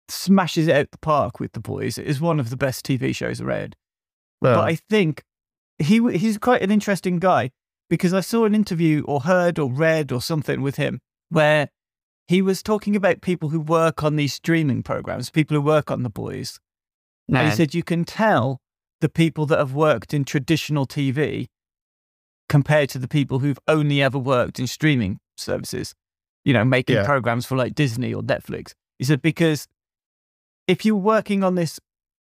smashes 0.08 0.68
it 0.68 0.76
out 0.76 0.90
the 0.90 0.98
park 0.98 1.40
with 1.40 1.52
the 1.52 1.60
boys. 1.60 1.98
It 1.98 2.06
is 2.06 2.20
one 2.20 2.40
of 2.40 2.50
the 2.50 2.56
best 2.56 2.86
TV 2.86 3.14
shows 3.14 3.40
around. 3.40 3.76
Well, 4.40 4.56
but 4.56 4.64
I 4.64 4.74
think 4.76 5.22
he 5.78 6.00
he's 6.16 6.38
quite 6.38 6.62
an 6.62 6.70
interesting 6.70 7.18
guy 7.18 7.50
because 7.88 8.14
I 8.14 8.20
saw 8.20 8.44
an 8.44 8.54
interview 8.54 9.02
or 9.06 9.20
heard 9.20 9.58
or 9.58 9.70
read 9.70 10.12
or 10.12 10.20
something 10.20 10.62
with 10.62 10.76
him 10.76 11.00
where 11.28 11.68
he 12.28 12.42
was 12.42 12.62
talking 12.62 12.96
about 12.96 13.20
people 13.20 13.50
who 13.50 13.60
work 13.60 14.02
on 14.02 14.16
these 14.16 14.34
streaming 14.34 14.82
programs, 14.82 15.30
people 15.30 15.56
who 15.56 15.60
work 15.60 15.90
on 15.90 16.02
the 16.02 16.10
boys. 16.10 16.58
And 17.28 17.48
he 17.48 17.54
said 17.54 17.74
you 17.74 17.82
can 17.82 18.04
tell 18.04 18.60
the 19.00 19.08
people 19.08 19.46
that 19.46 19.58
have 19.58 19.74
worked 19.74 20.14
in 20.14 20.24
traditional 20.24 20.86
TV 20.86 21.46
compared 22.48 22.88
to 22.90 22.98
the 22.98 23.08
people 23.08 23.40
who've 23.40 23.58
only 23.66 24.00
ever 24.00 24.18
worked 24.18 24.60
in 24.60 24.66
streaming 24.66 25.18
services, 25.36 25.94
you 26.44 26.52
know, 26.52 26.64
making 26.64 26.96
yeah. 26.96 27.04
programs 27.04 27.44
for 27.44 27.56
like 27.56 27.74
Disney 27.74 28.14
or 28.14 28.22
Netflix. 28.22 28.72
He 28.98 29.04
said, 29.04 29.20
because 29.22 29.66
if 30.68 30.84
you're 30.84 30.94
working 30.96 31.42
on 31.42 31.56
this, 31.56 31.80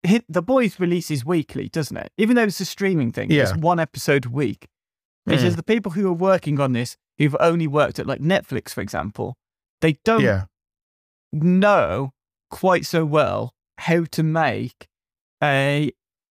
hit, 0.03 0.25
The 0.29 0.43
Boys 0.43 0.79
releases 0.79 1.25
weekly, 1.25 1.69
doesn't 1.69 1.97
it? 1.97 2.11
Even 2.17 2.37
though 2.37 2.45
it's 2.45 2.61
a 2.61 2.65
streaming 2.65 3.13
thing, 3.13 3.31
yeah. 3.31 3.43
it's 3.43 3.57
one 3.57 3.81
episode 3.81 4.27
a 4.27 4.31
week. 4.31 4.67
He 5.27 5.33
mm. 5.33 5.41
says 5.41 5.57
the 5.57 5.65
people 5.65 5.93
who 5.93 6.09
are 6.09 6.13
working 6.13 6.61
on 6.61 6.73
this, 6.73 6.97
who've 7.19 7.37
only 7.41 7.67
worked 7.67 7.99
at 7.99 8.07
like 8.07 8.21
Netflix, 8.21 8.71
for 8.71 8.81
example, 8.81 9.37
they 9.81 9.97
don't 10.05 10.23
yeah. 10.23 10.45
know 11.33 12.13
quite 12.51 12.87
so 12.87 13.05
well 13.05 13.55
how 13.79 14.05
to 14.05 14.23
make 14.23 14.89
a 15.43 15.93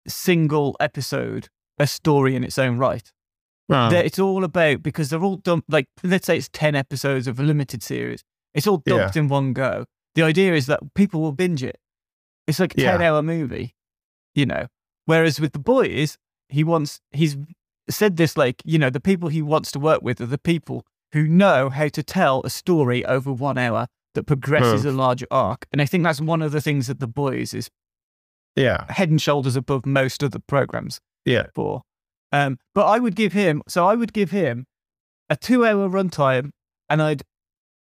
single 0.07 0.75
episode 0.79 1.49
a 1.79 1.87
story 1.87 2.35
in 2.35 2.43
its 2.43 2.57
own 2.57 2.77
right. 2.77 3.11
Wow. 3.67 3.89
It's 3.91 4.19
all 4.19 4.43
about 4.43 4.83
because 4.83 5.09
they're 5.09 5.23
all 5.23 5.37
dumped. 5.37 5.71
Like 5.71 5.87
let's 6.03 6.27
say 6.27 6.37
it's 6.37 6.49
ten 6.49 6.75
episodes 6.75 7.27
of 7.27 7.39
a 7.39 7.43
limited 7.43 7.81
series. 7.81 8.23
It's 8.53 8.67
all 8.67 8.77
dumped 8.77 9.15
yeah. 9.15 9.21
in 9.21 9.27
one 9.29 9.53
go. 9.53 9.85
The 10.15 10.23
idea 10.23 10.53
is 10.53 10.65
that 10.65 10.93
people 10.93 11.21
will 11.21 11.31
binge 11.31 11.63
it. 11.63 11.79
It's 12.47 12.59
like 12.59 12.77
a 12.77 12.81
yeah. 12.81 12.91
ten-hour 12.91 13.21
movie, 13.21 13.75
you 14.35 14.45
know. 14.45 14.67
Whereas 15.05 15.39
with 15.39 15.53
the 15.53 15.59
boys, 15.59 16.17
he 16.49 16.63
wants 16.63 16.99
he's 17.11 17.37
said 17.89 18.17
this 18.17 18.35
like 18.37 18.61
you 18.65 18.77
know 18.77 18.89
the 18.89 18.99
people 18.99 19.29
he 19.29 19.41
wants 19.41 19.71
to 19.71 19.79
work 19.79 20.01
with 20.01 20.19
are 20.21 20.25
the 20.25 20.37
people 20.37 20.85
who 21.13 21.27
know 21.27 21.69
how 21.69 21.87
to 21.89 22.03
tell 22.03 22.41
a 22.43 22.49
story 22.49 23.05
over 23.05 23.31
one 23.31 23.57
hour 23.57 23.87
that 24.15 24.23
progresses 24.23 24.85
a 24.85 24.91
larger 24.91 25.27
arc. 25.31 25.65
And 25.71 25.81
I 25.81 25.85
think 25.85 26.03
that's 26.03 26.21
one 26.21 26.41
of 26.41 26.51
the 26.51 26.61
things 26.61 26.87
that 26.87 26.99
the 26.99 27.07
boys 27.07 27.53
is 27.53 27.69
yeah 28.55 28.91
head 28.91 29.09
and 29.09 29.21
shoulders 29.21 29.55
above 29.55 29.85
most 29.85 30.23
of 30.23 30.31
the 30.31 30.39
programs. 30.39 30.99
Yeah. 31.25 31.47
For. 31.53 31.83
Um, 32.31 32.57
but 32.73 32.85
I 32.85 32.99
would 32.99 33.15
give 33.15 33.33
him 33.33 33.61
so 33.67 33.87
I 33.87 33.95
would 33.95 34.13
give 34.13 34.31
him 34.31 34.65
a 35.29 35.35
two 35.35 35.65
hour 35.65 35.89
runtime 35.89 36.51
and 36.89 37.01
I'd 37.01 37.23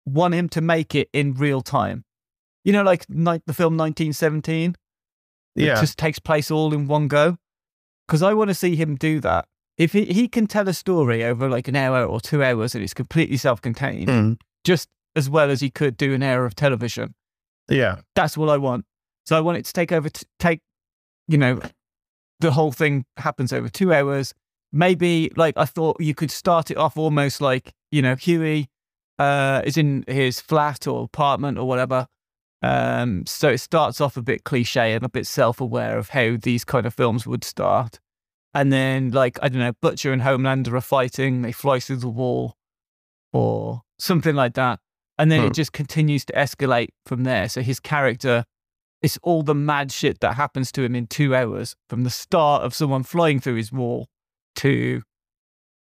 want 0.06 0.34
him 0.34 0.50
to 0.50 0.62
make 0.62 0.96
it 0.96 1.10
in 1.14 1.34
real 1.34 1.62
time. 1.62 2.04
You 2.64 2.74
know, 2.74 2.84
like 2.84 3.10
ni- 3.10 3.42
the 3.46 3.54
film 3.54 3.78
1917? 3.78 4.76
Yeah. 5.56 5.78
It 5.78 5.82
just 5.82 5.98
takes 5.98 6.20
place 6.20 6.52
all 6.52 6.74
in 6.74 6.88
one 6.88 7.08
go. 7.08 7.38
Because 8.08 8.22
I 8.24 8.34
want 8.34 8.50
to 8.50 8.56
see 8.56 8.76
him 8.76 8.96
do 8.96 9.20
that. 9.22 9.46
If 9.80 9.94
he, 9.94 10.06
he 10.06 10.28
can 10.28 10.46
tell 10.46 10.68
a 10.68 10.74
story 10.74 11.24
over 11.24 11.50
like 11.50 11.70
an 11.70 11.76
hour 11.78 12.04
or 12.04 12.20
two 12.20 12.44
hours 12.44 12.76
and 12.76 12.84
it's 12.84 12.94
completely 12.94 13.38
self 13.38 13.62
contained, 13.62 14.10
mm. 14.10 14.38
just 14.66 14.90
as 15.16 15.30
well 15.30 15.50
as 15.50 15.62
he 15.62 15.72
could 15.72 15.96
do 15.96 16.14
an 16.14 16.22
hour 16.22 16.46
of 16.46 16.54
television. 16.54 17.16
Yeah. 17.70 18.02
That's 18.14 18.38
what 18.38 18.50
I 18.50 18.58
want. 18.58 18.86
So 19.26 19.38
I 19.38 19.40
want 19.40 19.58
it 19.58 19.66
to 19.66 19.74
take 19.74 19.94
over, 19.94 20.10
to 20.10 20.26
take, 20.38 20.60
you 21.30 21.38
know, 21.38 21.62
the 22.42 22.52
whole 22.52 22.74
thing 22.74 23.06
happens 23.18 23.54
over 23.54 23.70
two 23.70 23.94
hours. 23.94 24.34
Maybe 24.74 25.32
like 25.38 25.56
I 25.58 25.66
thought 25.66 26.02
you 26.02 26.14
could 26.14 26.30
start 26.30 26.70
it 26.70 26.78
off 26.78 26.98
almost 26.98 27.40
like, 27.40 27.72
you 27.90 28.02
know, 28.02 28.16
Hughie 28.16 28.68
uh, 29.18 29.62
is 29.64 29.78
in 29.78 30.04
his 30.08 30.42
flat 30.42 30.88
or 30.88 31.06
apartment 31.06 31.58
or 31.58 31.66
whatever. 31.66 32.08
Um, 32.62 33.26
so 33.26 33.48
it 33.48 33.60
starts 33.60 34.02
off 34.02 34.18
a 34.18 34.22
bit 34.22 34.44
cliche 34.44 34.94
and 34.94 35.06
a 35.06 35.10
bit 35.10 35.26
self 35.26 35.62
aware 35.62 35.98
of 35.98 36.10
how 36.10 36.36
these 36.42 36.66
kind 36.66 36.86
of 36.86 36.94
films 36.94 37.26
would 37.26 37.46
start. 37.46 38.00
And 38.54 38.74
then, 38.74 39.12
like, 39.12 39.38
I 39.42 39.50
don't 39.50 39.60
know, 39.60 39.74
Butcher 39.82 40.12
and 40.12 40.22
Homelander 40.22 40.74
are 40.74 40.82
fighting, 40.82 41.44
they 41.44 41.52
fly 41.52 41.80
through 41.80 41.98
the 41.98 42.10
wall 42.10 42.56
or 43.32 43.84
something 44.00 44.36
like 44.36 44.56
that. 44.56 44.80
And 45.18 45.32
then 45.32 45.42
it 45.42 45.48
hmm. 45.48 45.54
just 45.54 45.74
continues 45.74 46.26
to 46.26 46.34
escalate 46.34 46.90
from 47.06 47.24
there. 47.26 47.50
So 47.50 47.62
his 47.62 47.80
character, 47.80 48.46
it's 49.02 49.20
all 49.22 49.44
the 49.44 49.54
mad 49.54 49.92
shit 49.92 50.22
that 50.22 50.36
happens 50.36 50.72
to 50.74 50.84
him 50.84 50.96
in 50.96 51.08
two 51.08 51.36
hours 51.36 51.76
from 51.90 52.04
the 52.04 52.10
start 52.10 52.64
of 52.64 52.74
someone 52.74 53.04
flying 53.04 53.40
through 53.40 53.56
his 53.56 53.72
wall 53.72 54.08
to 54.56 55.04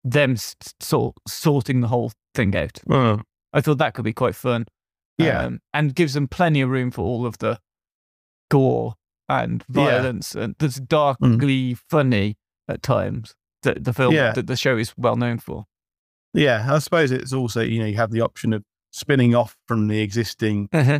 them 0.04 0.36
sort 0.80 1.16
sorting 1.28 1.82
the 1.82 1.88
whole 1.88 2.12
thing 2.36 2.56
out. 2.56 2.80
Hmm. 2.88 3.16
I 3.52 3.62
thought 3.62 3.80
that 3.80 3.96
could 3.96 4.06
be 4.06 4.14
quite 4.14 4.36
fun. 4.36 4.66
Yeah. 5.18 5.44
Um, 5.44 5.60
and 5.74 5.96
gives 5.96 6.14
them 6.14 6.28
plenty 6.28 6.62
of 6.62 6.70
room 6.70 6.92
for 6.92 7.02
all 7.02 7.26
of 7.26 7.38
the 7.40 7.60
gore 8.52 8.96
and 9.28 9.64
violence. 9.64 10.36
Yeah. 10.36 10.44
And 10.44 10.56
that's 10.60 10.80
darkly 10.80 11.74
mm. 11.74 11.80
funny 11.90 12.38
at 12.68 12.82
times 12.82 13.36
that 13.64 13.84
the 13.84 13.94
film, 13.94 14.14
yeah. 14.14 14.32
that 14.34 14.48
the 14.48 14.56
show 14.56 14.78
is 14.78 14.94
well 14.98 15.16
known 15.16 15.40
for. 15.40 15.66
Yeah. 16.34 16.68
I 16.70 16.80
suppose 16.80 17.12
it's 17.12 17.34
also, 17.34 17.62
you 17.62 17.80
know, 17.80 17.86
you 17.86 17.96
have 17.96 18.12
the 18.12 18.22
option 18.22 18.54
of 18.54 18.64
spinning 18.92 19.36
off 19.36 19.58
from 19.68 19.88
the 19.88 20.02
existing 20.02 20.70
uh-huh. 20.72 21.00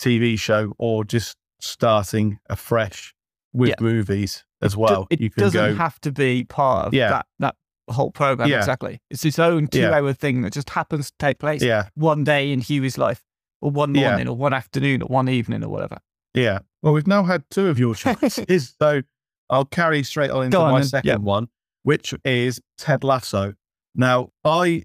TV 0.00 0.38
show 0.38 0.72
or 0.78 1.04
just 1.04 1.36
starting 1.60 2.38
afresh 2.48 3.14
with 3.52 3.70
yeah. 3.70 3.74
movies 3.80 4.44
as 4.62 4.76
well. 4.76 5.06
It, 5.10 5.20
you 5.20 5.30
can 5.30 5.44
doesn't 5.44 5.72
go, 5.72 5.74
have 5.74 6.00
to 6.00 6.12
be 6.12 6.44
part 6.44 6.88
of 6.88 6.94
yeah. 6.94 7.10
that, 7.10 7.26
that 7.38 7.56
whole 7.90 8.10
program 8.10 8.48
yeah. 8.48 8.58
exactly. 8.58 9.00
It's 9.10 9.24
its 9.24 9.38
own 9.38 9.68
two 9.68 9.86
hour 9.86 10.12
thing 10.12 10.42
that 10.42 10.52
just 10.52 10.70
happens 10.70 11.10
to 11.10 11.16
take 11.18 11.38
place 11.38 11.62
yeah. 11.62 11.88
one 11.94 12.24
day 12.24 12.52
in 12.52 12.60
Hughie's 12.60 12.98
life 12.98 13.22
or 13.60 13.70
one 13.70 13.92
morning 13.92 14.28
or 14.28 14.36
one 14.36 14.52
afternoon 14.52 15.02
or 15.02 15.06
one 15.06 15.28
evening 15.28 15.64
or 15.64 15.68
whatever. 15.68 15.98
Yeah. 16.34 16.60
Well, 16.82 16.92
we've 16.92 17.06
now 17.06 17.24
had 17.24 17.44
two 17.50 17.68
of 17.68 17.78
your 17.78 17.94
choices. 17.96 18.74
so 18.78 19.02
I'll 19.50 19.64
carry 19.64 20.02
straight 20.02 20.30
on 20.30 20.46
into 20.46 20.58
on 20.58 20.72
my 20.72 20.80
then. 20.80 20.88
second 20.88 21.22
one, 21.22 21.48
which 21.82 22.14
is 22.24 22.60
Ted 22.76 23.04
Lasso. 23.04 23.54
Now, 23.94 24.30
I 24.44 24.84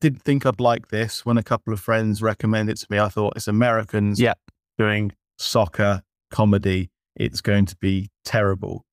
didn't 0.00 0.22
think 0.22 0.46
I'd 0.46 0.60
like 0.60 0.88
this 0.88 1.24
when 1.26 1.36
a 1.36 1.42
couple 1.42 1.72
of 1.72 1.80
friends 1.80 2.22
recommended 2.22 2.72
it 2.72 2.80
to 2.80 2.86
me. 2.90 2.98
I 2.98 3.08
thought 3.08 3.34
it's 3.36 3.48
Americans 3.48 4.20
yeah. 4.20 4.34
doing 4.78 5.12
soccer 5.38 6.02
comedy. 6.30 6.90
It's 7.16 7.40
going 7.40 7.66
to 7.66 7.76
be 7.76 8.10
terrible. 8.24 8.84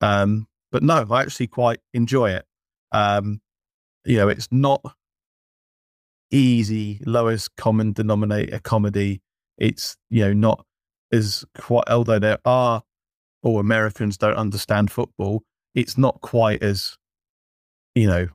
Um, 0.00 0.46
but 0.70 0.82
no, 0.82 1.06
I 1.10 1.22
actually 1.22 1.48
quite 1.48 1.80
enjoy 1.92 2.30
it. 2.30 2.44
Um, 2.92 3.40
you 4.04 4.16
know, 4.16 4.28
it's 4.28 4.48
not 4.50 4.82
easy, 6.30 7.00
lowest 7.04 7.56
common 7.56 7.92
denominator 7.92 8.60
comedy. 8.60 9.22
It's, 9.56 9.96
you 10.10 10.24
know, 10.24 10.32
not 10.32 10.64
as 11.12 11.44
quite, 11.58 11.88
although 11.88 12.18
there 12.18 12.38
are, 12.44 12.82
or 13.42 13.60
Americans 13.60 14.16
don't 14.16 14.36
understand 14.36 14.90
football, 14.90 15.42
it's 15.74 15.96
not 15.96 16.20
quite 16.20 16.62
as, 16.62 16.96
you 17.94 18.06
know, 18.06 18.28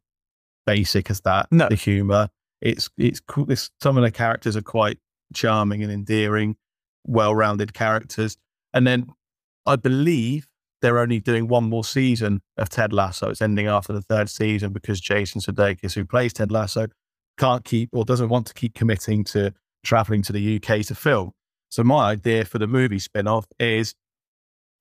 basic 0.65 1.09
as 1.09 1.21
that. 1.21 1.47
No. 1.51 1.67
The 1.69 1.75
humor. 1.75 2.29
It's 2.61 2.89
it's 2.97 3.19
cool. 3.19 3.45
This, 3.45 3.69
some 3.81 3.97
of 3.97 4.03
the 4.03 4.11
characters 4.11 4.55
are 4.55 4.61
quite 4.61 4.99
charming 5.33 5.83
and 5.83 5.91
endearing, 5.91 6.55
well-rounded 7.05 7.73
characters. 7.73 8.37
And 8.73 8.87
then 8.87 9.07
I 9.65 9.75
believe 9.75 10.47
they're 10.81 10.99
only 10.99 11.19
doing 11.19 11.47
one 11.47 11.65
more 11.65 11.83
season 11.83 12.41
of 12.57 12.69
Ted 12.69 12.93
Lasso. 12.93 13.29
It's 13.29 13.41
ending 13.41 13.67
after 13.67 13.93
the 13.93 14.01
third 14.01 14.29
season 14.29 14.73
because 14.73 14.99
Jason 14.99 15.41
Sudeikis, 15.41 15.93
who 15.93 16.05
plays 16.05 16.33
Ted 16.33 16.51
Lasso, 16.51 16.87
can't 17.37 17.63
keep 17.63 17.89
or 17.93 18.05
doesn't 18.05 18.29
want 18.29 18.47
to 18.47 18.53
keep 18.53 18.73
committing 18.73 19.23
to 19.25 19.53
traveling 19.83 20.21
to 20.23 20.33
the 20.33 20.57
UK 20.57 20.81
to 20.87 20.95
film. 20.95 21.31
So 21.69 21.83
my 21.83 22.11
idea 22.11 22.45
for 22.45 22.59
the 22.59 22.67
movie 22.67 22.99
spin-off 22.99 23.45
is 23.59 23.95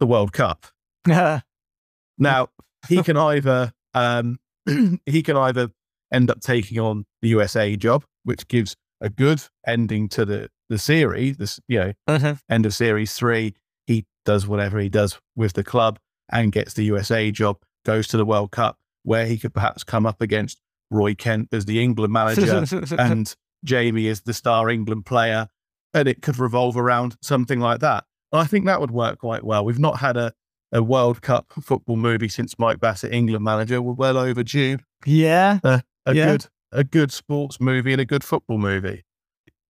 the 0.02 0.06
World 0.06 0.32
Cup. 0.32 0.66
now 1.06 2.48
he 2.88 3.04
can 3.04 3.16
either 3.16 3.72
um, 3.94 4.40
he 5.06 5.22
can 5.22 5.36
either 5.36 5.70
end 6.12 6.28
up 6.28 6.40
taking 6.40 6.80
on 6.80 7.06
the 7.20 7.28
USA 7.28 7.76
job, 7.76 8.04
which 8.24 8.48
gives 8.48 8.74
a 9.00 9.08
good 9.08 9.40
ending 9.64 10.08
to 10.08 10.24
the, 10.24 10.50
the 10.68 10.78
series, 10.78 11.36
this, 11.36 11.60
you 11.68 11.78
know, 11.78 11.92
uh-huh. 12.08 12.34
end 12.50 12.66
of 12.66 12.74
series 12.74 13.14
three. 13.14 13.54
He 13.86 14.04
does 14.24 14.44
whatever 14.44 14.80
he 14.80 14.88
does 14.88 15.20
with 15.36 15.52
the 15.52 15.62
club 15.62 16.00
and 16.32 16.50
gets 16.50 16.74
the 16.74 16.84
USA 16.86 17.30
job, 17.30 17.58
goes 17.84 18.08
to 18.08 18.16
the 18.16 18.24
World 18.24 18.50
Cup, 18.50 18.78
where 19.04 19.26
he 19.26 19.38
could 19.38 19.54
perhaps 19.54 19.84
come 19.84 20.04
up 20.04 20.20
against 20.20 20.60
Roy 20.90 21.14
Kent 21.14 21.48
as 21.52 21.64
the 21.64 21.80
England 21.80 22.12
manager 22.12 22.64
and 22.98 23.32
Jamie 23.64 24.08
as 24.08 24.22
the 24.22 24.34
star 24.34 24.68
England 24.68 25.06
player. 25.06 25.46
And 25.94 26.08
it 26.08 26.22
could 26.22 26.38
revolve 26.38 26.76
around 26.76 27.16
something 27.22 27.60
like 27.60 27.80
that. 27.80 28.04
I 28.32 28.46
think 28.46 28.66
that 28.66 28.80
would 28.80 28.90
work 28.90 29.18
quite 29.18 29.44
well. 29.44 29.64
We've 29.64 29.78
not 29.78 29.98
had 29.98 30.16
a 30.16 30.32
a 30.72 30.82
World 30.82 31.20
Cup 31.20 31.52
football 31.60 31.96
movie 31.96 32.28
since 32.28 32.58
Mike 32.58 32.80
Bassett, 32.80 33.12
England 33.12 33.44
manager. 33.44 33.82
We're 33.82 33.92
well 33.92 34.16
overdue. 34.16 34.78
Yeah, 35.04 35.60
uh, 35.62 35.80
a 36.06 36.14
yeah. 36.14 36.32
good 36.32 36.46
a 36.72 36.84
good 36.84 37.12
sports 37.12 37.60
movie 37.60 37.92
and 37.92 38.00
a 38.00 38.06
good 38.06 38.24
football 38.24 38.58
movie. 38.58 39.04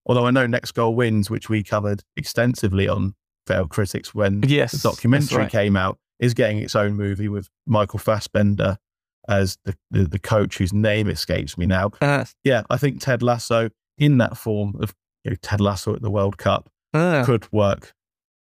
Although 0.07 0.27
I 0.27 0.31
know 0.31 0.47
Next 0.47 0.73
Goal 0.73 0.95
Wins, 0.95 1.29
which 1.29 1.49
we 1.49 1.63
covered 1.63 2.03
extensively 2.17 2.89
on 2.89 3.15
Failed 3.47 3.71
Critics 3.71 4.15
when 4.15 4.43
yes, 4.47 4.73
the 4.73 4.89
documentary 4.89 5.39
right. 5.39 5.51
came 5.51 5.77
out, 5.77 5.99
is 6.21 6.35
getting 6.35 6.59
its 6.59 6.77
own 6.77 6.95
movie 6.95 7.29
with 7.29 7.49
Michael 7.67 7.99
Fassbender 7.99 8.79
as 9.29 9.59
the, 9.65 9.77
the, 9.91 10.05
the 10.05 10.19
coach 10.19 10.59
whose 10.59 10.73
name 10.73 11.09
escapes 11.09 11.57
me 11.57 11.67
now. 11.67 11.91
Uh, 12.01 12.25
yeah, 12.45 12.63
I 12.71 12.77
think 12.77 13.01
Ted 13.01 13.23
Lasso 13.23 13.71
in 13.99 14.19
that 14.19 14.37
form 14.37 14.75
of 14.81 14.95
you 15.25 15.33
know, 15.33 15.37
Ted 15.43 15.61
Lasso 15.61 15.95
at 15.95 16.03
the 16.03 16.11
World 16.11 16.39
Cup 16.39 16.69
uh, 16.95 17.25
could 17.25 17.51
work 17.53 17.93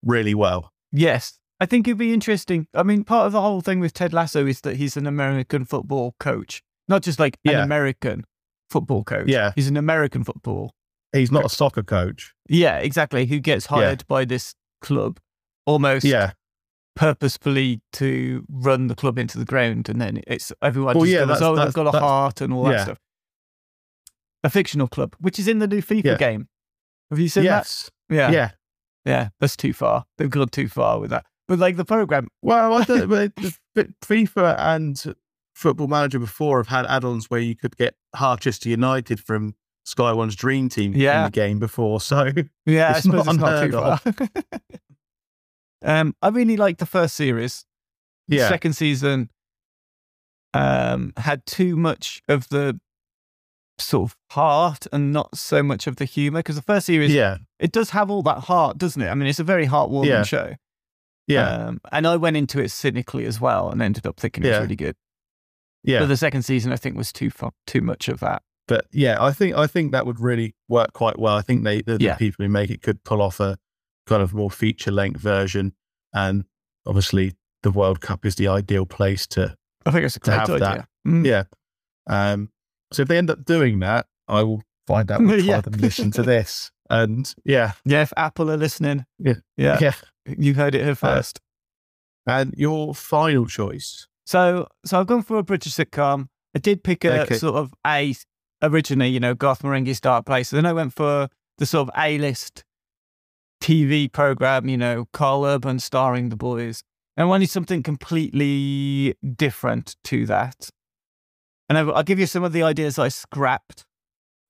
really 0.03 0.33
well. 0.33 0.71
Yes, 0.91 1.39
I 1.59 1.65
think 1.65 1.87
it'd 1.87 1.97
be 1.97 2.13
interesting. 2.13 2.67
I 2.73 2.83
mean, 2.83 3.03
part 3.03 3.25
of 3.25 3.31
the 3.31 3.41
whole 3.41 3.61
thing 3.61 3.79
with 3.79 3.93
Ted 3.93 4.13
Lasso 4.13 4.45
is 4.45 4.61
that 4.61 4.75
he's 4.75 4.97
an 4.97 5.07
American 5.07 5.65
football 5.65 6.15
coach, 6.19 6.61
not 6.87 7.01
just 7.01 7.19
like 7.19 7.37
yeah. 7.43 7.53
an 7.53 7.59
American 7.61 8.25
football 8.69 9.03
coach. 9.03 9.27
Yeah. 9.27 9.53
He's 9.55 9.67
an 9.67 9.77
American 9.77 10.23
football. 10.23 10.73
He's 11.13 11.31
not 11.31 11.43
coach. 11.43 11.53
a 11.53 11.55
soccer 11.55 11.83
coach. 11.83 12.33
Yeah, 12.49 12.77
exactly. 12.77 13.25
Who 13.27 13.39
gets 13.39 13.67
hired 13.67 14.01
yeah. 14.01 14.05
by 14.07 14.25
this 14.25 14.55
club 14.81 15.19
almost 15.65 16.05
yeah. 16.05 16.31
purposefully 16.95 17.81
to 17.93 18.43
run 18.49 18.87
the 18.87 18.95
club 18.95 19.17
into 19.17 19.37
the 19.37 19.45
ground, 19.45 19.89
and 19.89 20.01
then 20.01 20.21
it's 20.27 20.51
everyone 20.61 20.95
well, 20.95 21.05
just 21.05 21.13
yeah, 21.13 21.25
goes, 21.25 21.41
"Oh, 21.41 21.55
they've 21.55 21.73
got 21.73 21.93
a 21.93 21.99
heart 21.99 22.41
and 22.41 22.51
all 22.51 22.65
yeah. 22.65 22.71
that 22.71 22.83
stuff." 22.83 22.97
A 24.43 24.49
fictional 24.49 24.87
club, 24.87 25.15
which 25.19 25.39
is 25.39 25.47
in 25.47 25.59
the 25.59 25.67
new 25.67 25.81
FIFA 25.81 26.17
game. 26.17 26.47
Have 27.09 27.19
you 27.19 27.29
seen 27.29 27.43
yes. 27.43 27.89
that? 28.09 28.15
Yeah, 28.15 28.31
yeah, 28.31 28.51
yeah. 29.05 29.29
That's 29.39 29.55
too 29.55 29.73
far. 29.73 30.05
They've 30.17 30.29
gone 30.29 30.49
too 30.49 30.67
far 30.67 30.99
with 30.99 31.09
that. 31.11 31.25
But 31.47 31.59
like 31.59 31.75
the 31.75 31.85
program, 31.85 32.29
well, 32.41 32.73
I 32.73 32.83
don't. 32.83 33.09
but 33.75 33.99
FIFA 34.01 34.55
and 34.57 35.15
Football 35.53 35.87
Manager 35.87 36.19
before 36.19 36.59
have 36.59 36.67
had 36.67 36.85
add-ons 36.85 37.29
where 37.29 37.39
you 37.39 37.55
could 37.55 37.75
get 37.77 37.95
Harchester 38.15 38.69
United 38.69 39.19
from 39.19 39.55
Sky 39.85 40.13
One's 40.13 40.35
Dream 40.35 40.69
Team 40.69 40.93
yeah. 40.95 41.19
in 41.19 41.23
the 41.25 41.31
game 41.31 41.59
before. 41.59 41.99
So 42.01 42.31
yeah, 42.65 42.97
it's 42.97 43.05
not 43.05 43.27
it's 43.27 43.37
not 43.37 43.63
too 43.63 43.71
far. 43.71 43.99
um, 45.83 46.15
I 46.21 46.29
really 46.29 46.57
liked 46.57 46.79
the 46.79 46.85
first 46.85 47.15
series. 47.15 47.65
Yeah. 48.29 48.47
second 48.47 48.73
season 48.73 49.29
um, 50.53 51.11
had 51.17 51.45
too 51.45 51.75
much 51.75 52.21
of 52.29 52.47
the 52.49 52.79
sort 53.79 54.11
of 54.11 54.17
heart 54.31 54.87
and 54.91 55.11
not 55.11 55.37
so 55.37 55.63
much 55.63 55.87
of 55.87 55.95
the 55.97 56.05
humor 56.05 56.39
because 56.39 56.55
the 56.55 56.61
first 56.61 56.85
series, 56.85 57.13
yeah, 57.13 57.37
it 57.59 57.71
does 57.71 57.91
have 57.91 58.09
all 58.09 58.23
that 58.23 58.39
heart, 58.39 58.77
doesn't 58.77 59.01
it? 59.01 59.07
I 59.07 59.15
mean, 59.15 59.27
it's 59.27 59.39
a 59.39 59.43
very 59.43 59.67
heartwarming 59.67 60.07
yeah. 60.07 60.23
show. 60.23 60.53
Yeah, 61.27 61.49
um, 61.49 61.81
and 61.91 62.05
I 62.05 62.17
went 62.17 62.35
into 62.35 62.59
it 62.59 62.69
cynically 62.69 63.25
as 63.25 63.39
well, 63.39 63.69
and 63.69 63.81
ended 63.81 64.05
up 64.05 64.19
thinking 64.19 64.43
yeah. 64.43 64.49
it 64.49 64.53
was 64.53 64.61
really 64.61 64.75
good. 64.75 64.95
Yeah, 65.83 65.99
but 65.99 66.07
the 66.07 66.17
second 66.17 66.43
season, 66.43 66.71
I 66.71 66.75
think, 66.75 66.97
was 66.97 67.11
too 67.11 67.29
far, 67.29 67.51
too 67.65 67.81
much 67.81 68.07
of 68.07 68.19
that. 68.19 68.43
But 68.67 68.85
yeah, 68.91 69.21
I 69.21 69.31
think 69.31 69.55
I 69.55 69.67
think 69.67 69.91
that 69.91 70.05
would 70.05 70.19
really 70.19 70.55
work 70.67 70.93
quite 70.93 71.19
well. 71.19 71.35
I 71.35 71.41
think 71.41 71.63
they 71.63 71.81
the, 71.81 71.97
yeah. 71.99 72.15
people 72.15 72.43
who 72.43 72.49
make 72.49 72.69
it 72.69 72.81
could 72.81 73.03
pull 73.03 73.21
off 73.21 73.39
a 73.39 73.57
kind 74.05 74.21
of 74.21 74.33
more 74.33 74.51
feature 74.51 74.91
length 74.91 75.19
version, 75.19 75.73
and 76.13 76.45
obviously 76.85 77.33
the 77.63 77.71
World 77.71 78.01
Cup 78.01 78.25
is 78.25 78.35
the 78.35 78.47
ideal 78.47 78.85
place 78.85 79.27
to. 79.27 79.55
I 79.85 79.91
think 79.91 80.05
it's 80.05 80.15
a 80.15 80.19
great 80.19 80.39
idea. 80.39 80.59
That. 80.59 80.87
Mm. 81.05 81.25
Yeah. 81.25 81.43
Um, 82.07 82.49
so 82.93 83.01
if 83.01 83.07
they 83.07 83.17
end 83.17 83.29
up 83.29 83.45
doing 83.45 83.79
that, 83.79 84.05
I 84.27 84.43
will 84.43 84.63
find 84.87 85.09
out 85.11 85.21
which 85.21 85.43
yeah. 85.45 85.61
them 85.61 85.73
listen 85.73 86.11
to 86.11 86.23
this. 86.23 86.71
And 86.89 87.33
yeah, 87.43 87.73
yeah, 87.85 88.03
if 88.03 88.13
Apple 88.17 88.51
are 88.51 88.57
listening, 88.57 89.05
yeah, 89.19 89.35
yeah, 89.57 89.77
yeah. 89.81 89.93
you 90.25 90.53
heard 90.53 90.75
it 90.75 90.81
here 90.81 90.91
uh, 90.91 90.95
first. 90.95 91.39
Uh, 91.39 91.39
and 92.25 92.53
your 92.55 92.95
final 92.95 93.45
choice. 93.45 94.07
So, 94.25 94.67
so 94.85 94.99
I've 94.99 95.07
gone 95.07 95.23
for 95.23 95.37
a 95.37 95.43
British 95.43 95.73
sitcom. 95.73 96.27
I 96.55 96.59
did 96.59 96.83
pick 96.83 97.03
a 97.03 97.23
okay. 97.23 97.35
sort 97.35 97.55
of 97.55 97.73
a 97.85 98.15
originally, 98.61 99.09
you 99.09 99.19
know, 99.19 99.35
Garth 99.35 99.61
Marenghi's 99.61 99.99
Dark 99.99 100.25
Place. 100.25 100.51
Then 100.51 100.65
I 100.65 100.73
went 100.73 100.93
for 100.93 101.27
the 101.57 101.65
sort 101.65 101.89
of 101.89 101.93
A 101.99 102.17
list 102.17 102.63
TV 103.61 104.11
program, 104.11 104.69
you 104.69 104.77
know, 104.77 105.07
Karl 105.13 105.45
Urban 105.45 105.79
starring 105.79 106.29
the 106.29 106.35
boys. 106.35 106.83
And 107.15 107.23
I 107.23 107.27
wanted 107.27 107.49
something 107.49 107.83
completely 107.83 109.15
different 109.35 109.95
to 110.05 110.25
that. 110.27 110.69
And 111.75 111.91
I'll 111.91 112.03
give 112.03 112.19
you 112.19 112.27
some 112.27 112.43
of 112.43 112.53
the 112.53 112.63
ideas 112.63 112.99
I 112.99 113.07
scrapped, 113.07 113.85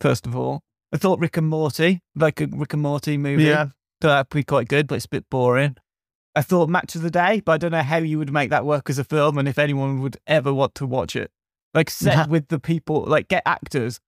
first 0.02 0.26
of 0.26 0.36
all. 0.36 0.62
I 0.94 0.98
thought 0.98 1.20
Rick 1.20 1.38
and 1.38 1.48
Morty, 1.48 2.02
like 2.16 2.42
a 2.42 2.48
Rick 2.48 2.74
and 2.74 2.82
Morty 2.82 3.18
movie. 3.18 3.44
Yeah. 3.44 3.68
That'd 4.02 4.30
be 4.30 4.44
quite 4.44 4.68
good, 4.68 4.88
but 4.88 4.96
it's 4.96 5.06
a 5.06 5.10
bit 5.10 5.30
boring. 5.30 5.78
I 6.36 6.42
thought 6.42 6.70
Match 6.70 6.96
of 6.96 7.02
the 7.02 7.12
Day, 7.12 7.42
but 7.46 7.54
I 7.54 7.58
don't 7.58 7.72
know 7.72 7.82
how 7.82 7.98
you 7.98 8.18
would 8.18 8.34
make 8.34 8.50
that 8.50 8.66
work 8.66 8.90
as 8.90 9.00
a 9.00 9.04
film 9.04 9.38
and 9.38 9.48
if 9.48 9.58
anyone 9.58 10.02
would 10.02 10.18
ever 10.28 10.54
want 10.54 10.76
to 10.76 10.86
watch 10.86 11.16
it. 11.16 11.32
Like 11.74 11.90
set 11.90 12.30
with 12.30 12.50
the 12.50 12.60
people, 12.60 13.04
like 13.06 13.28
get 13.28 13.44
actors 13.46 14.00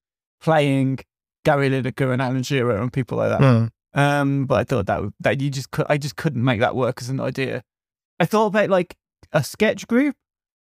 playing 0.41 0.99
Gary 1.43 1.69
Lineker 1.69 2.11
and 2.11 2.21
Alan 2.21 2.43
Shearer 2.43 2.77
and 2.77 2.91
people 2.91 3.17
like 3.17 3.29
that. 3.29 3.41
Mm. 3.41 3.71
Um, 3.93 4.45
but 4.45 4.55
I 4.55 4.63
thought 4.65 4.85
that 4.87 5.01
that 5.21 5.41
you 5.41 5.49
just 5.49 5.71
could, 5.71 5.85
I 5.87 5.97
just 5.97 6.15
couldn't 6.15 6.43
make 6.43 6.59
that 6.59 6.75
work 6.75 7.01
as 7.01 7.09
an 7.09 7.19
idea. 7.19 7.63
I 8.19 8.25
thought 8.25 8.47
about 8.47 8.69
like 8.69 8.97
a 9.31 9.43
sketch 9.43 9.87
group, 9.87 10.15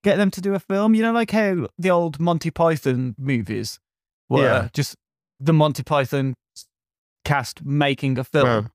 get 0.05 0.17
them 0.17 0.29
to 0.31 0.39
do 0.39 0.53
a 0.53 0.59
film. 0.59 0.93
You 0.95 1.01
know, 1.01 1.11
like 1.11 1.31
how 1.31 1.67
the 1.77 1.89
old 1.89 2.19
Monty 2.19 2.51
Python 2.51 3.15
movies 3.17 3.79
were 4.29 4.43
yeah. 4.43 4.69
just 4.71 4.95
the 5.39 5.51
Monty 5.51 5.83
Python 5.83 6.35
cast 7.25 7.65
making 7.65 8.17
a 8.19 8.23
film. 8.23 8.69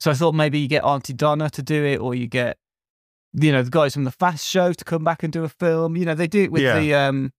So 0.00 0.10
I 0.10 0.14
thought 0.14 0.34
maybe 0.34 0.58
you 0.58 0.68
get 0.68 0.84
Aunty 0.84 1.12
Donna 1.12 1.50
to 1.50 1.62
do 1.62 1.84
it, 1.84 1.98
or 1.98 2.14
you 2.14 2.26
get, 2.26 2.56
you 3.34 3.52
know, 3.52 3.62
the 3.62 3.70
guys 3.70 3.92
from 3.94 4.04
the 4.04 4.10
Fast 4.10 4.46
Show 4.46 4.72
to 4.72 4.84
come 4.84 5.04
back 5.04 5.22
and 5.22 5.32
do 5.32 5.44
a 5.44 5.48
film. 5.48 5.96
You 5.96 6.06
know, 6.06 6.14
they 6.14 6.26
do 6.26 6.44
it 6.44 6.52
with 6.52 6.62
yeah. 6.62 6.80
the 6.80 6.94
um, 6.94 7.32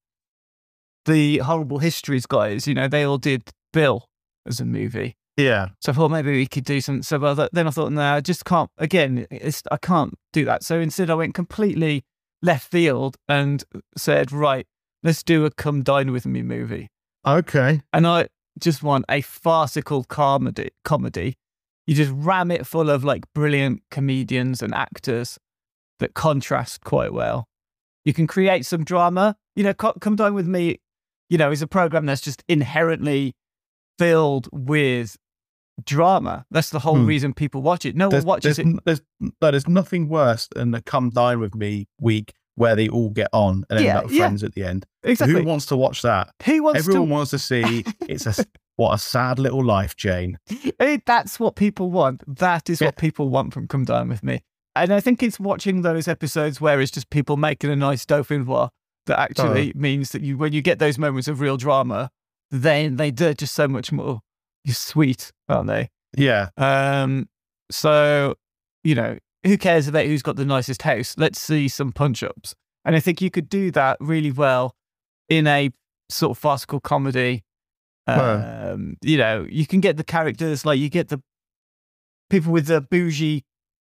the 1.06 1.40
Horrible 1.40 1.80
Histories 1.80 2.28
guys. 2.28 2.68
You 2.68 2.76
know, 2.76 2.88
they 2.88 3.04
all 3.04 3.18
did 3.18 3.50
Bill 3.74 4.06
as 4.46 4.60
a 4.60 4.66
movie. 4.66 5.16
Yeah. 5.36 5.70
So 5.80 5.94
I 5.94 5.96
thought 5.96 6.12
maybe 6.12 6.32
we 6.32 6.46
could 6.46 6.66
do 6.66 6.80
something. 6.82 7.02
So 7.02 7.18
well, 7.18 7.48
then 7.52 7.66
I 7.66 7.72
thought, 7.72 7.92
no, 7.92 8.02
I 8.02 8.22
just 8.22 8.46
can't. 8.46 8.70
Again, 8.78 9.26
I 9.72 9.78
can't 9.78 10.14
do 10.34 10.46
that. 10.46 10.64
So 10.64 10.80
instead, 10.80 11.10
I 11.10 11.16
went 11.16 11.34
completely 11.34 12.04
left 12.42 12.70
field 12.70 13.18
and 13.28 13.64
said, 13.98 14.32
right, 14.32 14.66
let's 15.04 15.24
do 15.24 15.46
a 15.46 15.52
Come 15.52 15.84
Dine 15.84 16.12
with 16.12 16.26
Me 16.26 16.42
movie. 16.42 16.90
Okay. 17.26 17.82
And 17.94 18.08
I 18.08 18.28
just 18.60 18.84
want 18.84 19.06
a 19.10 19.22
farcical 19.22 20.04
comedy. 20.04 20.70
Comedy. 20.84 21.36
You 21.86 21.96
just 21.96 22.12
ram 22.14 22.52
it 22.52 22.68
full 22.68 22.90
of 22.90 23.04
like 23.04 23.24
brilliant 23.34 23.82
comedians 23.90 24.62
and 24.62 24.74
actors 24.74 25.38
that 26.00 26.14
contrast 26.14 26.84
quite 26.84 27.14
well. 27.14 27.48
You 28.06 28.14
can 28.14 28.28
create 28.28 28.66
some 28.66 28.84
drama. 28.84 29.36
You 29.56 29.64
know, 29.64 29.74
Come 29.74 30.16
Dine 30.16 30.34
with 30.34 30.48
Me. 30.48 30.80
You 31.30 31.38
know, 31.38 31.52
is 31.52 31.62
a 31.62 31.68
program 31.68 32.06
that's 32.06 32.22
just 32.22 32.44
inherently 32.48 33.34
filled 33.98 34.48
with 34.52 35.18
drama. 35.86 36.46
That's 36.52 36.70
the 36.70 36.80
whole 36.80 36.98
hmm. 36.98 37.06
reason 37.06 37.34
people 37.34 37.62
watch 37.62 37.86
it. 37.86 37.96
No 37.96 38.10
there's, 38.10 38.26
one 38.26 38.36
watches 38.36 38.58
there's, 38.58 38.68
it. 38.68 38.80
There's, 38.86 39.02
there's 39.42 39.68
nothing 39.68 40.10
worse 40.10 40.48
than 40.56 40.72
the 40.72 40.82
Come 40.82 41.10
Dine 41.10 41.40
with 41.40 41.56
Me 41.56 41.88
week 42.00 42.34
where 42.56 42.76
they 42.76 42.90
all 42.90 43.10
get 43.10 43.30
on 43.32 43.64
and 43.70 43.80
yeah, 43.80 43.98
end 43.98 44.06
up 44.06 44.12
friends 44.12 44.42
yeah. 44.42 44.46
at 44.48 44.54
the 44.54 44.64
end. 44.64 44.86
Exactly. 45.04 45.42
Who 45.42 45.48
wants 45.48 45.66
to 45.68 45.78
watch 45.78 46.02
that? 46.02 46.30
Who 46.46 46.64
wants 46.64 46.80
Everyone 46.80 47.08
to... 47.08 47.14
wants 47.14 47.32
to 47.32 47.40
see. 47.40 47.86
It's 48.02 48.26
a 48.26 48.46
what 48.76 48.94
a 48.94 48.98
sad 48.98 49.40
little 49.40 49.64
life, 49.64 49.96
Jane. 49.96 50.38
That's 51.06 51.40
what 51.40 51.56
people 51.56 51.92
want. 51.92 52.24
That 52.40 52.70
is 52.70 52.80
yeah. 52.80 52.88
what 52.88 52.98
people 52.98 53.30
want 53.30 53.54
from 53.54 53.68
Come 53.68 53.86
Dine 53.86 54.08
with 54.08 54.24
Me. 54.24 54.42
And 54.76 54.94
I 54.94 55.00
think 55.00 55.22
it's 55.22 55.40
watching 55.40 55.82
those 55.82 56.08
episodes 56.08 56.62
where 56.62 56.80
it's 56.80 56.92
just 56.92 57.10
people 57.10 57.36
making 57.36 57.70
a 57.70 57.76
nice 57.76 58.06
dauphinoise 58.06 58.70
that 59.06 59.20
actually 59.20 59.74
oh. 59.76 59.80
means 59.80 60.12
that 60.12 60.22
you, 60.22 60.38
when 60.38 60.54
you 60.54 60.62
get 60.62 60.80
those 60.80 60.98
moments 60.98 61.28
of 61.28 61.42
real 61.42 61.58
drama, 61.58 62.10
then 62.52 62.96
they 62.96 63.12
do 63.12 63.34
just 63.34 63.54
so 63.54 63.68
much 63.68 63.92
more 63.92 64.22
sweet, 64.68 65.32
aren't 65.48 65.68
they? 65.68 65.90
Yeah. 66.16 66.50
Um. 66.58 67.30
So, 67.72 68.36
you 68.84 68.96
know, 68.96 69.18
who 69.44 69.58
cares 69.58 69.88
about 69.88 70.06
who's 70.06 70.22
got 70.22 70.36
the 70.36 70.46
nicest 70.46 70.82
house? 70.82 71.16
Let's 71.18 71.40
see 71.40 71.68
some 71.68 71.92
punch 71.92 72.24
ups. 72.24 72.56
And 72.86 72.96
I 72.96 73.00
think 73.00 73.22
you 73.22 73.30
could 73.30 73.50
do 73.50 73.72
that 73.72 73.98
really 74.00 74.32
well 74.32 74.76
in 75.28 75.48
a 75.48 75.72
sort 76.10 76.32
of 76.32 76.38
farcical 76.38 76.80
comedy. 76.80 77.44
Um, 78.08 78.98
you 79.04 79.18
know, 79.18 79.46
you 79.48 79.68
can 79.68 79.82
get 79.82 79.98
the 79.98 80.04
characters 80.04 80.66
like 80.66 80.80
you 80.80 80.90
get 80.90 81.10
the 81.10 81.22
people 82.30 82.52
with 82.52 82.66
the 82.66 82.82
bougie 82.82 83.44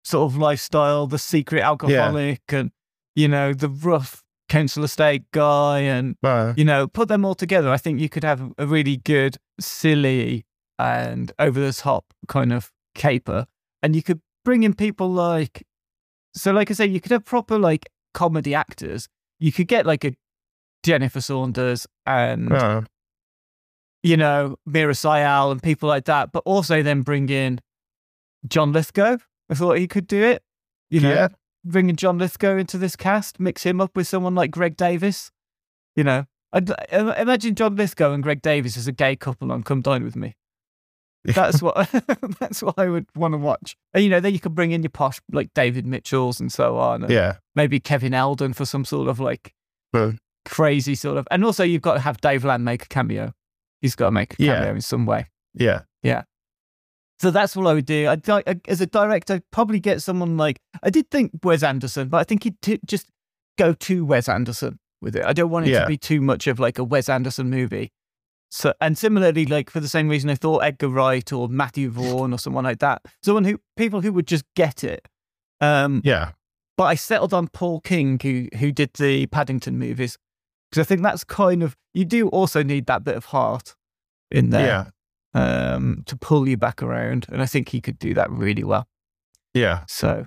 sort 0.04 0.30
of 0.30 0.36
lifestyle, 0.36 1.06
the 1.06 1.18
secret 1.18 1.62
alcoholic, 1.62 2.42
yeah. 2.50 2.58
and 2.58 2.70
you 3.14 3.28
know 3.28 3.54
the 3.54 3.68
rough 3.68 4.22
council 4.48 4.84
estate 4.84 5.24
guy, 5.32 5.80
and 5.80 6.16
you 6.56 6.64
know 6.64 6.86
put 6.88 7.08
them 7.08 7.24
all 7.24 7.34
together. 7.34 7.70
I 7.70 7.78
think 7.78 8.00
you 8.00 8.08
could 8.08 8.24
have 8.24 8.52
a 8.58 8.66
really 8.66 8.98
good, 8.98 9.38
silly, 9.58 10.44
and 10.82 11.32
over 11.38 11.60
the 11.60 11.72
top 11.72 12.12
kind 12.28 12.52
of 12.52 12.72
caper, 12.94 13.46
and 13.82 13.94
you 13.94 14.02
could 14.02 14.20
bring 14.44 14.62
in 14.62 14.74
people 14.74 15.10
like, 15.10 15.66
so 16.34 16.52
like 16.52 16.70
I 16.70 16.74
say, 16.74 16.86
you 16.86 17.00
could 17.00 17.12
have 17.12 17.24
proper 17.24 17.58
like 17.58 17.88
comedy 18.14 18.54
actors. 18.54 19.08
You 19.38 19.52
could 19.52 19.68
get 19.68 19.86
like 19.86 20.04
a 20.04 20.14
Jennifer 20.82 21.20
Saunders 21.20 21.86
and. 22.06 22.52
Uh. 22.52 22.82
You 24.04 24.16
know, 24.16 24.56
Meera 24.68 24.96
Syal 24.96 25.52
and 25.52 25.62
people 25.62 25.88
like 25.88 26.06
that, 26.06 26.32
but 26.32 26.42
also 26.44 26.82
then 26.82 27.02
bring 27.02 27.28
in 27.28 27.60
John 28.48 28.72
Lithgow 28.72 29.18
I 29.52 29.54
thought 29.54 29.76
he 29.76 29.86
could 29.86 30.06
do 30.06 30.22
it. 30.22 30.42
You 30.88 31.00
know, 31.00 31.12
yeah. 31.12 31.28
bringing 31.62 31.94
John 31.94 32.16
Lithgow 32.16 32.56
into 32.56 32.78
this 32.78 32.96
cast, 32.96 33.38
mix 33.38 33.64
him 33.64 33.82
up 33.82 33.94
with 33.94 34.08
someone 34.08 34.34
like 34.34 34.50
Greg 34.50 34.78
Davies. 34.78 35.30
You 35.94 36.04
know, 36.04 36.24
I'd, 36.54 36.70
imagine 36.90 37.54
John 37.54 37.76
Lithgow 37.76 38.12
and 38.12 38.22
Greg 38.22 38.40
Davies 38.40 38.78
as 38.78 38.88
a 38.88 38.92
gay 38.92 39.14
couple 39.14 39.52
on 39.52 39.62
Come 39.62 39.82
Dine 39.82 40.04
with 40.04 40.16
Me. 40.16 40.36
That's 41.34 41.62
what 41.62 41.88
that's 42.40 42.64
what 42.64 42.76
I 42.76 42.88
would 42.88 43.06
want 43.14 43.34
to 43.34 43.38
watch. 43.38 43.76
And, 43.94 44.02
you 44.02 44.10
know, 44.10 44.18
then 44.18 44.32
you 44.32 44.40
could 44.40 44.56
bring 44.56 44.72
in 44.72 44.82
your 44.82 44.90
posh 44.90 45.20
like 45.30 45.54
David 45.54 45.86
Mitchells 45.86 46.40
and 46.40 46.52
so 46.52 46.78
on. 46.78 47.04
And 47.04 47.12
yeah, 47.12 47.36
maybe 47.54 47.78
Kevin 47.78 48.12
Eldon 48.12 48.52
for 48.52 48.64
some 48.64 48.84
sort 48.84 49.08
of 49.08 49.20
like 49.20 49.54
well, 49.92 50.14
crazy 50.44 50.96
sort 50.96 51.18
of. 51.18 51.28
And 51.30 51.44
also, 51.44 51.62
you've 51.62 51.82
got 51.82 51.94
to 51.94 52.00
have 52.00 52.20
Dave 52.20 52.44
Lamb 52.44 52.64
make 52.64 52.86
a 52.86 52.88
cameo. 52.88 53.32
He's 53.80 53.94
got 53.94 54.06
to 54.06 54.10
make 54.10 54.34
a 54.34 54.36
cameo 54.36 54.64
yeah. 54.64 54.70
in 54.70 54.80
some 54.80 55.06
way. 55.06 55.28
Yeah, 55.54 55.82
yeah. 56.02 56.22
So 57.20 57.30
that's 57.30 57.54
what 57.54 57.68
I 57.68 57.74
would 57.74 57.86
do. 57.86 58.08
I, 58.08 58.42
as 58.66 58.80
a 58.80 58.86
director, 58.86 59.34
I'd 59.34 59.50
probably 59.52 59.78
get 59.78 60.02
someone 60.02 60.36
like 60.36 60.58
I 60.82 60.90
did 60.90 61.08
think 61.08 61.30
Wes 61.44 61.62
Anderson, 61.62 62.08
but 62.08 62.18
I 62.18 62.24
think 62.24 62.42
he'd 62.42 62.60
t- 62.60 62.80
just 62.84 63.06
go 63.56 63.74
to 63.74 64.04
Wes 64.04 64.28
Anderson 64.28 64.80
with 65.00 65.14
it. 65.14 65.24
I 65.24 65.32
don't 65.32 65.50
want 65.50 65.68
it 65.68 65.70
yeah. 65.70 65.82
to 65.82 65.86
be 65.86 65.96
too 65.96 66.20
much 66.20 66.48
of 66.48 66.58
like 66.58 66.80
a 66.80 66.84
Wes 66.84 67.08
Anderson 67.08 67.48
movie. 67.48 67.92
So 68.54 68.74
and 68.82 68.98
similarly, 68.98 69.46
like 69.46 69.70
for 69.70 69.80
the 69.80 69.88
same 69.88 70.10
reason, 70.10 70.28
I 70.28 70.34
thought 70.34 70.58
Edgar 70.58 70.88
Wright 70.88 71.32
or 71.32 71.48
Matthew 71.48 71.88
Vaughn 71.88 72.34
or 72.34 72.38
someone 72.38 72.64
like 72.64 72.80
that, 72.80 73.00
someone 73.22 73.44
who 73.44 73.58
people 73.78 74.02
who 74.02 74.12
would 74.12 74.26
just 74.26 74.44
get 74.54 74.84
it. 74.84 75.08
Um, 75.62 76.02
yeah. 76.04 76.32
but 76.76 76.84
I 76.84 76.94
settled 76.94 77.32
on 77.32 77.48
Paul 77.48 77.80
King, 77.80 78.20
who 78.22 78.48
who 78.58 78.70
did 78.70 78.92
the 78.98 79.24
Paddington 79.28 79.78
movies, 79.78 80.18
because 80.70 80.84
I 80.84 80.86
think 80.86 81.00
that's 81.02 81.24
kind 81.24 81.62
of 81.62 81.78
you 81.94 82.04
do 82.04 82.28
also 82.28 82.62
need 82.62 82.84
that 82.86 83.04
bit 83.04 83.16
of 83.16 83.24
heart 83.26 83.74
in 84.30 84.50
there, 84.50 84.92
yeah. 85.34 85.74
um, 85.74 86.02
to 86.04 86.14
pull 86.14 86.46
you 86.46 86.58
back 86.58 86.82
around, 86.82 87.24
and 87.32 87.40
I 87.40 87.46
think 87.46 87.70
he 87.70 87.80
could 87.80 87.98
do 87.98 88.12
that 88.12 88.30
really 88.30 88.64
well. 88.64 88.86
Yeah. 89.54 89.84
So, 89.88 90.26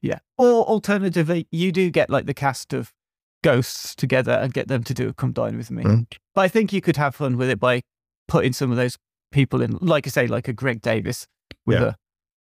yeah. 0.00 0.20
Or 0.38 0.64
alternatively, 0.64 1.46
you 1.50 1.70
do 1.70 1.90
get 1.90 2.08
like 2.08 2.24
the 2.24 2.34
cast 2.34 2.72
of 2.72 2.94
ghosts 3.42 3.94
together 3.94 4.32
and 4.32 4.52
get 4.52 4.68
them 4.68 4.82
to 4.84 4.94
do 4.94 5.08
a 5.08 5.14
come 5.14 5.32
dine 5.32 5.56
with 5.56 5.70
me. 5.70 5.84
Mm. 5.84 6.06
But 6.34 6.42
I 6.42 6.48
think 6.48 6.72
you 6.72 6.80
could 6.80 6.96
have 6.96 7.14
fun 7.14 7.36
with 7.36 7.50
it 7.50 7.60
by 7.60 7.82
putting 8.26 8.52
some 8.52 8.70
of 8.70 8.76
those 8.76 8.98
people 9.32 9.62
in, 9.62 9.78
like 9.80 10.06
I 10.06 10.10
say, 10.10 10.26
like 10.26 10.48
a 10.48 10.52
Greg 10.52 10.82
Davies 10.82 11.26
with 11.66 11.80
yeah. 11.80 11.88
a, 11.88 11.94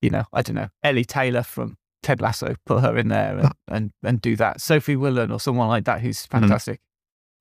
you 0.02 0.10
know, 0.10 0.26
I 0.34 0.42
don't 0.42 0.56
know, 0.56 0.70
Ellie 0.84 1.06
Taylor 1.06 1.44
from 1.44 1.78
Ted 2.02 2.22
Lasso, 2.22 2.56
put 2.66 2.82
her 2.82 2.98
in 2.98 3.08
there 3.08 3.38
and, 3.38 3.52
and, 3.68 3.92
and 4.04 4.22
do 4.22 4.36
that. 4.36 4.62
Sophie 4.62 4.96
Willan 4.96 5.32
or 5.32 5.40
someone 5.40 5.68
like 5.68 5.86
that 5.86 6.02
who's 6.02 6.26
mm-hmm. 6.26 6.40
fantastic. 6.40 6.80
Mm. 6.80 6.84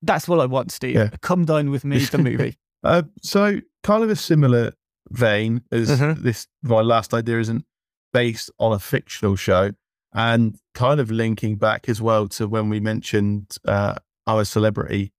That's 0.03 0.27
what 0.27 0.39
I 0.39 0.45
want, 0.45 0.71
Steve. 0.71 0.95
Yeah. 0.95 1.09
Come 1.21 1.45
dine 1.45 1.71
with 1.71 1.85
me, 1.85 1.97
the 1.99 2.17
movie. 2.17 2.57
uh, 2.83 3.03
so, 3.21 3.59
kind 3.83 4.03
of 4.03 4.09
a 4.09 4.17
similar 4.17 4.73
vein 5.09 5.61
as 5.71 5.91
uh-huh. 5.91 6.15
this, 6.17 6.47
my 6.61 6.81
last 6.81 7.13
idea 7.13 7.39
isn't 7.39 7.63
based 8.11 8.51
on 8.59 8.73
a 8.73 8.79
fictional 8.79 9.35
show 9.35 9.71
and 10.13 10.57
kind 10.73 10.99
of 10.99 11.09
linking 11.11 11.55
back 11.55 11.89
as 11.89 12.01
well 12.01 12.27
to 12.29 12.47
when 12.47 12.69
we 12.69 12.79
mentioned 12.79 13.57
uh, 13.67 13.95
our 14.27 14.45
celebrity 14.45 15.11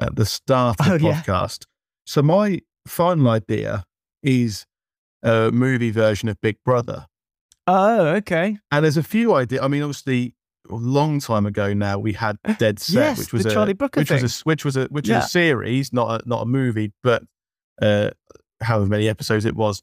at 0.00 0.16
the 0.16 0.26
start 0.26 0.78
of 0.80 0.86
the 0.86 1.08
oh, 1.08 1.12
podcast. 1.12 1.64
Yeah. 1.64 2.04
So, 2.06 2.22
my 2.22 2.60
final 2.86 3.28
idea 3.30 3.84
is 4.22 4.66
a 5.22 5.50
movie 5.50 5.90
version 5.90 6.28
of 6.28 6.40
Big 6.40 6.56
Brother. 6.64 7.06
Oh, 7.66 8.08
okay. 8.08 8.58
And 8.70 8.84
there's 8.84 8.98
a 8.98 9.02
few 9.02 9.34
ideas. 9.34 9.62
I 9.62 9.68
mean, 9.68 9.82
obviously, 9.82 10.34
a 10.70 10.74
long 10.74 11.20
time 11.20 11.46
ago 11.46 11.72
now, 11.72 11.98
we 11.98 12.12
had 12.12 12.38
Dead 12.58 12.78
Set, 12.78 12.94
yes, 12.94 13.18
which 13.18 13.32
was 13.32 13.46
a 13.46 13.50
Charlie 13.50 13.72
Brooker 13.72 14.00
which 14.00 14.08
thing. 14.08 14.22
was 14.22 14.40
a 14.40 14.44
which 14.44 14.64
was 14.64 14.76
a 14.76 14.84
which 14.86 15.08
yeah. 15.08 15.18
was 15.18 15.26
a 15.26 15.28
series, 15.28 15.92
not 15.92 16.22
a, 16.22 16.28
not 16.28 16.42
a 16.42 16.46
movie, 16.46 16.92
but 17.02 17.22
uh, 17.80 18.10
however 18.62 18.86
many 18.86 19.08
episodes 19.08 19.44
it 19.44 19.56
was, 19.56 19.82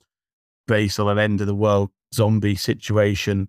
based 0.68 1.00
on 1.00 1.08
an 1.08 1.18
end 1.18 1.42
of 1.42 1.48
the 1.48 1.56
world 1.56 1.90
zombie 2.14 2.56
situation 2.56 3.48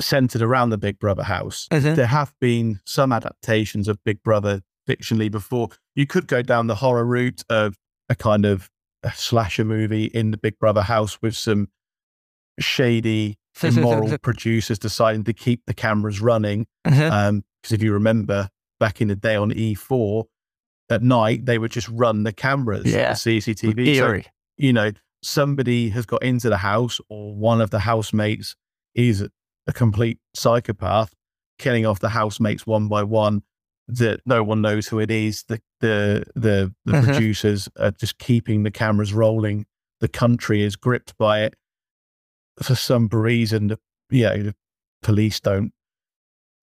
centered 0.00 0.42
around 0.42 0.70
the 0.70 0.78
Big 0.78 0.98
Brother 0.98 1.24
house. 1.24 1.68
Mm-hmm. 1.70 1.94
There 1.94 2.06
have 2.06 2.32
been 2.40 2.80
some 2.84 3.12
adaptations 3.12 3.88
of 3.88 4.02
Big 4.04 4.22
Brother 4.22 4.62
fictionally 4.88 5.30
before. 5.30 5.68
You 5.94 6.06
could 6.06 6.26
go 6.26 6.42
down 6.42 6.66
the 6.66 6.76
horror 6.76 7.04
route 7.04 7.42
of 7.48 7.76
a 8.08 8.14
kind 8.14 8.44
of 8.44 8.70
a 9.02 9.12
slasher 9.12 9.64
movie 9.64 10.06
in 10.06 10.30
the 10.30 10.36
Big 10.36 10.58
Brother 10.58 10.82
house 10.82 11.20
with 11.22 11.36
some 11.36 11.68
shady, 12.58 13.38
immoral 13.62 14.16
producers 14.18 14.78
deciding 14.78 15.24
to 15.24 15.32
keep 15.32 15.62
the 15.66 15.74
cameras 15.74 16.20
running. 16.20 16.66
Because 16.84 17.00
uh-huh. 17.00 17.28
um, 17.28 17.44
if 17.70 17.82
you 17.82 17.92
remember 17.92 18.48
back 18.80 19.00
in 19.00 19.08
the 19.08 19.16
day 19.16 19.36
on 19.36 19.50
E4, 19.50 20.24
at 20.90 21.02
night 21.02 21.44
they 21.44 21.58
would 21.58 21.70
just 21.70 21.88
run 21.88 22.22
the 22.22 22.32
cameras, 22.32 22.86
yeah. 22.86 23.12
the 23.12 23.38
CCTV. 23.38 23.98
So, 23.98 24.30
you 24.56 24.72
know, 24.72 24.92
somebody 25.22 25.90
has 25.90 26.06
got 26.06 26.22
into 26.22 26.48
the 26.48 26.56
house 26.58 27.00
or 27.08 27.34
one 27.34 27.60
of 27.60 27.70
the 27.70 27.80
housemates 27.80 28.56
is 28.94 29.26
a 29.68 29.72
complete 29.72 30.18
psychopath, 30.34 31.14
killing 31.58 31.86
off 31.86 32.00
the 32.00 32.08
housemates 32.08 32.66
one 32.66 32.88
by 32.88 33.04
one 33.04 33.42
that 33.86 34.20
no 34.26 34.42
one 34.42 34.60
knows 34.60 34.88
who 34.88 34.98
it 34.98 35.10
is. 35.10 35.44
The 35.44 35.60
the 35.80 36.24
the, 36.34 36.74
the 36.84 36.96
uh-huh. 36.96 37.12
producers 37.12 37.68
are 37.78 37.92
just 37.92 38.18
keeping 38.18 38.64
the 38.64 38.70
cameras 38.70 39.12
rolling. 39.12 39.66
The 40.00 40.08
country 40.08 40.62
is 40.62 40.74
gripped 40.74 41.16
by 41.18 41.42
it 41.42 41.54
for 42.62 42.74
some 42.74 43.08
reason. 43.08 43.68
The, 43.68 43.78
yeah, 44.10 44.36
the 44.36 44.54
police 45.02 45.38
don't 45.40 45.72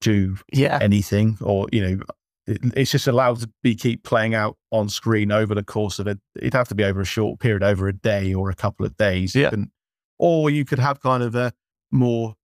do 0.01 0.37
yeah. 0.51 0.79
anything, 0.81 1.37
or 1.41 1.67
you 1.71 1.81
know, 1.81 2.03
it, 2.47 2.59
it's 2.75 2.91
just 2.91 3.07
allowed 3.07 3.39
to 3.39 3.49
be 3.63 3.75
keep 3.75 4.03
playing 4.03 4.35
out 4.35 4.57
on 4.71 4.89
screen 4.89 5.31
over 5.31 5.55
the 5.55 5.63
course 5.63 5.99
of 5.99 6.07
it. 6.07 6.19
It'd 6.35 6.53
have 6.53 6.67
to 6.69 6.75
be 6.75 6.83
over 6.83 7.01
a 7.01 7.05
short 7.05 7.39
period, 7.39 7.63
over 7.63 7.87
a 7.87 7.93
day 7.93 8.33
or 8.33 8.49
a 8.49 8.55
couple 8.55 8.85
of 8.85 8.97
days. 8.97 9.35
Yeah. 9.35 9.49
And, 9.51 9.69
or 10.17 10.49
you 10.49 10.63
could 10.65 10.79
have 10.79 11.01
kind 11.01 11.23
of 11.23 11.35
a 11.35 11.53
more 11.91 12.35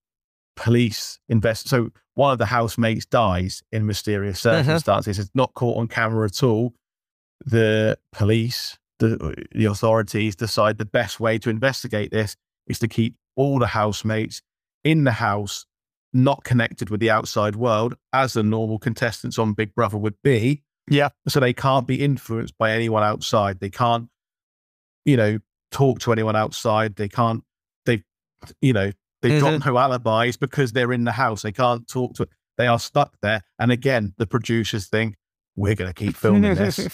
police 0.56 1.20
invest. 1.30 1.68
So 1.68 1.90
one 2.16 2.32
of 2.32 2.38
the 2.38 2.46
housemates 2.46 3.06
dies 3.06 3.64
in 3.72 3.86
mysterious 3.86 4.46
uh-huh. 4.46 4.64
circumstances. 4.64 5.18
Uh-huh. 5.18 5.24
It's 5.24 5.32
not 5.36 5.54
caught 5.54 5.78
on 5.78 5.88
camera 5.88 6.26
at 6.26 6.44
all. 6.44 6.74
The 7.46 7.98
police, 8.12 8.78
the, 9.00 9.46
the 9.54 9.66
authorities 9.66 10.36
decide 10.36 10.78
the 10.78 10.86
best 10.86 11.20
way 11.20 11.38
to 11.40 11.50
investigate 11.50 12.12
this 12.12 12.36
is 12.68 12.80
to 12.80 12.88
keep 12.88 13.16
all 13.36 13.60
the 13.60 13.68
housemates 13.68 14.42
in 14.84 15.04
the 15.04 15.12
house, 15.12 15.66
not 16.14 16.44
connected 16.44 16.90
with 16.90 17.00
the 17.00 17.10
outside 17.10 17.56
world, 17.56 17.96
as 18.14 18.34
the 18.34 18.44
normal 18.44 18.78
contestants 18.78 19.40
on 19.40 19.54
Big 19.54 19.74
Brother 19.74 19.98
would 19.98 20.22
be. 20.24 20.64
Yeah. 20.90 21.10
So 21.28 21.40
they 21.40 21.54
can't 21.54 21.88
be 21.88 22.04
influenced 22.04 22.58
by 22.58 22.72
anyone 22.72 23.04
outside. 23.04 23.60
They 23.60 23.70
can't, 23.70 24.10
you 25.06 25.18
know, 25.18 25.40
talk 25.72 26.00
to 26.02 26.12
anyone 26.12 26.36
outside. 26.36 26.96
They 26.96 27.08
can't, 27.08 27.44
they, 27.86 28.04
you 28.62 28.74
know, 28.74 28.92
They've 29.22 29.42
got 29.42 29.66
no 29.66 29.78
alibis 29.78 30.38
because 30.38 30.72
they're 30.72 30.92
in 30.92 31.04
the 31.04 31.12
house. 31.12 31.44
They 31.44 31.52
can't 31.52 31.88
talk 31.88 32.16
to 32.16 32.24
it. 32.24 32.30
They 32.58 32.68
are 32.68 32.80
stuck 32.80 33.18
there. 33.22 33.42
And 33.60 33.72
again, 33.72 34.14
the 34.18 34.28
producers 34.28 34.88
think, 34.88 35.16
we're 35.56 35.76
going 35.76 35.90
to 35.90 35.94
keep 35.94 36.16
filming 36.18 36.56
this. 36.56 36.88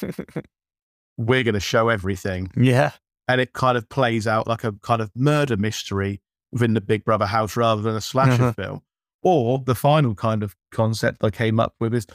we're 1.17 1.43
going 1.43 1.53
to 1.53 1.59
show 1.59 1.89
everything. 1.89 2.51
Yeah. 2.55 2.91
And 3.27 3.41
it 3.41 3.53
kind 3.53 3.77
of 3.77 3.89
plays 3.89 4.27
out 4.27 4.47
like 4.47 4.63
a 4.63 4.73
kind 4.73 5.01
of 5.01 5.11
murder 5.15 5.57
mystery 5.57 6.21
within 6.51 6.73
the 6.73 6.81
Big 6.81 7.03
Brother 7.03 7.25
house 7.25 7.57
rather 7.57 7.81
than 7.81 7.95
a 7.95 8.01
slasher 8.01 8.43
uh-huh. 8.43 8.53
film. 8.53 8.81
Or 9.21 9.59
the 9.65 9.75
final 9.75 10.15
kind 10.15 10.43
of 10.43 10.55
concept 10.71 11.23
I 11.23 11.29
came 11.29 11.59
up 11.59 11.75
with 11.79 11.93
is 11.93 12.07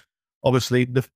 obviously 0.43 0.85
the, 0.85 1.07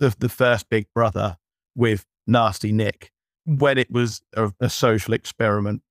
the, 0.00 0.14
the 0.18 0.28
first 0.28 0.68
Big 0.68 0.86
Brother 0.94 1.36
with 1.76 2.06
Nasty 2.26 2.72
Nick 2.72 3.12
when 3.46 3.78
it 3.78 3.90
was 3.90 4.22
a, 4.34 4.52
a 4.60 4.70
social 4.70 5.14
experiment 5.14 5.82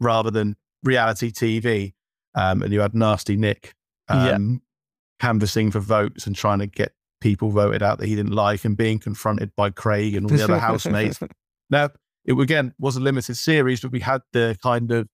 rather 0.00 0.30
than 0.30 0.56
reality 0.84 1.30
TV, 1.30 1.94
um, 2.34 2.62
and 2.62 2.72
you 2.72 2.80
had 2.80 2.94
Nasty 2.94 3.36
Nick 3.36 3.74
um, 4.08 4.26
yeah. 4.26 5.26
canvassing 5.26 5.70
for 5.70 5.80
votes 5.80 6.26
and 6.26 6.36
trying 6.36 6.60
to 6.60 6.66
get 6.66 6.92
people 7.20 7.50
voted 7.50 7.82
out 7.82 7.98
that 7.98 8.06
he 8.06 8.14
didn't 8.14 8.32
like, 8.32 8.64
and 8.64 8.76
being 8.76 8.98
confronted 8.98 9.50
by 9.56 9.70
Craig 9.70 10.14
and 10.14 10.30
all 10.30 10.36
the 10.36 10.44
other 10.44 10.58
housemates. 10.58 11.18
Now, 11.70 11.88
it 12.26 12.38
again 12.38 12.74
was 12.78 12.96
a 12.96 13.00
limited 13.00 13.36
series, 13.36 13.80
but 13.80 13.90
we 13.90 14.00
had 14.00 14.20
the 14.32 14.56
kind 14.62 14.92
of 14.92 15.08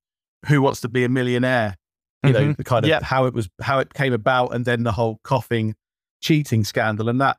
Who 0.47 0.61
Wants 0.61 0.81
to 0.81 0.89
Be 0.89 1.05
a 1.05 1.09
Millionaire, 1.09 1.77
you 2.25 2.33
mm-hmm. 2.33 2.49
know, 2.49 2.53
the 2.55 2.65
kind 2.65 2.85
of 2.85 2.89
yeah. 2.89 3.01
how 3.03 3.27
it 3.27 3.35
was, 3.35 3.49
how 3.63 3.79
it 3.79 3.95
came 3.95 4.13
about, 4.13 4.53
and 4.53 4.65
then 4.65 4.83
the 4.83 4.93
whole 4.93 5.21
coughing 5.23 5.77
cheating 6.21 6.65
scandal, 6.65 7.09
and 7.09 7.21
that 7.21 7.39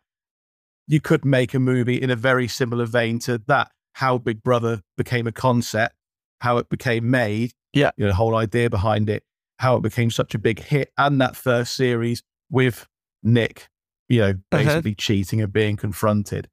you 0.88 1.01
could 1.01 1.25
make 1.25 1.53
a 1.53 1.59
movie 1.59 2.01
in 2.01 2.09
a 2.09 2.15
very 2.15 2.47
similar 2.47 2.86
vein 2.86 3.19
to 3.19 3.41
that. 3.47 3.71
How 3.93 4.17
Big 4.17 4.41
Brother 4.41 4.82
became 4.97 5.27
a 5.27 5.32
concept, 5.34 5.95
how 6.39 6.57
it 6.57 6.69
became 6.69 7.11
made, 7.11 7.51
yeah. 7.74 7.91
You 7.97 8.05
know, 8.05 8.11
the 8.11 8.15
whole 8.15 8.36
idea 8.36 8.69
behind 8.69 9.09
it, 9.09 9.24
how 9.59 9.76
it 9.76 9.82
became 9.82 10.11
such 10.11 10.36
a 10.36 10.39
big 10.39 10.59
hit, 10.59 10.91
and 10.97 11.22
that 11.22 11.36
first 11.36 11.76
series 11.76 12.24
with 12.49 12.88
Nick, 13.24 13.69
you 14.09 14.19
know, 14.19 14.30
uh-huh. 14.30 14.38
basically 14.49 14.91
uh-huh. 14.91 14.95
cheating 14.97 15.41
and 15.41 15.53
being 15.53 15.78
confronted. 15.78 16.49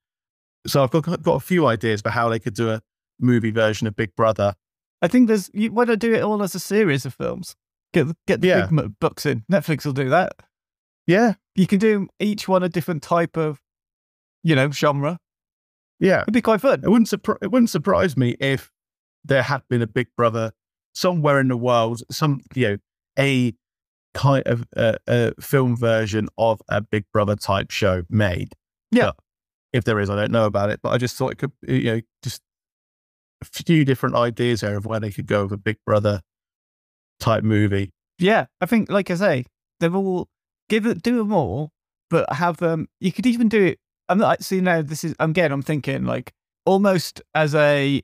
So 0.67 0.83
I've 0.83 0.91
got, 0.91 1.23
got 1.23 1.35
a 1.35 1.41
few 1.41 1.67
ideas 1.67 2.03
for 2.03 2.11
how 2.11 2.29
they 2.29 2.39
could 2.39 2.55
do 2.55 2.71
a 2.71 2.83
movie 3.19 3.51
version 3.51 3.87
of 3.87 3.97
Big 3.97 4.15
Brother. 4.15 4.55
I 5.01 5.09
think 5.09 5.29
there's, 5.29 5.51
you, 5.55 5.73
why 5.73 5.85
don't 5.85 6.01
do 6.01 6.13
it 6.13 6.23
all 6.23 6.43
as 6.43 6.55
a 6.55 6.61
series 6.61 7.07
of 7.07 7.15
films? 7.15 7.57
Get, 7.93 8.09
get 8.27 8.41
the 8.41 8.49
yeah. 8.49 8.67
big 8.67 8.99
books 8.99 9.25
in. 9.25 9.45
Netflix 9.51 9.87
will 9.87 9.93
do 9.93 10.09
that. 10.11 10.33
Yeah. 11.07 11.35
You 11.55 11.67
can 11.67 11.79
do 11.79 12.09
each 12.21 12.49
one 12.49 12.63
a 12.63 12.69
different 12.69 13.03
type 13.03 13.37
of, 13.37 13.61
you 14.43 14.55
know, 14.55 14.71
genre. 14.71 15.19
Yeah. 15.99 16.23
It'd 16.23 16.35
be 16.35 16.43
quite 16.43 16.61
fun. 16.61 16.83
It 16.85 16.89
wouldn't, 16.89 17.09
surpri- 17.09 17.39
it 17.41 17.51
wouldn't 17.51 17.71
surprise 17.71 18.17
me 18.17 18.37
if 18.41 18.71
there 19.25 19.43
had 19.43 19.63
been 19.71 19.81
a 19.81 19.87
Big 19.87 20.09
Brother 20.17 20.53
somewhere 20.99 21.39
in 21.39 21.49
the 21.49 21.57
world, 21.57 22.03
some 22.11 22.41
you 22.55 22.69
know, 22.69 22.77
a 23.19 23.55
kind 24.15 24.43
of 24.47 24.65
uh, 24.77 24.97
a 25.07 25.33
film 25.41 25.77
version 25.77 26.29
of 26.37 26.61
a 26.69 26.81
Big 26.81 27.05
Brother 27.13 27.37
type 27.37 27.71
show 27.71 28.03
made. 28.11 28.53
Yeah, 28.91 29.13
but 29.15 29.17
if 29.73 29.85
there 29.85 30.01
is, 30.01 30.11
I 30.11 30.17
don't 30.17 30.33
know 30.33 30.47
about 30.47 30.71
it, 30.71 30.81
but 30.83 30.91
I 30.91 30.99
just 30.99 31.17
thought 31.17 31.33
it 31.33 31.39
could, 31.39 31.53
you 31.67 31.83
know, 31.85 32.01
just 32.23 32.43
a 33.41 33.45
few 33.45 33.85
different 33.85 34.17
ideas 34.17 34.61
there 34.61 34.77
of 34.77 34.87
where 34.87 34.99
they 34.99 35.13
could 35.13 35.27
go 35.27 35.45
with 35.45 35.53
a 35.53 35.59
Big 35.59 35.77
Brother 35.87 36.21
type 37.21 37.45
movie. 37.45 37.93
Yeah, 38.19 38.47
I 38.61 38.67
think, 38.67 38.91
like 38.91 39.11
I 39.11 39.15
say, 39.15 39.45
they've 39.79 39.95
all 39.95 40.29
give 40.69 40.85
it, 40.85 41.03
do 41.03 41.19
them 41.19 41.33
all, 41.33 41.71
but 42.11 42.33
have 42.33 42.61
um, 42.63 42.89
you 43.01 43.13
could 43.13 43.27
even 43.27 43.49
do 43.49 43.65
it. 43.65 43.79
I'm 44.09 44.19
not 44.19 44.43
see 44.43 44.61
now. 44.61 44.83
This 44.83 45.05
is 45.05 45.15
again. 45.21 45.53
I'm 45.53 45.63
thinking 45.63 46.05
like 46.05 46.33
almost 46.65 47.21
as 47.35 47.55
a 47.55 48.03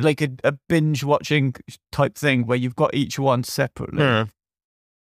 like 0.00 0.20
a, 0.20 0.28
a 0.44 0.52
binge 0.68 1.04
watching 1.04 1.54
type 1.90 2.16
thing 2.16 2.46
where 2.46 2.58
you've 2.58 2.76
got 2.76 2.94
each 2.94 3.18
one 3.18 3.44
separately, 3.44 4.02
mm. 4.02 4.28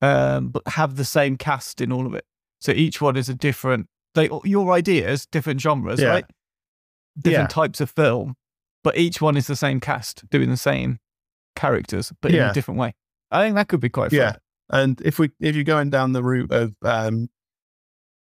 um, 0.02 0.48
but 0.48 0.62
have 0.68 0.96
the 0.96 1.04
same 1.04 1.36
cast 1.36 1.80
in 1.80 1.92
all 1.92 2.06
of 2.06 2.14
it. 2.14 2.24
So 2.60 2.72
each 2.72 3.00
one 3.00 3.16
is 3.16 3.28
a 3.28 3.34
different, 3.34 3.88
like 4.14 4.30
your 4.44 4.72
ideas, 4.72 5.26
different 5.26 5.60
genres, 5.60 6.00
yeah. 6.00 6.08
right? 6.08 6.24
Different 7.18 7.50
yeah. 7.50 7.54
types 7.54 7.80
of 7.80 7.90
film, 7.90 8.36
but 8.82 8.96
each 8.96 9.20
one 9.20 9.36
is 9.36 9.46
the 9.46 9.56
same 9.56 9.80
cast 9.80 10.28
doing 10.30 10.50
the 10.50 10.56
same 10.56 10.98
characters, 11.56 12.12
but 12.22 12.32
yeah. 12.32 12.44
in 12.44 12.50
a 12.50 12.54
different 12.54 12.80
way. 12.80 12.94
I 13.30 13.44
think 13.44 13.56
that 13.56 13.68
could 13.68 13.80
be 13.80 13.88
quite 13.88 14.10
fun. 14.10 14.18
Yeah. 14.18 14.36
And 14.70 15.00
if 15.02 15.18
we 15.18 15.30
if 15.40 15.54
you're 15.54 15.64
going 15.64 15.90
down 15.90 16.12
the 16.12 16.22
route 16.22 16.52
of 16.52 16.74
um, 16.82 17.28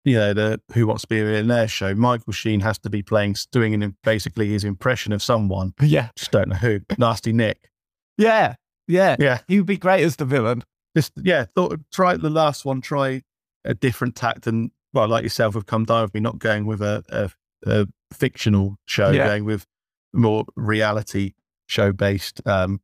you 0.07 0.15
know, 0.15 0.33
the 0.33 0.61
Who 0.73 0.87
Wants 0.87 1.03
to 1.03 1.09
Be 1.09 1.21
a 1.21 1.25
Millionaire 1.25 1.67
show, 1.67 1.93
Michael 1.93 2.33
Sheen 2.33 2.61
has 2.61 2.79
to 2.79 2.89
be 2.89 3.03
playing, 3.03 3.35
doing 3.51 3.75
an, 3.75 3.97
basically 4.05 4.49
his 4.49 4.63
impression 4.63 5.13
of 5.13 5.23
someone. 5.23 5.75
Yeah. 5.83 6.11
Just 6.17 6.31
don't 6.31 6.49
know 6.49 6.57
who. 6.57 6.81
Nasty 6.97 7.33
Nick. 7.33 7.71
Yeah. 8.17 8.55
Yeah. 8.87 9.17
Yeah. 9.19 9.41
He 9.49 9.59
would 9.59 9.67
be 9.67 9.77
great 9.77 10.05
as 10.05 10.17
the 10.17 10.25
villain. 10.25 10.63
Just, 10.97 11.13
yeah. 11.17 11.47
Thought, 11.57 11.81
try 11.93 12.17
the 12.17 12.31
last 12.31 12.65
one, 12.65 12.81
try 12.81 13.23
a 13.65 13.75
different 13.75 14.15
tact 14.15 14.47
and, 14.47 14.71
well, 14.93 15.09
like 15.09 15.25
yourself, 15.25 15.55
have 15.55 15.67
come 15.67 15.85
down 15.85 16.03
with 16.03 16.15
me, 16.15 16.21
not 16.21 16.39
going 16.39 16.67
with 16.67 16.81
a, 16.83 17.03
a, 17.09 17.31
a 17.67 17.87
fictional 18.13 18.77
show, 18.85 19.11
yeah. 19.11 19.27
going 19.27 19.45
with 19.45 19.67
more 20.13 20.45
reality 20.55 21.33
show 21.67 21.93
based 21.93 22.41
um, 22.47 22.81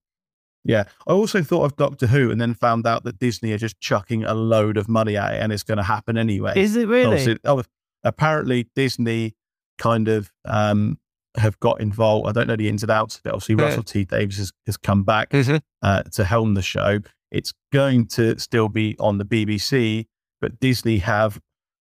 yeah. 0.64 0.84
I 1.06 1.12
also 1.12 1.42
thought 1.42 1.64
of 1.64 1.76
Doctor 1.76 2.06
Who 2.06 2.30
and 2.30 2.40
then 2.40 2.54
found 2.54 2.86
out 2.86 3.04
that 3.04 3.18
Disney 3.18 3.52
are 3.52 3.58
just 3.58 3.80
chucking 3.80 4.24
a 4.24 4.34
load 4.34 4.76
of 4.76 4.88
money 4.88 5.16
at 5.16 5.34
it 5.34 5.42
and 5.42 5.52
it's 5.52 5.62
going 5.62 5.78
to 5.78 5.84
happen 5.84 6.16
anyway. 6.16 6.52
Is 6.56 6.76
it 6.76 6.88
really? 6.88 7.38
Oh, 7.44 7.62
apparently, 8.04 8.68
Disney 8.74 9.34
kind 9.78 10.08
of 10.08 10.32
um, 10.44 10.98
have 11.36 11.58
got 11.60 11.80
involved. 11.80 12.28
I 12.28 12.32
don't 12.32 12.46
know 12.46 12.56
the 12.56 12.68
ins 12.68 12.82
and 12.82 12.90
outs 12.90 13.16
of 13.16 13.26
it. 13.26 13.28
Obviously, 13.30 13.56
yeah. 13.56 13.64
Russell 13.64 13.82
T 13.82 14.04
Davies 14.04 14.38
has, 14.38 14.52
has 14.66 14.76
come 14.76 15.02
back 15.04 15.30
mm-hmm. 15.30 15.56
uh, 15.82 16.02
to 16.02 16.24
helm 16.24 16.54
the 16.54 16.62
show. 16.62 17.00
It's 17.30 17.52
going 17.72 18.06
to 18.08 18.38
still 18.38 18.68
be 18.68 18.96
on 18.98 19.18
the 19.18 19.24
BBC, 19.24 20.06
but 20.40 20.60
Disney 20.60 20.98
have, 20.98 21.40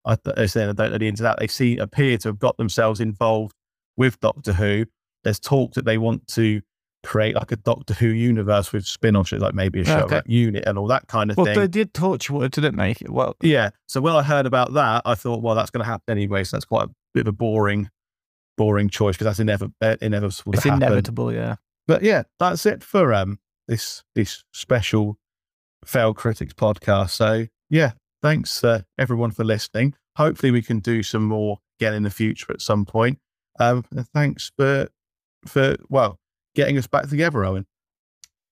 I, 0.05 0.17
I 0.35 0.45
said, 0.45 0.69
I 0.69 0.73
don't 0.73 0.91
know 0.91 0.97
the 0.97 1.07
ins 1.07 1.21
and 1.21 1.27
outs. 1.27 1.39
They 1.39 1.47
see, 1.47 1.77
appear 1.77 2.17
to 2.19 2.29
have 2.29 2.39
got 2.39 2.57
themselves 2.57 2.99
involved 2.99 3.55
with 3.95 4.19
Doctor 4.19 4.53
Who. 4.53 4.85
There's 5.23 5.39
talk 5.39 5.73
that 5.73 5.85
they 5.85 5.97
want 5.97 6.27
to 6.27 6.61
create 7.03 7.35
like 7.35 7.51
a 7.51 7.55
Doctor 7.55 7.93
Who 7.93 8.07
universe 8.07 8.73
with 8.73 8.85
spin-offs, 8.85 9.31
like 9.31 9.53
maybe 9.53 9.81
a 9.81 9.85
show 9.85 10.01
okay. 10.01 10.21
Unit 10.25 10.63
and 10.67 10.77
all 10.77 10.87
that 10.87 11.07
kind 11.07 11.31
of 11.31 11.37
well, 11.37 11.45
thing. 11.45 11.55
Well, 11.55 11.63
they 11.63 11.71
did 11.71 11.93
Torchwood, 11.93 12.51
didn't 12.51 12.77
they? 12.77 12.95
Well, 13.07 13.35
yeah. 13.41 13.69
So 13.87 14.01
when 14.01 14.15
I 14.15 14.23
heard 14.23 14.45
about 14.45 14.73
that, 14.73 15.03
I 15.05 15.15
thought, 15.15 15.41
well, 15.41 15.55
that's 15.55 15.69
going 15.69 15.83
to 15.83 15.89
happen 15.89 16.11
anyway. 16.17 16.43
So 16.43 16.57
that's 16.57 16.65
quite 16.65 16.85
a 16.85 16.89
bit 17.13 17.21
of 17.21 17.27
a 17.27 17.31
boring, 17.31 17.89
boring 18.57 18.89
choice 18.89 19.15
because 19.15 19.25
that's 19.25 19.39
inevitable. 19.39 19.75
Uh, 19.81 19.95
inevitable. 20.01 20.53
It's 20.53 20.65
inevitable, 20.65 21.33
yeah. 21.33 21.55
But 21.87 22.03
yeah, 22.03 22.23
that's 22.37 22.65
it 22.65 22.83
for 22.83 23.13
um 23.13 23.39
this 23.67 24.03
this 24.13 24.43
special 24.53 25.17
Failed 25.85 26.17
Critics 26.17 26.53
podcast. 26.53 27.11
So 27.11 27.47
yeah, 27.69 27.93
thanks 28.21 28.63
uh, 28.63 28.81
everyone 28.97 29.31
for 29.31 29.43
listening. 29.43 29.95
Hopefully, 30.17 30.51
we 30.51 30.61
can 30.61 30.79
do 30.79 31.01
some 31.01 31.23
more 31.23 31.59
again 31.79 31.93
in 31.93 32.03
the 32.03 32.09
future 32.09 32.51
at 32.51 32.61
some 32.61 32.85
point. 32.85 33.19
Um, 33.59 33.85
thanks 34.13 34.51
for 34.57 34.89
for 35.47 35.77
well 35.89 36.19
getting 36.59 36.77
us 36.77 36.87
back 36.87 37.09
together, 37.09 37.45
Owen. 37.45 37.65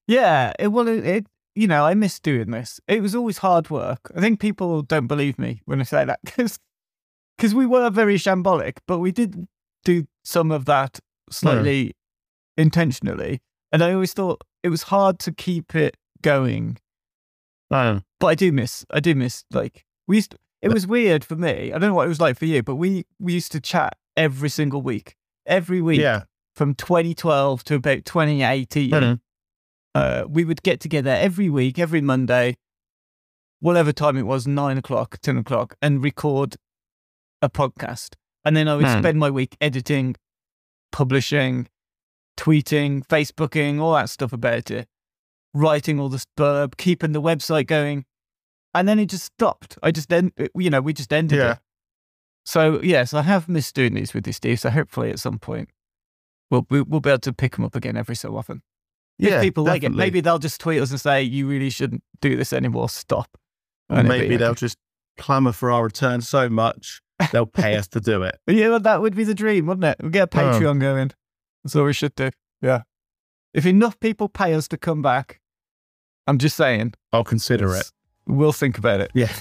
Yeah, 0.07 0.53
it, 0.57 0.69
well, 0.69 0.87
it, 0.87 1.05
it, 1.05 1.27
you 1.55 1.67
know, 1.67 1.85
I 1.85 1.93
miss 1.93 2.19
doing 2.19 2.51
this. 2.51 2.79
It 2.87 3.01
was 3.01 3.13
always 3.13 3.39
hard 3.39 3.69
work. 3.69 4.11
I 4.15 4.21
think 4.21 4.39
people 4.39 4.81
don't 4.81 5.07
believe 5.07 5.37
me 5.37 5.61
when 5.65 5.81
I 5.81 5.83
say 5.83 6.05
that 6.05 6.19
because 6.25 6.57
because 7.37 7.53
we 7.53 7.65
were 7.65 7.89
very 7.89 8.15
shambolic, 8.15 8.77
but 8.87 8.99
we 8.99 9.11
did 9.11 9.47
do 9.83 10.07
some 10.23 10.51
of 10.51 10.65
that 10.65 10.99
slightly 11.29 11.87
mm. 11.87 11.93
intentionally, 12.57 13.41
and 13.71 13.83
I 13.83 13.93
always 13.93 14.13
thought 14.13 14.43
it 14.63 14.69
was 14.69 14.83
hard 14.83 15.19
to 15.19 15.31
keep 15.31 15.75
it 15.75 15.97
going. 16.21 16.77
Mm. 17.71 18.03
But 18.19 18.27
I 18.27 18.35
do 18.35 18.51
miss, 18.51 18.85
I 18.89 19.01
do 19.01 19.13
miss 19.13 19.43
like 19.51 19.83
we 20.07 20.17
used. 20.17 20.31
To, 20.31 20.37
it 20.61 20.73
was 20.73 20.87
weird 20.87 21.23
for 21.23 21.35
me. 21.35 21.71
I 21.71 21.77
don't 21.77 21.89
know 21.89 21.93
what 21.93 22.05
it 22.05 22.09
was 22.09 22.21
like 22.21 22.37
for 22.37 22.45
you, 22.45 22.63
but 22.63 22.75
we 22.75 23.05
we 23.19 23.33
used 23.33 23.51
to 23.51 23.59
chat 23.59 23.95
every 24.15 24.49
single 24.49 24.81
week, 24.81 25.15
every 25.45 25.81
week. 25.81 25.99
Yeah 25.99 26.23
from 26.57 26.73
2012 26.73 27.63
to 27.65 27.75
about 27.75 28.03
2018, 28.03 28.89
mm-hmm. 28.89 29.13
uh, 29.93 30.23
we 30.27 30.43
would 30.43 30.63
get 30.63 30.79
together 30.79 31.11
every 31.11 31.49
week, 31.49 31.77
every 31.77 32.01
Monday, 32.01 32.57
whatever 33.59 33.93
time 33.93 34.17
it 34.17 34.23
was, 34.23 34.47
nine 34.47 34.77
o'clock, 34.77 35.19
10 35.21 35.37
o'clock, 35.37 35.75
and 35.83 36.03
record 36.03 36.55
a 37.43 37.49
podcast. 37.49 38.15
And 38.43 38.57
then 38.57 38.67
I 38.67 38.75
would 38.75 38.85
mm. 38.85 38.99
spend 38.99 39.19
my 39.19 39.29
week 39.29 39.55
editing, 39.61 40.15
publishing, 40.91 41.67
tweeting, 42.37 43.05
Facebooking, 43.05 43.79
all 43.79 43.93
that 43.93 44.09
stuff 44.09 44.33
about 44.33 44.71
it, 44.71 44.87
writing 45.53 45.99
all 45.99 46.09
the 46.09 46.19
stuff, 46.19 46.71
keeping 46.77 47.11
the 47.11 47.21
website 47.21 47.67
going. 47.67 48.05
And 48.73 48.87
then 48.87 48.97
it 48.97 49.09
just 49.09 49.25
stopped. 49.25 49.77
I 49.83 49.91
just, 49.91 50.09
then, 50.09 50.31
you 50.55 50.71
know, 50.71 50.81
we 50.81 50.93
just 50.93 51.13
ended 51.13 51.37
yeah. 51.37 51.51
it. 51.51 51.59
So, 52.45 52.81
yes, 52.81 53.13
I 53.13 53.21
have 53.21 53.47
missed 53.47 53.75
doing 53.75 53.93
these 53.93 54.13
with 54.15 54.25
you, 54.25 54.33
Steve. 54.33 54.59
So 54.59 54.71
hopefully 54.71 55.11
at 55.11 55.19
some 55.19 55.37
point 55.37 55.69
we'll, 56.49 56.65
we'll 56.69 56.99
be 56.99 57.09
able 57.09 57.19
to 57.19 57.33
pick 57.33 57.55
them 57.55 57.65
up 57.65 57.75
again 57.75 57.97
every 57.97 58.15
so 58.15 58.35
often. 58.35 58.61
Yeah, 59.17 59.37
if 59.37 59.41
people 59.41 59.63
definitely. 59.63 59.89
like 59.89 59.93
it, 59.93 59.97
maybe 59.97 60.21
they'll 60.21 60.39
just 60.39 60.61
tweet 60.61 60.81
us 60.81 60.91
and 60.91 61.01
say, 61.01 61.23
you 61.23 61.47
really 61.47 61.69
shouldn't 61.69 62.03
do 62.21 62.35
this 62.35 62.53
anymore. 62.53 62.89
Stop. 62.89 63.37
Or 63.89 64.03
maybe 64.03 64.37
they'll 64.37 64.53
just 64.53 64.77
clamour 65.17 65.51
for 65.51 65.71
our 65.71 65.83
return 65.83 66.21
so 66.21 66.49
much, 66.49 67.01
they'll 67.31 67.45
pay 67.45 67.75
us 67.75 67.87
to 67.89 67.99
do 67.99 68.23
it. 68.23 68.37
Yeah, 68.47 68.69
well, 68.69 68.79
that 68.79 69.01
would 69.01 69.15
be 69.15 69.23
the 69.23 69.33
dream, 69.33 69.65
wouldn't 69.65 69.85
it? 69.85 69.97
We'll 69.99 70.11
get 70.11 70.33
a 70.33 70.37
hmm. 70.37 70.63
Patreon 70.63 70.77
oh. 70.77 70.79
going. 70.79 71.11
That's 71.63 71.75
all 71.75 71.85
we 71.85 71.93
should 71.93 72.15
do. 72.15 72.29
Yeah. 72.61 72.83
If 73.53 73.65
enough 73.65 73.99
people 73.99 74.29
pay 74.29 74.53
us 74.53 74.67
to 74.69 74.77
come 74.77 75.01
back, 75.01 75.41
I'm 76.27 76.37
just 76.37 76.55
saying. 76.55 76.93
I'll 77.11 77.23
consider 77.23 77.75
it. 77.75 77.91
We'll 78.27 78.53
think 78.53 78.77
about 78.77 79.01
it. 79.01 79.11
Yeah. 79.13 79.31